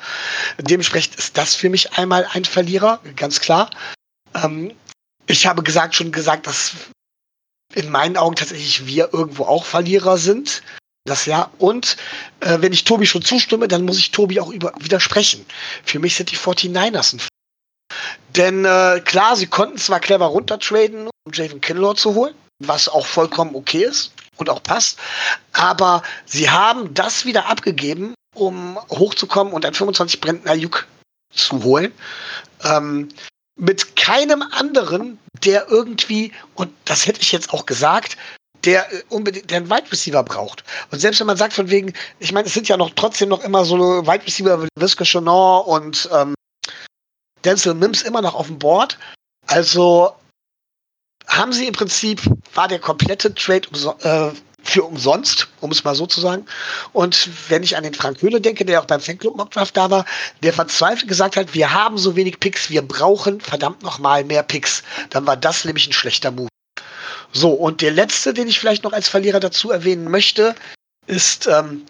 Dementsprechend 0.59 1.16
ist 1.16 1.36
das 1.36 1.54
für 1.54 1.68
mich 1.68 1.92
einmal 1.92 2.26
ein 2.32 2.44
Verlierer, 2.44 3.00
ganz 3.16 3.40
klar. 3.40 3.70
Ähm, 4.34 4.74
ich 5.26 5.46
habe 5.46 5.62
gesagt, 5.62 5.94
schon 5.94 6.12
gesagt, 6.12 6.46
dass 6.46 6.72
in 7.74 7.90
meinen 7.90 8.16
Augen 8.16 8.36
tatsächlich 8.36 8.86
wir 8.86 9.12
irgendwo 9.12 9.44
auch 9.44 9.64
Verlierer 9.64 10.18
sind. 10.18 10.62
Das 11.04 11.26
ja. 11.26 11.50
Und 11.59 11.96
äh, 12.40 12.59
wenn 12.61 12.72
ich 12.72 12.84
Tobi 12.84 13.07
schon 13.07 13.22
zustimme, 13.22 13.68
dann 13.68 13.84
muss 13.84 13.98
ich 13.98 14.11
Tobi 14.11 14.40
auch 14.40 14.50
über 14.50 14.72
widersprechen. 14.78 15.46
Für 15.84 15.98
mich 15.98 16.16
sind 16.16 16.30
die 16.30 16.36
49ers 16.36 17.14
ein 17.14 17.20
denn 18.36 18.64
äh, 18.64 19.00
klar, 19.04 19.36
sie 19.36 19.46
konnten 19.46 19.78
zwar 19.78 20.00
clever 20.00 20.26
runtertraden, 20.26 21.09
um 21.24 21.32
Javen 21.32 21.61
Kinlaw 21.61 21.94
zu 21.94 22.14
holen, 22.14 22.34
was 22.59 22.88
auch 22.88 23.07
vollkommen 23.07 23.54
okay 23.54 23.84
ist 23.84 24.12
und 24.36 24.50
auch 24.50 24.62
passt, 24.62 24.98
aber 25.52 26.02
sie 26.24 26.50
haben 26.50 26.92
das 26.94 27.24
wieder 27.24 27.46
abgegeben, 27.46 28.14
um 28.34 28.78
hochzukommen 28.90 29.52
und 29.52 29.64
ein 29.64 29.74
25 29.74 30.20
Brentner 30.20 30.52
Ayuk 30.52 30.86
zu 31.30 31.62
holen. 31.64 31.92
Ähm, 32.64 33.09
mit 33.59 33.96
keinem 33.96 34.42
anderen, 34.42 35.18
der 35.44 35.68
irgendwie, 35.68 36.32
und 36.54 36.70
das 36.84 37.07
hätte 37.07 37.20
ich 37.22 37.32
jetzt 37.32 37.52
auch 37.52 37.66
gesagt, 37.66 38.16
der 38.64 38.92
äh, 38.92 39.02
unbedingt 39.09 39.50
der 39.50 39.59
einen 39.59 39.70
Wide 39.70 39.90
Receiver 39.90 40.22
braucht. 40.22 40.64
Und 40.90 40.98
selbst 40.98 41.20
wenn 41.20 41.26
man 41.26 41.36
sagt 41.36 41.54
von 41.54 41.70
wegen, 41.70 41.94
ich 42.18 42.32
meine, 42.32 42.46
es 42.46 42.54
sind 42.54 42.68
ja 42.68 42.76
noch 42.76 42.90
trotzdem 42.90 43.28
noch 43.28 43.42
immer 43.42 43.64
so 43.64 43.78
Wide 43.78 44.26
Receiver 44.26 44.62
wie 44.62 44.68
Visca 44.78 45.04
Chanor 45.04 45.66
und 45.66 46.09
ähm, 46.12 46.34
Denzel 47.47 47.74
Mims 47.74 48.03
immer 48.03 48.20
noch 48.20 48.34
auf 48.34 48.49
dem 48.49 48.59
Board. 48.59 48.99
Also 49.47 50.12
haben 51.26 51.53
sie 51.53 51.66
im 51.66 51.72
Prinzip, 51.72 52.22
war 52.55 52.68
der 52.68 52.78
komplette 52.78 53.34
Trade 53.34 53.68
umso 53.70 53.92
äh, 54.03 54.32
für 54.62 54.82
umsonst, 54.82 55.49
um 55.61 55.70
es 55.70 55.84
mal 55.84 55.94
so 55.94 56.07
zu 56.07 56.20
sagen. 56.20 56.44
Und 56.92 57.30
wenn 57.49 57.62
ich 57.62 57.76
an 57.76 57.84
den 57.84 57.94
Frank 57.94 58.20
Höhle 58.20 58.40
denke, 58.40 58.64
der 58.64 58.80
auch 58.80 58.86
beim 58.86 59.01
Fanclub 59.01 59.36
Mockdraft 59.36 59.76
da 59.76 59.90
war, 59.90 60.05
der 60.42 60.53
verzweifelt 60.53 61.09
gesagt 61.09 61.36
hat, 61.36 61.55
wir 61.55 61.72
haben 61.72 61.99
so 61.99 62.16
wenig 62.16 62.40
Picks, 62.40 62.68
wir 62.68 62.82
brauchen 62.82 63.40
verdammt 63.40 63.82
nochmal 63.82 64.24
mehr 64.24 64.42
Picks. 64.42 64.82
Dann 65.11 65.24
war 65.26 65.36
das 65.36 65.64
nämlich 65.64 65.86
ein 65.86 65.92
schlechter 65.92 66.32
Move. 66.32 66.49
So, 67.32 67.51
und 67.51 67.80
der 67.80 67.92
letzte, 67.92 68.34
den 68.34 68.49
ich 68.49 68.59
vielleicht 68.59 68.82
noch 68.82 68.92
als 68.92 69.09
Verlierer 69.09 69.40
dazu 69.40 69.70
erwähnen 69.70 70.11
möchte, 70.11 70.55
ist, 71.07 71.47
ähm, 71.47 71.86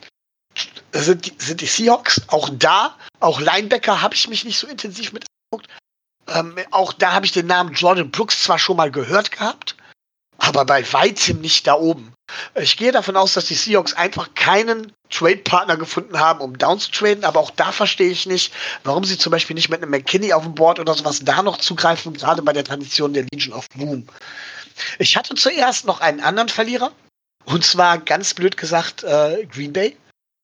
sind, 0.92 1.26
die, 1.26 1.32
sind 1.38 1.60
die 1.60 1.66
Seahawks. 1.66 2.20
Auch 2.28 2.50
da, 2.52 2.96
auch 3.20 3.40
Linebacker 3.40 4.02
habe 4.02 4.14
ich 4.14 4.28
mich 4.28 4.44
nicht 4.44 4.58
so 4.58 4.66
intensiv 4.66 5.12
mit 5.12 5.24
Ähm, 6.28 6.56
auch 6.70 6.92
da 6.92 7.12
habe 7.12 7.26
ich 7.26 7.32
den 7.32 7.46
Namen 7.46 7.74
Jordan 7.74 8.10
Brooks 8.10 8.42
zwar 8.42 8.58
schon 8.58 8.76
mal 8.76 8.90
gehört 8.90 9.30
gehabt, 9.30 9.76
aber 10.38 10.64
bei 10.64 10.92
weitem 10.92 11.40
nicht 11.40 11.66
da 11.66 11.74
oben. 11.74 12.12
Ich 12.56 12.76
gehe 12.76 12.90
davon 12.90 13.16
aus, 13.16 13.34
dass 13.34 13.46
die 13.46 13.54
Seahawks 13.54 13.94
einfach 13.94 14.34
keinen 14.34 14.92
Trade-Partner 15.10 15.76
gefunden 15.76 16.18
haben, 16.18 16.40
um 16.40 16.58
down 16.58 16.80
zu 16.80 16.90
traden, 16.90 17.24
aber 17.24 17.38
auch 17.38 17.52
da 17.52 17.70
verstehe 17.70 18.10
ich 18.10 18.26
nicht, 18.26 18.52
warum 18.82 19.04
sie 19.04 19.16
zum 19.16 19.30
Beispiel 19.30 19.54
nicht 19.54 19.68
mit 19.68 19.80
einem 19.80 19.92
McKinney 19.92 20.32
auf 20.32 20.42
dem 20.42 20.54
Board 20.54 20.80
oder 20.80 20.94
sowas 20.94 21.20
da 21.22 21.42
noch 21.42 21.58
zugreifen, 21.58 22.14
gerade 22.14 22.42
bei 22.42 22.52
der 22.52 22.64
Tradition 22.64 23.14
der 23.14 23.26
Legion 23.32 23.54
of 23.54 23.68
Boom. 23.76 24.08
Ich 24.98 25.16
hatte 25.16 25.36
zuerst 25.36 25.86
noch 25.86 26.00
einen 26.00 26.20
anderen 26.20 26.48
Verlierer, 26.48 26.90
und 27.44 27.64
zwar 27.64 27.98
ganz 27.98 28.34
blöd 28.34 28.56
gesagt 28.56 29.04
äh, 29.04 29.46
Green 29.46 29.72
Bay, 29.72 29.96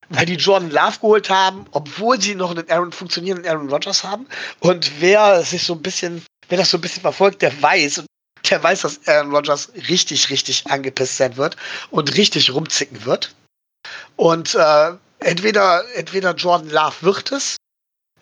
weil 0.09 0.27
die 0.27 0.35
Jordan 0.35 0.71
Love 0.71 0.99
geholt 1.01 1.31
haben, 1.31 1.67
obwohl 1.73 2.21
sie 2.21 2.35
noch 2.35 2.51
einen 2.51 2.69
Aaron, 2.71 2.93
funktionierenden 2.93 3.51
Aaron 3.51 3.71
Rodgers 3.71 4.05
haben. 4.05 4.27
Und 4.61 5.01
wer 5.01 5.43
sich 5.43 5.65
so 5.65 5.75
ein 5.75 5.83
bisschen, 5.83 6.25
wer 6.49 6.59
das 6.59 6.71
so 6.71 6.79
ein 6.79 6.83
bisschen 6.83 7.03
verfolgt, 7.03 7.43
der 7.43 7.63
weiß, 7.63 8.03
der 8.51 8.63
weiß, 8.63 8.83
dass 8.83 9.07
Aaron 9.07 9.35
Rodgers 9.35 9.73
richtig, 9.89 10.31
richtig 10.31 10.67
angepisst 10.67 11.17
sein 11.17 11.37
wird 11.37 11.57
und 11.91 12.17
richtig 12.17 12.53
rumzicken 12.53 13.05
wird. 13.05 13.35
Und 14.17 14.55
äh, 14.55 14.93
entweder, 15.21 15.85
entweder 15.95 16.35
Jordan 16.35 16.71
Love 16.71 16.97
wird 17.01 17.33
es, 17.33 17.57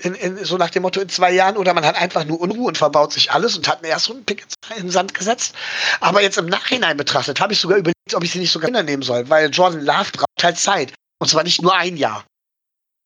in, 0.02 0.14
in, 0.14 0.44
so 0.44 0.56
nach 0.56 0.70
dem 0.70 0.82
Motto 0.82 1.00
in 1.00 1.08
zwei 1.08 1.32
Jahren, 1.32 1.56
oder 1.56 1.74
man 1.74 1.84
hat 1.84 1.96
einfach 1.96 2.24
nur 2.24 2.40
Unruhe 2.40 2.68
und 2.68 2.78
verbaut 2.78 3.12
sich 3.12 3.32
alles 3.32 3.56
und 3.56 3.68
hat 3.68 3.78
einen 3.78 3.92
Erstrundenpick 3.92 4.46
in 4.76 4.84
den 4.84 4.90
Sand 4.90 5.14
gesetzt. 5.14 5.54
Aber 6.00 6.22
jetzt 6.22 6.38
im 6.38 6.46
Nachhinein 6.46 6.96
betrachtet, 6.96 7.40
habe 7.40 7.52
ich 7.52 7.60
sogar 7.60 7.78
überlegt, 7.78 8.14
ob 8.14 8.24
ich 8.24 8.30
sie 8.30 8.38
nicht 8.38 8.52
sogar 8.52 8.70
nehmen 8.70 9.02
soll, 9.02 9.28
weil 9.28 9.50
Jordan 9.50 9.82
Love 9.82 10.10
braucht 10.12 10.42
halt 10.42 10.58
Zeit. 10.58 10.92
Und 11.20 11.28
zwar 11.28 11.44
nicht 11.44 11.62
nur 11.62 11.76
ein 11.76 11.96
Jahr. 11.96 12.24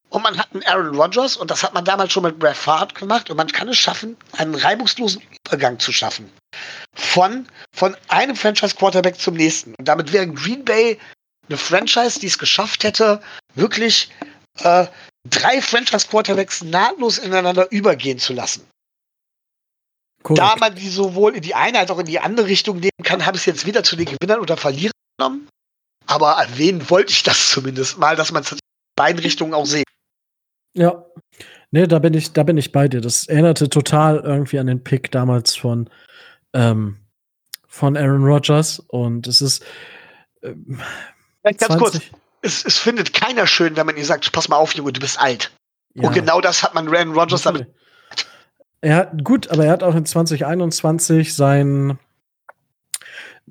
Und 0.09 0.23
man 0.23 0.39
hat 0.39 0.53
einen 0.53 0.63
Aaron 0.63 0.95
Rodgers 0.95 1.37
und 1.37 1.51
das 1.51 1.65
hat 1.65 1.75
man 1.75 1.85
damals 1.85 2.13
schon 2.13 2.23
mit 2.23 2.39
Brad 2.39 2.57
Favre 2.57 2.95
gemacht 2.95 3.31
und 3.31 3.37
man 3.37 3.49
kann 3.49 3.69
es 3.69 3.79
schaffen, 3.79 4.17
einen 4.33 4.55
reibungslosen 4.55 5.21
Übergang 5.45 5.81
zu 5.81 5.91
schaffen. 5.91 6.33
Von, 6.95 7.49
von 7.75 7.97
einem 8.07 8.37
Franchise-Quarterback 8.37 9.19
zum 9.19 9.35
nächsten. 9.35 9.75
Und 9.75 9.89
damit 9.89 10.13
wäre 10.13 10.29
Green 10.29 10.65
Bay 10.65 11.01
eine 11.49 11.59
Franchise, 11.59 12.21
die 12.21 12.29
es 12.29 12.39
geschafft 12.39 12.85
hätte, 12.85 13.21
wirklich 13.57 14.11
äh, 14.61 14.87
drei 15.29 15.61
Franchise-Quarterbacks 15.61 16.63
nahtlos 16.63 17.19
ineinander 17.19 17.71
übergehen 17.73 18.21
zu 18.21 18.35
lassen. 18.35 18.69
Korrekt. 20.23 20.39
Da 20.39 20.57
man 20.57 20.75
die 20.77 20.89
sowohl 20.89 21.35
in 21.37 21.43
die 21.43 21.55
eine 21.55 21.81
als 21.81 21.91
auch 21.91 21.99
in 21.99 22.07
die 22.07 22.21
andere 22.21 22.47
Richtung 22.47 22.79
nehmen 22.79 23.03
kann, 23.03 23.27
habe 23.27 23.37
ich 23.37 23.43
es 23.43 23.47
jetzt 23.47 23.67
wieder 23.67 23.83
zu 23.83 23.97
den 23.97 24.07
Gewinnern 24.07 24.41
oder 24.41 24.57
Verlierern 24.57 24.93
genommen. 25.19 25.49
Aber 26.07 26.33
erwähnen 26.33 26.89
wollte 26.91 27.13
ich 27.13 27.23
das 27.23 27.51
zumindest 27.51 27.99
mal, 27.99 28.17
dass 28.17 28.33
man 28.33 28.43
es 28.43 28.53
in 28.53 28.59
beiden 28.97 29.21
Richtungen 29.21 29.55
auch 29.55 29.67
sieht. 29.67 29.87
Ja. 30.75 31.05
Nee, 31.71 31.87
da 31.87 31.99
bin 31.99 32.15
ich, 32.15 32.33
da 32.33 32.43
bin 32.43 32.57
ich 32.57 32.73
bei 32.73 32.89
dir. 32.89 33.01
Das 33.01 33.27
erinnerte 33.27 33.69
total 33.69 34.21
irgendwie 34.21 34.59
an 34.59 34.67
den 34.67 34.85
Pick 34.85 35.11
damals 35.11 35.57
von, 35.57 35.91
ähm, 36.53 36.99
von 37.67 37.97
Aaron 37.97 38.25
Rodgers. 38.25 38.81
Und 38.89 39.27
es 39.27 39.41
ist. 39.41 39.65
Ähm, 40.43 40.81
Ganz 41.43 41.59
20. 41.59 41.79
kurz. 41.79 42.01
Es, 42.43 42.65
es, 42.65 42.79
findet 42.79 43.13
keiner 43.15 43.47
schön, 43.47 43.77
wenn 43.77 43.87
man 43.87 43.97
ihr 43.97 44.05
sagt, 44.05 44.31
pass 44.31 44.49
mal 44.49 44.57
auf, 44.57 44.75
Junge, 44.75 44.93
du 44.93 45.01
bist 45.01 45.19
alt. 45.19 45.51
Ja. 45.95 46.09
Und 46.09 46.15
genau 46.15 46.41
das 46.41 46.63
hat 46.63 46.75
man 46.75 46.89
Aaron 46.89 47.15
Rodgers 47.15 47.43
damit. 47.43 47.67
Ja, 48.85 49.05
gut, 49.05 49.49
aber 49.49 49.65
er 49.65 49.73
hat 49.73 49.83
auch 49.83 49.95
in 49.95 50.05
2021 50.05 51.35
sein 51.35 51.99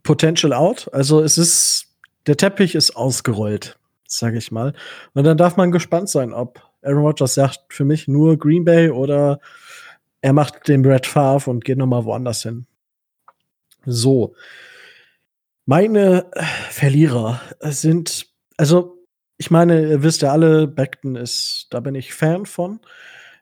Potential 0.03 0.53
out. 0.53 0.89
Also 0.93 1.21
es 1.21 1.39
ist, 1.39 1.87
der 2.27 2.37
Teppich 2.37 2.75
ist 2.75 2.95
ausgerollt, 2.95 3.77
sage 4.07 4.37
ich 4.37 4.51
mal. 4.51 4.73
Und 5.13 5.23
dann 5.23 5.37
darf 5.37 5.57
man 5.57 5.71
gespannt 5.71 6.09
sein, 6.09 6.33
ob 6.33 6.61
Aaron 6.81 7.03
Rodgers 7.03 7.33
sagt 7.33 7.73
für 7.73 7.85
mich 7.85 8.07
nur 8.07 8.37
Green 8.37 8.65
Bay 8.65 8.89
oder 8.89 9.39
er 10.21 10.33
macht 10.33 10.67
den 10.67 10.81
Brad 10.81 11.05
Favre 11.05 11.49
und 11.49 11.65
geht 11.65 11.77
nochmal 11.77 12.05
woanders 12.05 12.43
hin. 12.43 12.65
So. 13.85 14.35
Meine 15.65 16.29
Verlierer 16.69 17.41
sind, 17.61 18.27
also, 18.57 18.97
ich 19.37 19.49
meine, 19.49 19.89
ihr 19.89 20.03
wisst 20.03 20.21
ja 20.21 20.31
alle, 20.31 20.67
Beckton 20.67 21.15
ist, 21.15 21.67
da 21.69 21.79
bin 21.79 21.95
ich 21.95 22.13
Fan 22.13 22.45
von. 22.45 22.79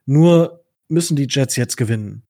Nur 0.06 0.64
müssen 0.88 1.16
die 1.16 1.28
Jets 1.30 1.56
jetzt 1.56 1.78
gewinnen. 1.78 2.24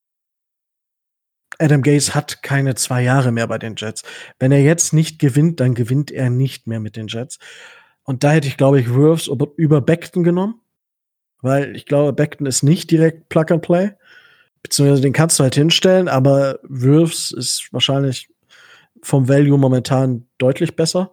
Adam 1.58 1.82
Gaze 1.82 2.14
hat 2.14 2.42
keine 2.42 2.74
zwei 2.74 3.02
Jahre 3.02 3.32
mehr 3.32 3.46
bei 3.46 3.58
den 3.58 3.74
Jets. 3.76 4.02
Wenn 4.38 4.52
er 4.52 4.62
jetzt 4.62 4.92
nicht 4.92 5.18
gewinnt, 5.18 5.60
dann 5.60 5.74
gewinnt 5.74 6.10
er 6.10 6.30
nicht 6.30 6.66
mehr 6.66 6.80
mit 6.80 6.96
den 6.96 7.08
Jets. 7.08 7.38
Und 8.04 8.24
da 8.24 8.32
hätte 8.32 8.48
ich, 8.48 8.56
glaube 8.56 8.80
ich, 8.80 8.92
Wirfs 8.94 9.30
über 9.56 9.80
Beckton 9.80 10.24
genommen. 10.24 10.60
weil 11.42 11.76
ich 11.76 11.86
glaube, 11.86 12.12
Beckton 12.12 12.46
ist 12.46 12.62
nicht 12.62 12.90
direkt 12.90 13.28
Plug 13.28 13.46
and 13.50 13.62
Play. 13.62 13.92
Beziehungsweise 14.62 15.02
den 15.02 15.12
kannst 15.12 15.38
du 15.38 15.42
halt 15.42 15.56
hinstellen, 15.56 16.08
aber 16.08 16.60
Wirfs 16.62 17.32
ist 17.32 17.68
wahrscheinlich 17.72 18.28
vom 19.02 19.28
Value 19.28 19.58
momentan 19.58 20.26
deutlich 20.38 20.76
besser. 20.76 21.12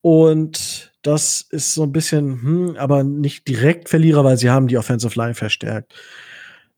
Und 0.00 0.92
das 1.02 1.42
ist 1.42 1.74
so 1.74 1.84
ein 1.84 1.92
bisschen, 1.92 2.42
hm, 2.42 2.76
aber 2.78 3.04
nicht 3.04 3.46
direkt 3.48 3.88
Verlierer, 3.88 4.24
weil 4.24 4.36
sie 4.38 4.50
haben 4.50 4.68
die 4.68 4.78
Offensive 4.78 5.18
Line 5.18 5.34
verstärkt. 5.34 5.94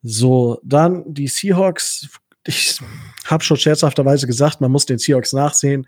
So, 0.02 0.60
dann 0.64 1.04
die 1.12 1.28
Seahawks. 1.28 2.08
Ich 2.46 2.78
habe 3.24 3.44
schon 3.44 3.56
scherzhafterweise 3.56 4.26
gesagt, 4.26 4.60
man 4.60 4.72
muss 4.72 4.86
den 4.86 4.98
Seahawks 4.98 5.32
nachsehen, 5.32 5.86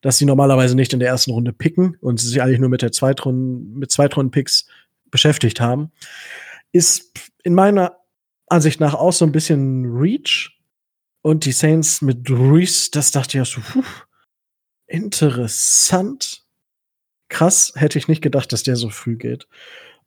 dass 0.00 0.18
sie 0.18 0.24
normalerweise 0.24 0.74
nicht 0.74 0.92
in 0.92 1.00
der 1.00 1.08
ersten 1.08 1.30
Runde 1.30 1.52
picken 1.52 1.96
und 2.00 2.20
sie 2.20 2.28
sich 2.28 2.42
eigentlich 2.42 2.58
nur 2.58 2.68
mit 2.68 2.82
der 2.82 2.92
Zweitrunden, 2.92 3.78
mit 3.78 3.90
Zweitrunden-Picks 3.90 4.66
beschäftigt 5.10 5.60
haben. 5.60 5.92
Ist 6.72 7.12
in 7.44 7.54
meiner 7.54 7.96
Ansicht 8.48 8.80
nach 8.80 8.94
auch 8.94 9.12
so 9.12 9.24
ein 9.24 9.32
bisschen 9.32 9.84
Reach. 9.86 10.52
Und 11.22 11.44
die 11.44 11.52
Saints 11.52 12.02
mit 12.02 12.30
Ruiz, 12.30 12.92
das 12.92 13.10
dachte 13.10 13.30
ich 13.30 13.34
ja 13.34 13.44
so, 13.44 13.60
puh, 13.60 13.82
interessant. 14.86 16.44
Krass, 17.28 17.72
hätte 17.74 17.98
ich 17.98 18.06
nicht 18.06 18.22
gedacht, 18.22 18.52
dass 18.52 18.62
der 18.62 18.76
so 18.76 18.90
früh 18.90 19.16
geht. 19.16 19.48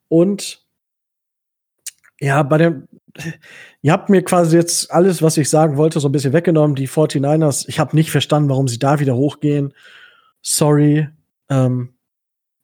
Und 0.08 0.64
ja, 2.20 2.42
bei 2.42 2.58
dem, 2.58 2.88
ihr 3.82 3.92
habt 3.92 4.10
mir 4.10 4.22
quasi 4.22 4.56
jetzt 4.56 4.90
alles, 4.90 5.22
was 5.22 5.38
ich 5.38 5.48
sagen 5.48 5.76
wollte, 5.76 6.00
so 6.00 6.08
ein 6.08 6.12
bisschen 6.12 6.34
weggenommen. 6.34 6.76
Die 6.76 6.88
49ers, 6.88 7.66
ich 7.68 7.80
habe 7.80 7.96
nicht 7.96 8.10
verstanden, 8.10 8.50
warum 8.50 8.68
sie 8.68 8.78
da 8.78 9.00
wieder 9.00 9.16
hochgehen. 9.16 9.72
Sorry. 10.42 11.08
Ähm, 11.48 11.94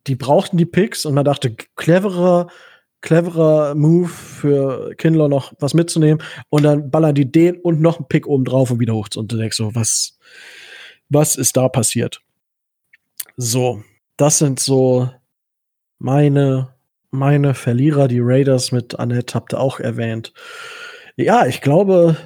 die 0.06 0.14
brauchten 0.14 0.56
die 0.56 0.66
Picks 0.66 1.04
und 1.06 1.14
man 1.14 1.24
dachte, 1.24 1.56
cleverer, 1.74 2.48
cleverer 3.00 3.74
Move 3.74 4.08
für 4.08 4.94
Kindler 4.96 5.28
noch 5.28 5.52
was 5.58 5.74
mitzunehmen 5.74 6.22
und 6.48 6.62
dann 6.62 6.90
ballern 6.90 7.14
die 7.14 7.30
den 7.30 7.56
und 7.56 7.80
noch 7.80 7.98
einen 7.98 8.08
Pick 8.08 8.26
oben 8.26 8.44
drauf 8.44 8.70
und 8.70 8.78
wieder 8.78 8.94
hoch 8.94 9.08
und 9.16 9.32
du 9.32 9.48
so, 9.50 9.74
was, 9.74 10.18
was 11.08 11.36
ist 11.36 11.56
da 11.56 11.68
passiert? 11.68 12.20
So, 13.36 13.82
das 14.16 14.38
sind 14.38 14.60
so 14.60 15.10
meine, 15.98 16.75
meine 17.16 17.54
Verlierer, 17.54 18.08
die 18.08 18.20
Raiders 18.20 18.72
mit 18.72 18.98
Annette 18.98 19.34
habt 19.34 19.54
ihr 19.54 19.60
auch 19.60 19.80
erwähnt. 19.80 20.32
Ja, 21.16 21.46
ich 21.46 21.60
glaube, 21.60 22.16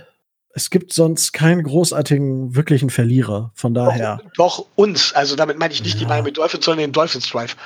es 0.53 0.71
gibt 0.71 0.93
sonst 0.93 1.33
keinen 1.33 1.63
großartigen, 1.63 2.57
wirklichen 2.57 2.91
Verlierer. 2.91 3.53
Von 3.55 3.73
daher. 3.73 4.21
Doch, 4.35 4.59
doch 4.59 4.67
uns. 4.75 5.13
Also 5.15 5.37
damit 5.37 5.59
meine 5.59 5.73
ich 5.73 5.83
nicht 5.83 5.95
ja. 5.95 6.01
die 6.01 6.07
Miami 6.07 6.33
Dolphins, 6.33 6.65
sondern 6.65 6.87
den 6.87 6.93
Dolphins 6.93 7.29
Drive. 7.31 7.57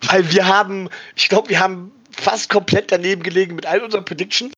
Weil 0.00 0.30
wir 0.32 0.46
haben, 0.46 0.88
ich 1.14 1.28
glaube, 1.28 1.50
wir 1.50 1.60
haben 1.60 1.92
fast 2.10 2.48
komplett 2.48 2.90
daneben 2.90 3.22
gelegen 3.22 3.54
mit 3.54 3.66
all 3.66 3.80
unseren 3.80 4.04
Predictions. 4.04 4.52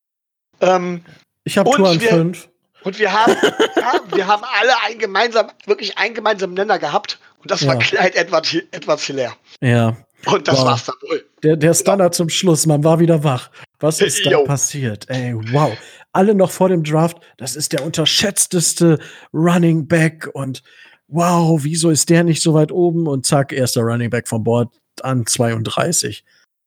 Ähm, 0.60 1.04
ich 1.44 1.58
habe 1.58 1.70
Tour 1.70 1.88
an 1.88 2.00
5. 2.00 2.48
Und 2.84 2.98
wir 3.00 3.12
haben, 3.12 3.34
ja, 3.76 4.00
wir 4.14 4.26
haben 4.26 4.44
alle 4.44 4.72
ein 4.84 4.98
gemeinsam, 4.98 5.50
wirklich 5.66 5.98
einen 5.98 6.14
gemeinsamen 6.14 6.54
Nenner 6.54 6.78
gehabt. 6.78 7.18
Und 7.38 7.50
das 7.50 7.62
ja. 7.62 7.68
war 7.68 7.78
Clyde 7.78 8.14
Edwards, 8.14 8.54
Edwards 8.70 9.04
Hilaire. 9.04 9.34
Ja. 9.60 9.96
Und 10.26 10.48
das 10.48 10.58
wow. 10.58 10.66
war's 10.66 10.84
dann 10.84 10.96
wohl. 11.08 11.24
Der, 11.42 11.56
der 11.56 11.74
Standard 11.74 12.14
ja. 12.14 12.16
zum 12.16 12.28
Schluss, 12.28 12.66
man 12.66 12.82
war 12.84 12.98
wieder 12.98 13.22
wach. 13.24 13.50
Was 13.78 14.00
ist 14.00 14.24
da 14.26 14.38
passiert? 14.40 15.08
Ey, 15.08 15.34
wow. 15.52 15.76
Alle 16.12 16.34
noch 16.34 16.50
vor 16.50 16.68
dem 16.68 16.82
Draft, 16.82 17.18
das 17.36 17.56
ist 17.56 17.72
der 17.72 17.84
unterschätzteste 17.84 18.98
Running 19.32 19.86
Back 19.86 20.30
und 20.32 20.62
wow, 21.08 21.62
wieso 21.62 21.90
ist 21.90 22.08
der 22.08 22.24
nicht 22.24 22.42
so 22.42 22.54
weit 22.54 22.72
oben? 22.72 23.06
Und 23.06 23.26
zack, 23.26 23.52
erster 23.52 23.82
Running 23.82 24.10
Back 24.10 24.28
vom 24.28 24.42
Board 24.42 24.74
an 25.02 25.26
32. 25.26 26.24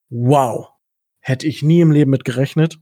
Wow. 0.08 0.68
Hätte 1.20 1.46
ich 1.46 1.62
nie 1.62 1.80
im 1.80 1.90
Leben 1.90 2.10
mit 2.10 2.24
gerechnet. 2.24 2.78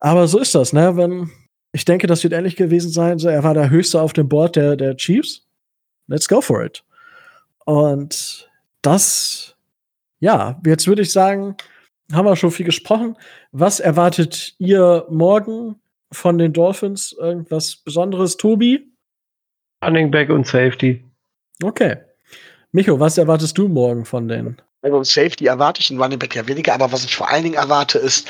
Aber 0.00 0.28
so 0.28 0.38
ist 0.38 0.54
das, 0.54 0.72
ne? 0.72 0.96
Wenn, 0.96 1.30
ich 1.72 1.84
denke, 1.84 2.06
das 2.06 2.22
wird 2.22 2.32
ähnlich 2.32 2.56
gewesen 2.56 2.90
sein. 2.90 3.18
So, 3.18 3.28
er 3.28 3.42
war 3.42 3.54
der 3.54 3.70
Höchste 3.70 4.00
auf 4.00 4.12
dem 4.12 4.28
Board 4.28 4.56
der, 4.56 4.76
der 4.76 4.96
Chiefs. 4.96 5.46
Let's 6.06 6.28
go 6.28 6.40
for 6.40 6.64
it. 6.64 6.84
Und 7.64 8.48
das, 8.86 9.56
ja, 10.20 10.60
jetzt 10.64 10.86
würde 10.86 11.02
ich 11.02 11.12
sagen, 11.12 11.56
haben 12.12 12.24
wir 12.24 12.36
schon 12.36 12.52
viel 12.52 12.64
gesprochen. 12.64 13.16
Was 13.50 13.80
erwartet 13.80 14.54
ihr 14.58 15.06
morgen 15.10 15.80
von 16.12 16.38
den 16.38 16.52
Dolphins? 16.52 17.12
Irgendwas 17.12 17.76
Besonderes, 17.76 18.36
Tobi? 18.36 18.86
Running 19.84 20.10
Back 20.10 20.30
und 20.30 20.46
Safety. 20.46 21.04
Okay. 21.62 21.96
Micho, 22.70 22.98
was 23.00 23.18
erwartest 23.18 23.58
du 23.58 23.68
morgen 23.68 24.04
von 24.04 24.28
denen? 24.28 24.62
Also 24.82 25.02
Safety 25.02 25.46
erwarte 25.46 25.80
ich, 25.80 25.90
einen 25.90 26.00
Running 26.00 26.18
Back 26.18 26.36
ja 26.36 26.46
weniger, 26.46 26.74
aber 26.74 26.92
was 26.92 27.04
ich 27.04 27.16
vor 27.16 27.28
allen 27.28 27.42
Dingen 27.42 27.56
erwarte, 27.56 27.98
ist, 27.98 28.28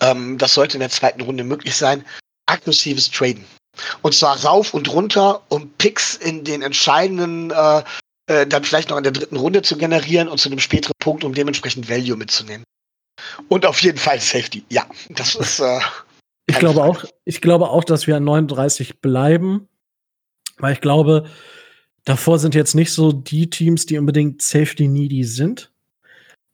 ähm, 0.00 0.36
das 0.36 0.54
sollte 0.54 0.74
in 0.74 0.80
der 0.80 0.90
zweiten 0.90 1.22
Runde 1.22 1.44
möglich 1.44 1.74
sein, 1.74 2.04
aggressives 2.46 3.10
Traden. 3.10 3.44
Und 4.02 4.14
zwar 4.14 4.44
rauf 4.44 4.74
und 4.74 4.92
runter, 4.92 5.42
um 5.48 5.70
Picks 5.78 6.16
in 6.16 6.44
den 6.44 6.62
entscheidenden, 6.62 7.50
äh, 7.50 7.82
äh, 8.26 8.46
dann 8.46 8.64
vielleicht 8.64 8.90
noch 8.90 8.96
in 8.96 9.02
der 9.02 9.12
dritten 9.12 9.36
Runde 9.36 9.62
zu 9.62 9.76
generieren 9.76 10.28
und 10.28 10.38
zu 10.38 10.48
einem 10.48 10.60
späteren 10.60 10.94
Punkt, 10.98 11.24
um 11.24 11.34
dementsprechend 11.34 11.88
Value 11.88 12.16
mitzunehmen. 12.16 12.64
Und 13.48 13.66
auf 13.66 13.80
jeden 13.82 13.98
Fall 13.98 14.20
Safety. 14.20 14.64
Ja, 14.70 14.86
das 15.10 15.34
ist. 15.34 15.60
Äh, 15.60 15.78
ich 16.46 16.58
glaube 16.58 16.80
Frage. 16.80 16.90
auch, 16.90 17.04
ich 17.24 17.40
glaube 17.40 17.68
auch, 17.68 17.84
dass 17.84 18.06
wir 18.06 18.16
an 18.16 18.24
39 18.24 19.00
bleiben, 19.00 19.68
weil 20.58 20.72
ich 20.72 20.80
glaube, 20.80 21.28
davor 22.04 22.38
sind 22.38 22.54
jetzt 22.54 22.74
nicht 22.74 22.92
so 22.92 23.12
die 23.12 23.50
Teams, 23.50 23.86
die 23.86 23.98
unbedingt 23.98 24.42
Safety 24.42 24.88
needy 24.88 25.24
sind, 25.24 25.72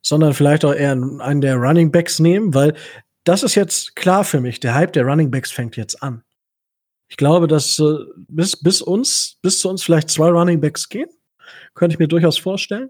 sondern 0.01 0.33
vielleicht 0.33 0.65
auch 0.65 0.73
eher 0.73 0.91
einen 0.91 1.41
der 1.41 1.55
Running 1.55 1.91
Backs 1.91 2.19
nehmen, 2.19 2.53
weil 2.53 2.75
das 3.23 3.43
ist 3.43 3.55
jetzt 3.55 3.95
klar 3.95 4.23
für 4.23 4.41
mich. 4.41 4.59
Der 4.59 4.73
Hype 4.73 4.93
der 4.93 5.05
Running 5.05 5.29
Backs 5.29 5.51
fängt 5.51 5.77
jetzt 5.77 6.01
an. 6.01 6.23
Ich 7.07 7.17
glaube, 7.17 7.47
dass 7.47 7.77
äh, 7.79 7.97
bis, 8.15 8.55
bis 8.55 8.81
uns, 8.81 9.37
bis 9.41 9.59
zu 9.59 9.69
uns 9.69 9.83
vielleicht 9.83 10.09
zwei 10.09 10.29
Running 10.29 10.61
Backs 10.61 10.89
gehen. 10.89 11.09
Könnte 11.73 11.95
ich 11.95 11.99
mir 11.99 12.07
durchaus 12.07 12.37
vorstellen. 12.37 12.89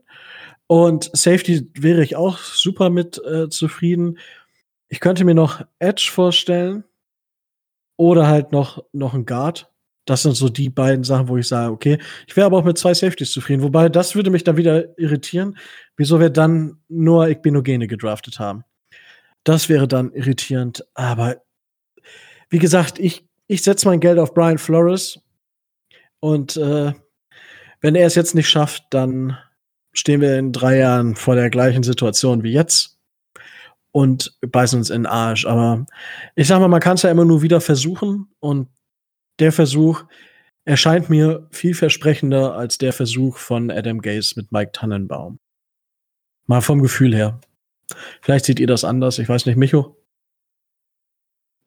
Und 0.67 1.09
Safety 1.13 1.69
wäre 1.73 2.03
ich 2.03 2.15
auch 2.15 2.37
super 2.37 2.89
mit 2.89 3.21
äh, 3.25 3.49
zufrieden. 3.49 4.17
Ich 4.87 4.99
könnte 4.99 5.25
mir 5.25 5.35
noch 5.35 5.65
Edge 5.79 6.09
vorstellen. 6.11 6.83
Oder 7.97 8.27
halt 8.27 8.51
noch, 8.51 8.83
noch 8.93 9.13
ein 9.13 9.25
Guard. 9.25 9.71
Das 10.05 10.23
sind 10.23 10.35
so 10.35 10.49
die 10.49 10.69
beiden 10.69 11.03
Sachen, 11.03 11.27
wo 11.27 11.37
ich 11.37 11.47
sage, 11.47 11.71
okay, 11.71 11.99
ich 12.25 12.35
wäre 12.35 12.47
aber 12.47 12.57
auch 12.57 12.63
mit 12.63 12.77
zwei 12.77 12.93
Safeties 12.93 13.31
zufrieden. 13.31 13.61
Wobei, 13.61 13.89
das 13.89 14.15
würde 14.15 14.31
mich 14.31 14.43
dann 14.43 14.57
wieder 14.57 14.97
irritieren, 14.97 15.57
wieso 15.95 16.19
wir 16.19 16.29
dann 16.29 16.81
nur 16.89 17.27
Igbinogene 17.27 17.87
gedraftet 17.87 18.39
haben. 18.39 18.63
Das 19.43 19.69
wäre 19.69 19.87
dann 19.87 20.11
irritierend. 20.13 20.85
Aber 20.95 21.41
wie 22.49 22.59
gesagt, 22.59 22.97
ich, 22.97 23.25
ich 23.47 23.61
setze 23.61 23.87
mein 23.87 23.99
Geld 23.99 24.19
auf 24.19 24.33
Brian 24.33 24.57
Flores. 24.57 25.19
Und 26.19 26.57
äh, 26.57 26.93
wenn 27.81 27.95
er 27.95 28.07
es 28.07 28.15
jetzt 28.15 28.35
nicht 28.35 28.49
schafft, 28.49 28.85
dann 28.91 29.37
stehen 29.91 30.21
wir 30.21 30.37
in 30.37 30.53
drei 30.53 30.77
Jahren 30.77 31.15
vor 31.15 31.35
der 31.35 31.49
gleichen 31.49 31.83
Situation 31.83 32.43
wie 32.43 32.53
jetzt 32.53 32.99
und 33.91 34.37
beißen 34.41 34.79
uns 34.79 34.89
in 34.89 35.03
den 35.03 35.11
Arsch. 35.11 35.45
Aber 35.45 35.85
ich 36.35 36.47
sag 36.47 36.59
mal, 36.59 36.67
man 36.67 36.79
kann 36.79 36.95
es 36.95 37.01
ja 37.01 37.11
immer 37.11 37.25
nur 37.25 37.41
wieder 37.41 37.59
versuchen 37.59 38.29
und 38.39 38.69
der 39.39 39.51
Versuch 39.51 40.03
erscheint 40.63 41.09
mir 41.09 41.47
vielversprechender 41.51 42.55
als 42.55 42.77
der 42.77 42.93
Versuch 42.93 43.37
von 43.37 43.71
Adam 43.71 44.01
Gaze 44.01 44.33
mit 44.35 44.51
Mike 44.51 44.71
Tannenbaum. 44.73 45.39
Mal 46.45 46.61
vom 46.61 46.81
Gefühl 46.81 47.15
her. 47.15 47.41
Vielleicht 48.21 48.45
seht 48.45 48.59
ihr 48.59 48.67
das 48.67 48.83
anders. 48.83 49.19
Ich 49.19 49.27
weiß 49.27 49.45
nicht, 49.45 49.57
Micho? 49.57 50.00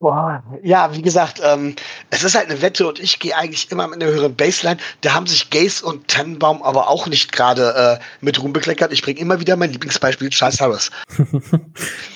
Boah, 0.04 0.44
ja, 0.62 0.94
wie 0.94 1.00
gesagt, 1.00 1.40
ähm, 1.42 1.76
es 2.10 2.24
ist 2.24 2.34
halt 2.34 2.50
eine 2.50 2.60
Wette 2.60 2.86
und 2.86 2.98
ich 2.98 3.20
gehe 3.20 3.34
eigentlich 3.34 3.70
immer 3.70 3.88
mit 3.88 4.02
einer 4.02 4.12
höheren 4.12 4.36
Baseline. 4.36 4.78
Da 5.00 5.14
haben 5.14 5.26
sich 5.26 5.48
Gaze 5.48 5.82
und 5.82 6.08
Tannenbaum 6.08 6.62
aber 6.62 6.90
auch 6.90 7.06
nicht 7.06 7.32
gerade 7.32 7.98
äh, 7.98 8.04
mit 8.20 8.42
Ruhm 8.42 8.52
bekleckert. 8.52 8.92
Ich 8.92 9.00
bringe 9.00 9.18
immer 9.18 9.40
wieder 9.40 9.56
mein 9.56 9.72
Lieblingsbeispiel, 9.72 10.28
Charles 10.28 10.60
Harris. 10.60 10.90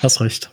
Hast 0.03 0.21
recht. 0.21 0.51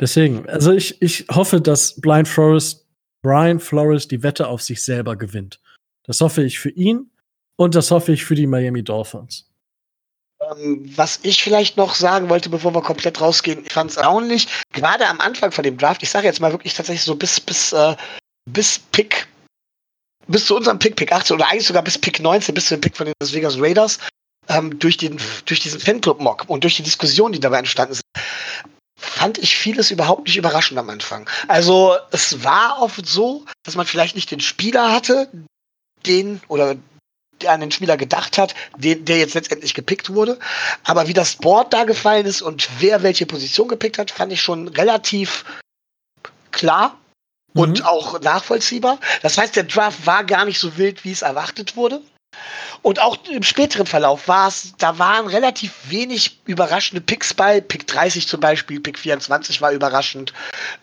Deswegen, 0.00 0.48
also 0.48 0.72
ich, 0.72 1.02
ich 1.02 1.26
hoffe, 1.30 1.60
dass 1.60 2.00
Blind 2.00 2.26
Forest, 2.26 2.86
Brian 3.20 3.60
Flores 3.60 4.08
die 4.08 4.22
Wette 4.22 4.48
auf 4.48 4.62
sich 4.62 4.82
selber 4.82 5.16
gewinnt. 5.16 5.60
Das 6.04 6.22
hoffe 6.22 6.42
ich 6.42 6.58
für 6.58 6.70
ihn 6.70 7.10
und 7.56 7.74
das 7.74 7.90
hoffe 7.90 8.12
ich 8.12 8.24
für 8.24 8.36
die 8.36 8.46
Miami 8.46 8.82
Dolphins. 8.82 9.49
Ähm, 10.50 10.90
was 10.96 11.20
ich 11.22 11.42
vielleicht 11.42 11.76
noch 11.76 11.94
sagen 11.94 12.28
wollte, 12.28 12.48
bevor 12.48 12.74
wir 12.74 12.82
komplett 12.82 13.20
rausgehen, 13.20 13.64
ich 13.64 13.72
fand 13.72 13.90
es 13.90 13.96
erstaunlich, 13.96 14.48
gerade 14.72 15.06
am 15.06 15.20
Anfang 15.20 15.52
von 15.52 15.64
dem 15.64 15.76
Draft, 15.76 16.02
ich 16.02 16.10
sage 16.10 16.26
jetzt 16.26 16.40
mal 16.40 16.52
wirklich 16.52 16.74
tatsächlich 16.74 17.04
so 17.04 17.14
bis, 17.14 17.40
bis, 17.40 17.72
äh, 17.72 17.96
bis 18.50 18.78
Pick, 18.78 19.28
bis 20.26 20.46
zu 20.46 20.56
unserem 20.56 20.78
Pick, 20.78 20.96
Pick 20.96 21.12
18 21.12 21.36
oder 21.36 21.48
eigentlich 21.48 21.66
sogar 21.66 21.82
bis 21.82 21.98
Pick 21.98 22.20
19, 22.20 22.54
bis 22.54 22.66
zu 22.66 22.76
dem 22.76 22.80
Pick 22.80 22.96
von 22.96 23.06
den 23.06 23.14
Las 23.20 23.32
Vegas 23.32 23.58
Raiders, 23.58 23.98
ähm, 24.48 24.78
durch, 24.78 24.96
den, 24.96 25.18
durch 25.46 25.60
diesen 25.60 25.80
Fanclub-Mock 25.80 26.44
und 26.48 26.64
durch 26.64 26.76
die 26.76 26.82
Diskussion, 26.82 27.32
die 27.32 27.40
dabei 27.40 27.58
entstanden 27.58 27.92
ist, 27.92 28.02
fand 28.96 29.38
ich 29.38 29.56
vieles 29.56 29.90
überhaupt 29.90 30.26
nicht 30.26 30.36
überraschend 30.36 30.78
am 30.78 30.90
Anfang. 30.90 31.28
Also 31.48 31.96
es 32.10 32.44
war 32.44 32.82
oft 32.82 33.06
so, 33.06 33.44
dass 33.64 33.76
man 33.76 33.86
vielleicht 33.86 34.14
nicht 34.14 34.30
den 34.30 34.40
Spieler 34.40 34.92
hatte, 34.92 35.30
den 36.06 36.40
oder 36.48 36.76
an 37.46 37.60
den 37.60 37.70
Spieler 37.70 37.96
gedacht 37.96 38.38
hat, 38.38 38.54
den, 38.76 39.04
der 39.04 39.18
jetzt 39.18 39.34
letztendlich 39.34 39.74
gepickt 39.74 40.12
wurde. 40.12 40.38
Aber 40.84 41.08
wie 41.08 41.14
das 41.14 41.36
Board 41.36 41.72
da 41.72 41.84
gefallen 41.84 42.26
ist 42.26 42.42
und 42.42 42.68
wer 42.78 43.02
welche 43.02 43.26
Position 43.26 43.68
gepickt 43.68 43.98
hat, 43.98 44.10
fand 44.10 44.32
ich 44.32 44.42
schon 44.42 44.68
relativ 44.68 45.44
klar 46.50 46.96
und 47.54 47.80
mhm. 47.80 47.86
auch 47.86 48.20
nachvollziehbar. 48.20 48.98
Das 49.22 49.38
heißt, 49.38 49.56
der 49.56 49.64
Draft 49.64 50.06
war 50.06 50.24
gar 50.24 50.44
nicht 50.44 50.58
so 50.58 50.76
wild, 50.76 51.04
wie 51.04 51.12
es 51.12 51.22
erwartet 51.22 51.76
wurde. 51.76 52.00
Und 52.82 53.00
auch 53.00 53.18
im 53.26 53.42
späteren 53.42 53.86
Verlauf 53.86 54.26
war 54.28 54.48
es, 54.48 54.72
da 54.78 54.98
waren 54.98 55.26
relativ 55.26 55.72
wenig 55.88 56.40
überraschende 56.46 57.00
Picks 57.00 57.34
bei. 57.34 57.60
Pick 57.60 57.86
30 57.86 58.26
zum 58.26 58.40
Beispiel, 58.40 58.80
Pick 58.80 58.98
24 58.98 59.60
war 59.60 59.72
überraschend, 59.72 60.32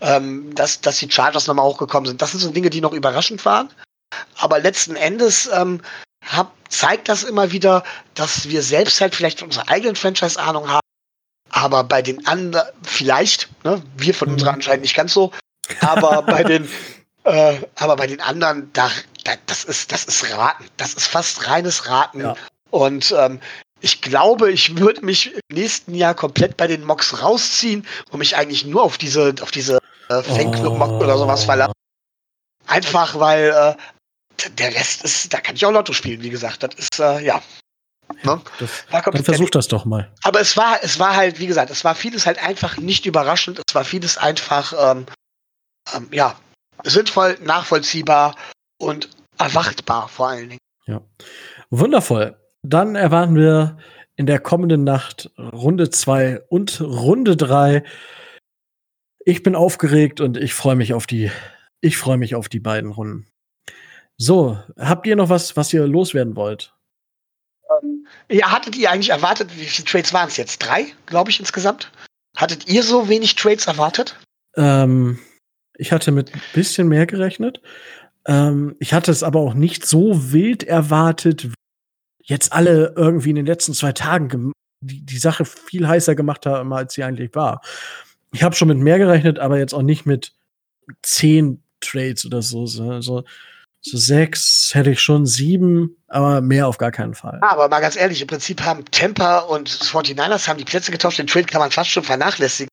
ähm, 0.01 0.53
dass, 0.53 0.81
dass 0.81 0.99
die 0.99 1.09
Chargers 1.09 1.47
nochmal 1.47 1.65
hochgekommen 1.65 2.07
sind. 2.07 2.21
Das 2.21 2.31
sind 2.31 2.41
so 2.41 2.51
Dinge, 2.51 2.69
die 2.69 2.81
noch 2.81 2.93
überraschend 2.93 3.43
waren. 3.45 3.69
Aber 4.37 4.59
letzten 4.59 4.95
Endes 4.95 5.49
ähm, 5.51 5.81
hab, 6.27 6.51
zeigt 6.69 7.09
das 7.09 7.23
immer 7.23 7.51
wieder, 7.51 7.83
dass 8.13 8.49
wir 8.49 8.61
selbst 8.61 9.01
halt 9.01 9.15
vielleicht 9.15 9.41
unsere 9.41 9.67
eigenen 9.67 9.95
Franchise-Ahnung 9.95 10.69
haben. 10.69 10.81
Aber 11.49 11.83
bei 11.83 12.01
den 12.01 12.27
anderen, 12.27 12.67
vielleicht, 12.83 13.49
ne, 13.63 13.81
wir 13.95 14.13
von 14.13 14.27
mhm. 14.27 14.33
unserer 14.35 14.53
anscheinend 14.53 14.83
nicht 14.83 14.95
ganz 14.95 15.13
so, 15.13 15.31
aber 15.81 16.21
bei 16.23 16.43
den, 16.43 16.69
äh, 17.23 17.59
aber 17.75 17.95
bei 17.95 18.07
den 18.07 18.21
anderen, 18.21 18.71
da, 18.73 18.91
da, 19.23 19.33
das 19.45 19.63
ist, 19.63 19.91
das 19.91 20.05
ist 20.05 20.31
Raten. 20.31 20.65
Das 20.77 20.93
ist 20.93 21.07
fast 21.07 21.47
reines 21.47 21.87
Raten. 21.87 22.21
Ja. 22.21 22.35
Und 22.69 23.13
ähm, 23.17 23.39
ich 23.79 24.01
glaube, 24.01 24.51
ich 24.51 24.77
würde 24.77 25.05
mich 25.05 25.33
im 25.33 25.55
nächsten 25.55 25.93
Jahr 25.93 26.15
komplett 26.15 26.57
bei 26.57 26.67
den 26.67 26.83
Mocks 26.83 27.21
rausziehen 27.21 27.85
und 28.11 28.19
mich 28.19 28.35
eigentlich 28.35 28.65
nur 28.65 28.83
auf 28.83 28.97
diese, 28.97 29.35
auf 29.41 29.51
diese 29.51 29.79
äh, 30.09 30.23
Fanclub-Mock 30.23 31.01
oder 31.01 31.17
sowas 31.17 31.43
verlassen. 31.45 31.73
Einfach 32.65 33.19
weil 33.19 33.49
äh, 33.49 33.81
der 34.57 34.73
Rest 34.75 35.03
ist, 35.03 35.33
da 35.33 35.39
kann 35.39 35.55
ich 35.55 35.65
auch 35.65 35.71
Lotto 35.71 35.93
spielen, 35.93 36.21
wie 36.23 36.29
gesagt. 36.29 36.63
Das 36.63 36.73
ist, 36.75 36.99
äh, 36.99 37.21
ja. 37.25 37.41
Ne? 38.23 38.41
Das, 38.59 38.85
da 38.89 39.01
dann 39.01 39.23
versuch 39.23 39.49
das 39.49 39.67
doch 39.67 39.85
mal. 39.85 40.11
Aber 40.23 40.39
es 40.39 40.55
war, 40.55 40.79
es 40.81 40.97
war 40.97 41.15
halt, 41.15 41.39
wie 41.39 41.47
gesagt, 41.47 41.69
es 41.71 41.83
war 41.83 41.93
vieles 41.93 42.25
halt 42.25 42.41
einfach 42.41 42.77
nicht 42.77 43.05
überraschend. 43.05 43.61
Es 43.67 43.75
war 43.75 43.83
vieles 43.83 44.17
einfach, 44.17 44.73
ähm, 44.79 45.05
ähm, 45.93 46.07
ja, 46.11 46.39
sinnvoll, 46.83 47.37
nachvollziehbar 47.41 48.35
und 48.77 49.09
erwartbar 49.37 50.07
vor 50.07 50.29
allen 50.29 50.49
Dingen. 50.49 50.61
Ja. 50.85 51.01
Wundervoll. 51.69 52.37
Dann 52.63 52.95
erwarten 52.95 53.35
wir 53.35 53.77
in 54.15 54.25
der 54.25 54.39
kommenden 54.39 54.83
Nacht 54.83 55.31
Runde 55.37 55.89
2 55.89 56.41
und 56.49 56.81
Runde 56.81 57.35
3. 57.35 57.83
Ich 59.25 59.43
bin 59.43 59.55
aufgeregt 59.55 60.21
und 60.21 60.37
ich 60.37 60.53
freue 60.53 60.75
mich 60.75 60.93
auf 60.93 61.07
die, 61.07 61.29
ich 61.81 61.97
freue 61.97 62.17
mich 62.17 62.35
auf 62.35 62.49
die 62.49 62.59
beiden 62.59 62.91
Runden. 62.91 63.27
So, 64.17 64.57
habt 64.77 65.05
ihr 65.05 65.15
noch 65.15 65.29
was, 65.29 65.55
was 65.55 65.71
ihr 65.73 65.85
loswerden 65.85 66.35
wollt? 66.35 66.73
Ähm, 67.81 68.07
ja, 68.29 68.51
hattet 68.51 68.75
ihr 68.75 68.89
eigentlich 68.91 69.11
erwartet, 69.11 69.51
wie 69.55 69.65
viele 69.65 69.85
Trades 69.87 70.13
waren 70.13 70.27
es 70.27 70.37
jetzt? 70.37 70.59
Drei, 70.59 70.87
glaube 71.05 71.29
ich, 71.29 71.39
insgesamt? 71.39 71.91
Hattet 72.35 72.67
ihr 72.67 72.83
so 72.83 73.09
wenig 73.09 73.35
Trades 73.35 73.67
erwartet? 73.67 74.17
Ähm, 74.55 75.19
ich 75.77 75.91
hatte 75.91 76.11
mit 76.11 76.33
ein 76.33 76.41
bisschen 76.53 76.87
mehr 76.87 77.05
gerechnet. 77.05 77.61
Ähm, 78.25 78.75
ich 78.79 78.93
hatte 78.93 79.11
es 79.11 79.21
aber 79.21 79.39
auch 79.39 79.53
nicht 79.53 79.85
so 79.85 80.31
wild 80.31 80.63
erwartet, 80.63 81.49
jetzt 82.23 82.51
alle 82.51 82.93
irgendwie 82.97 83.29
in 83.29 83.35
den 83.37 83.45
letzten 83.45 83.73
zwei 83.73 83.93
Tagen 83.93 84.51
die, 84.81 85.05
die 85.05 85.17
Sache 85.17 85.45
viel 85.45 85.87
heißer 85.87 86.15
gemacht 86.15 86.45
haben, 86.45 86.73
als 86.73 86.93
sie 86.93 87.03
eigentlich 87.03 87.33
war. 87.35 87.61
Ich 88.33 88.43
habe 88.43 88.55
schon 88.55 88.67
mit 88.67 88.77
mehr 88.77 88.97
gerechnet, 88.97 89.39
aber 89.39 89.57
jetzt 89.57 89.73
auch 89.73 89.81
nicht 89.81 90.05
mit 90.05 90.33
zehn 91.01 91.63
Trades 91.79 92.25
oder 92.25 92.41
so. 92.41 92.65
So, 92.65 93.23
so 93.89 93.97
sechs 93.97 94.71
hätte 94.73 94.91
ich 94.91 94.99
schon, 94.99 95.25
sieben, 95.25 95.97
aber 96.07 96.41
mehr 96.41 96.67
auf 96.67 96.77
gar 96.77 96.91
keinen 96.91 97.13
Fall. 97.13 97.39
Aber 97.41 97.69
mal 97.69 97.79
ganz 97.79 97.95
ehrlich, 97.95 98.21
im 98.21 98.27
Prinzip 98.27 98.61
haben 98.61 98.85
Tampa 98.91 99.39
und 99.39 99.69
49ers 99.69 100.47
haben 100.47 100.57
die 100.57 100.65
Plätze 100.65 100.91
getauscht. 100.91 101.19
Den 101.19 101.27
Trade 101.27 101.45
kann 101.45 101.59
man 101.59 101.71
fast 101.71 101.89
schon 101.89 102.03
vernachlässigen. 102.03 102.69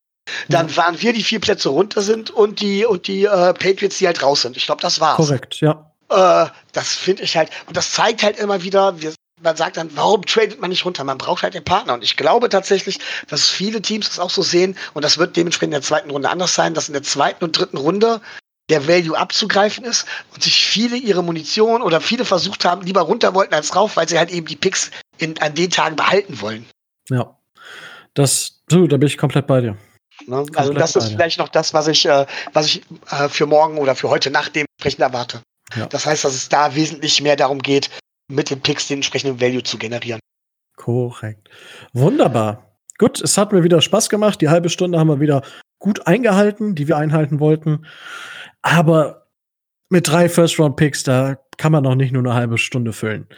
Dann 0.48 0.66
mhm. 0.66 0.76
waren 0.76 1.00
wir 1.00 1.12
die 1.12 1.22
vier 1.22 1.40
Plätze 1.40 1.68
runter 1.68 2.00
sind 2.00 2.30
und 2.30 2.60
die 2.60 2.84
und 2.84 3.06
die 3.06 3.24
äh, 3.24 3.54
Patriots, 3.54 3.98
die 3.98 4.06
halt 4.06 4.22
raus 4.22 4.42
sind. 4.42 4.56
Ich 4.56 4.66
glaube, 4.66 4.82
das 4.82 5.00
war's. 5.00 5.16
Korrekt, 5.16 5.60
ja. 5.60 5.90
Äh, 6.08 6.46
das 6.72 6.94
finde 6.94 7.22
ich 7.22 7.36
halt, 7.36 7.50
und 7.66 7.76
das 7.76 7.92
zeigt 7.92 8.22
halt 8.22 8.38
immer 8.38 8.62
wieder, 8.62 9.00
wir, 9.00 9.14
man 9.42 9.56
sagt 9.56 9.76
dann, 9.76 9.90
warum 9.94 10.24
tradet 10.24 10.60
man 10.60 10.70
nicht 10.70 10.84
runter? 10.84 11.04
Man 11.04 11.18
braucht 11.18 11.42
halt 11.42 11.54
den 11.54 11.64
Partner. 11.64 11.94
Und 11.94 12.04
ich 12.04 12.16
glaube 12.16 12.48
tatsächlich, 12.48 12.98
dass 13.28 13.48
viele 13.48 13.82
Teams 13.82 14.08
das 14.08 14.18
auch 14.18 14.30
so 14.30 14.42
sehen, 14.42 14.76
und 14.94 15.04
das 15.04 15.18
wird 15.18 15.36
dementsprechend 15.36 15.74
in 15.74 15.80
der 15.80 15.82
zweiten 15.82 16.10
Runde 16.10 16.30
anders 16.30 16.54
sein, 16.54 16.74
dass 16.74 16.88
in 16.88 16.94
der 16.94 17.02
zweiten 17.02 17.44
und 17.44 17.58
dritten 17.58 17.76
Runde 17.76 18.20
der 18.70 18.88
Value 18.88 19.16
abzugreifen 19.16 19.84
ist 19.84 20.06
und 20.32 20.42
sich 20.42 20.64
viele 20.64 20.96
ihre 20.96 21.22
Munition 21.22 21.82
oder 21.82 22.00
viele 22.00 22.24
versucht 22.24 22.64
haben, 22.64 22.82
lieber 22.82 23.02
runter 23.02 23.34
wollten 23.34 23.54
als 23.54 23.76
rauf, 23.76 23.96
weil 23.96 24.08
sie 24.08 24.18
halt 24.18 24.30
eben 24.30 24.46
die 24.46 24.56
Picks 24.56 24.90
in, 25.18 25.40
an 25.40 25.54
den 25.54 25.70
Tagen 25.70 25.96
behalten 25.96 26.40
wollen. 26.40 26.66
Ja. 27.10 27.36
Das, 28.14 28.62
du, 28.68 28.86
da 28.86 28.96
bin 28.96 29.08
ich 29.08 29.18
komplett 29.18 29.46
bei 29.46 29.60
dir. 29.60 29.76
Ne? 30.26 30.46
Also 30.54 30.72
das 30.72 30.96
ist 30.96 31.08
vielleicht 31.08 31.38
noch 31.38 31.48
das, 31.48 31.74
was 31.74 31.88
ich, 31.88 32.06
äh, 32.06 32.26
was 32.52 32.66
ich 32.66 32.82
äh, 33.10 33.28
für 33.28 33.46
morgen 33.46 33.78
oder 33.78 33.94
für 33.94 34.08
heute 34.08 34.30
Nacht 34.30 34.54
dementsprechend 34.54 35.00
erwarte. 35.00 35.42
Ja. 35.74 35.86
Das 35.86 36.06
heißt, 36.06 36.24
dass 36.24 36.34
es 36.34 36.48
da 36.48 36.74
wesentlich 36.74 37.20
mehr 37.20 37.36
darum 37.36 37.58
geht, 37.58 37.90
mit 38.28 38.50
den 38.50 38.60
Picks 38.60 38.88
den 38.88 38.98
entsprechenden 38.98 39.40
Value 39.40 39.62
zu 39.62 39.76
generieren. 39.76 40.20
Korrekt. 40.76 41.50
Wunderbar. 41.92 42.76
Gut, 42.98 43.20
es 43.20 43.36
hat 43.36 43.52
mir 43.52 43.64
wieder 43.64 43.80
Spaß 43.80 44.08
gemacht. 44.08 44.40
Die 44.40 44.48
halbe 44.48 44.70
Stunde 44.70 44.98
haben 44.98 45.08
wir 45.08 45.20
wieder 45.20 45.42
gut 45.78 46.06
eingehalten, 46.06 46.74
die 46.74 46.88
wir 46.88 46.96
einhalten 46.96 47.40
wollten. 47.40 47.86
Aber 48.64 49.28
mit 49.90 50.08
drei 50.08 50.28
First-Round-Picks, 50.28 51.02
da 51.04 51.38
kann 51.58 51.70
man 51.70 51.84
noch 51.84 51.94
nicht 51.94 52.12
nur 52.12 52.22
eine 52.22 52.34
halbe 52.34 52.58
Stunde 52.58 52.92
füllen. 52.92 53.28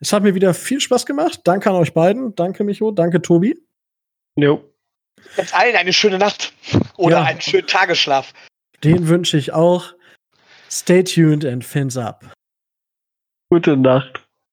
Es 0.00 0.12
hat 0.12 0.24
mir 0.24 0.34
wieder 0.34 0.52
viel 0.52 0.80
Spaß 0.80 1.06
gemacht. 1.06 1.40
Danke 1.44 1.70
an 1.70 1.76
euch 1.76 1.94
beiden. 1.94 2.34
Danke, 2.34 2.64
Micho. 2.64 2.90
Danke, 2.90 3.22
Tobi. 3.22 3.56
Jo. 4.36 4.68
Jetzt 5.36 5.54
allen 5.54 5.76
eine 5.76 5.92
schöne 5.92 6.18
Nacht 6.18 6.52
oder 6.96 7.18
ja. 7.18 7.22
einen 7.22 7.40
schönen 7.40 7.68
Tagesschlaf. 7.68 8.32
Den 8.82 9.06
wünsche 9.06 9.38
ich 9.38 9.52
auch. 9.52 9.94
Stay 10.68 11.04
tuned 11.04 11.44
and 11.44 11.64
fins 11.64 11.96
up. 11.96 12.24
Gute 13.50 13.76
Nacht. 13.76 14.21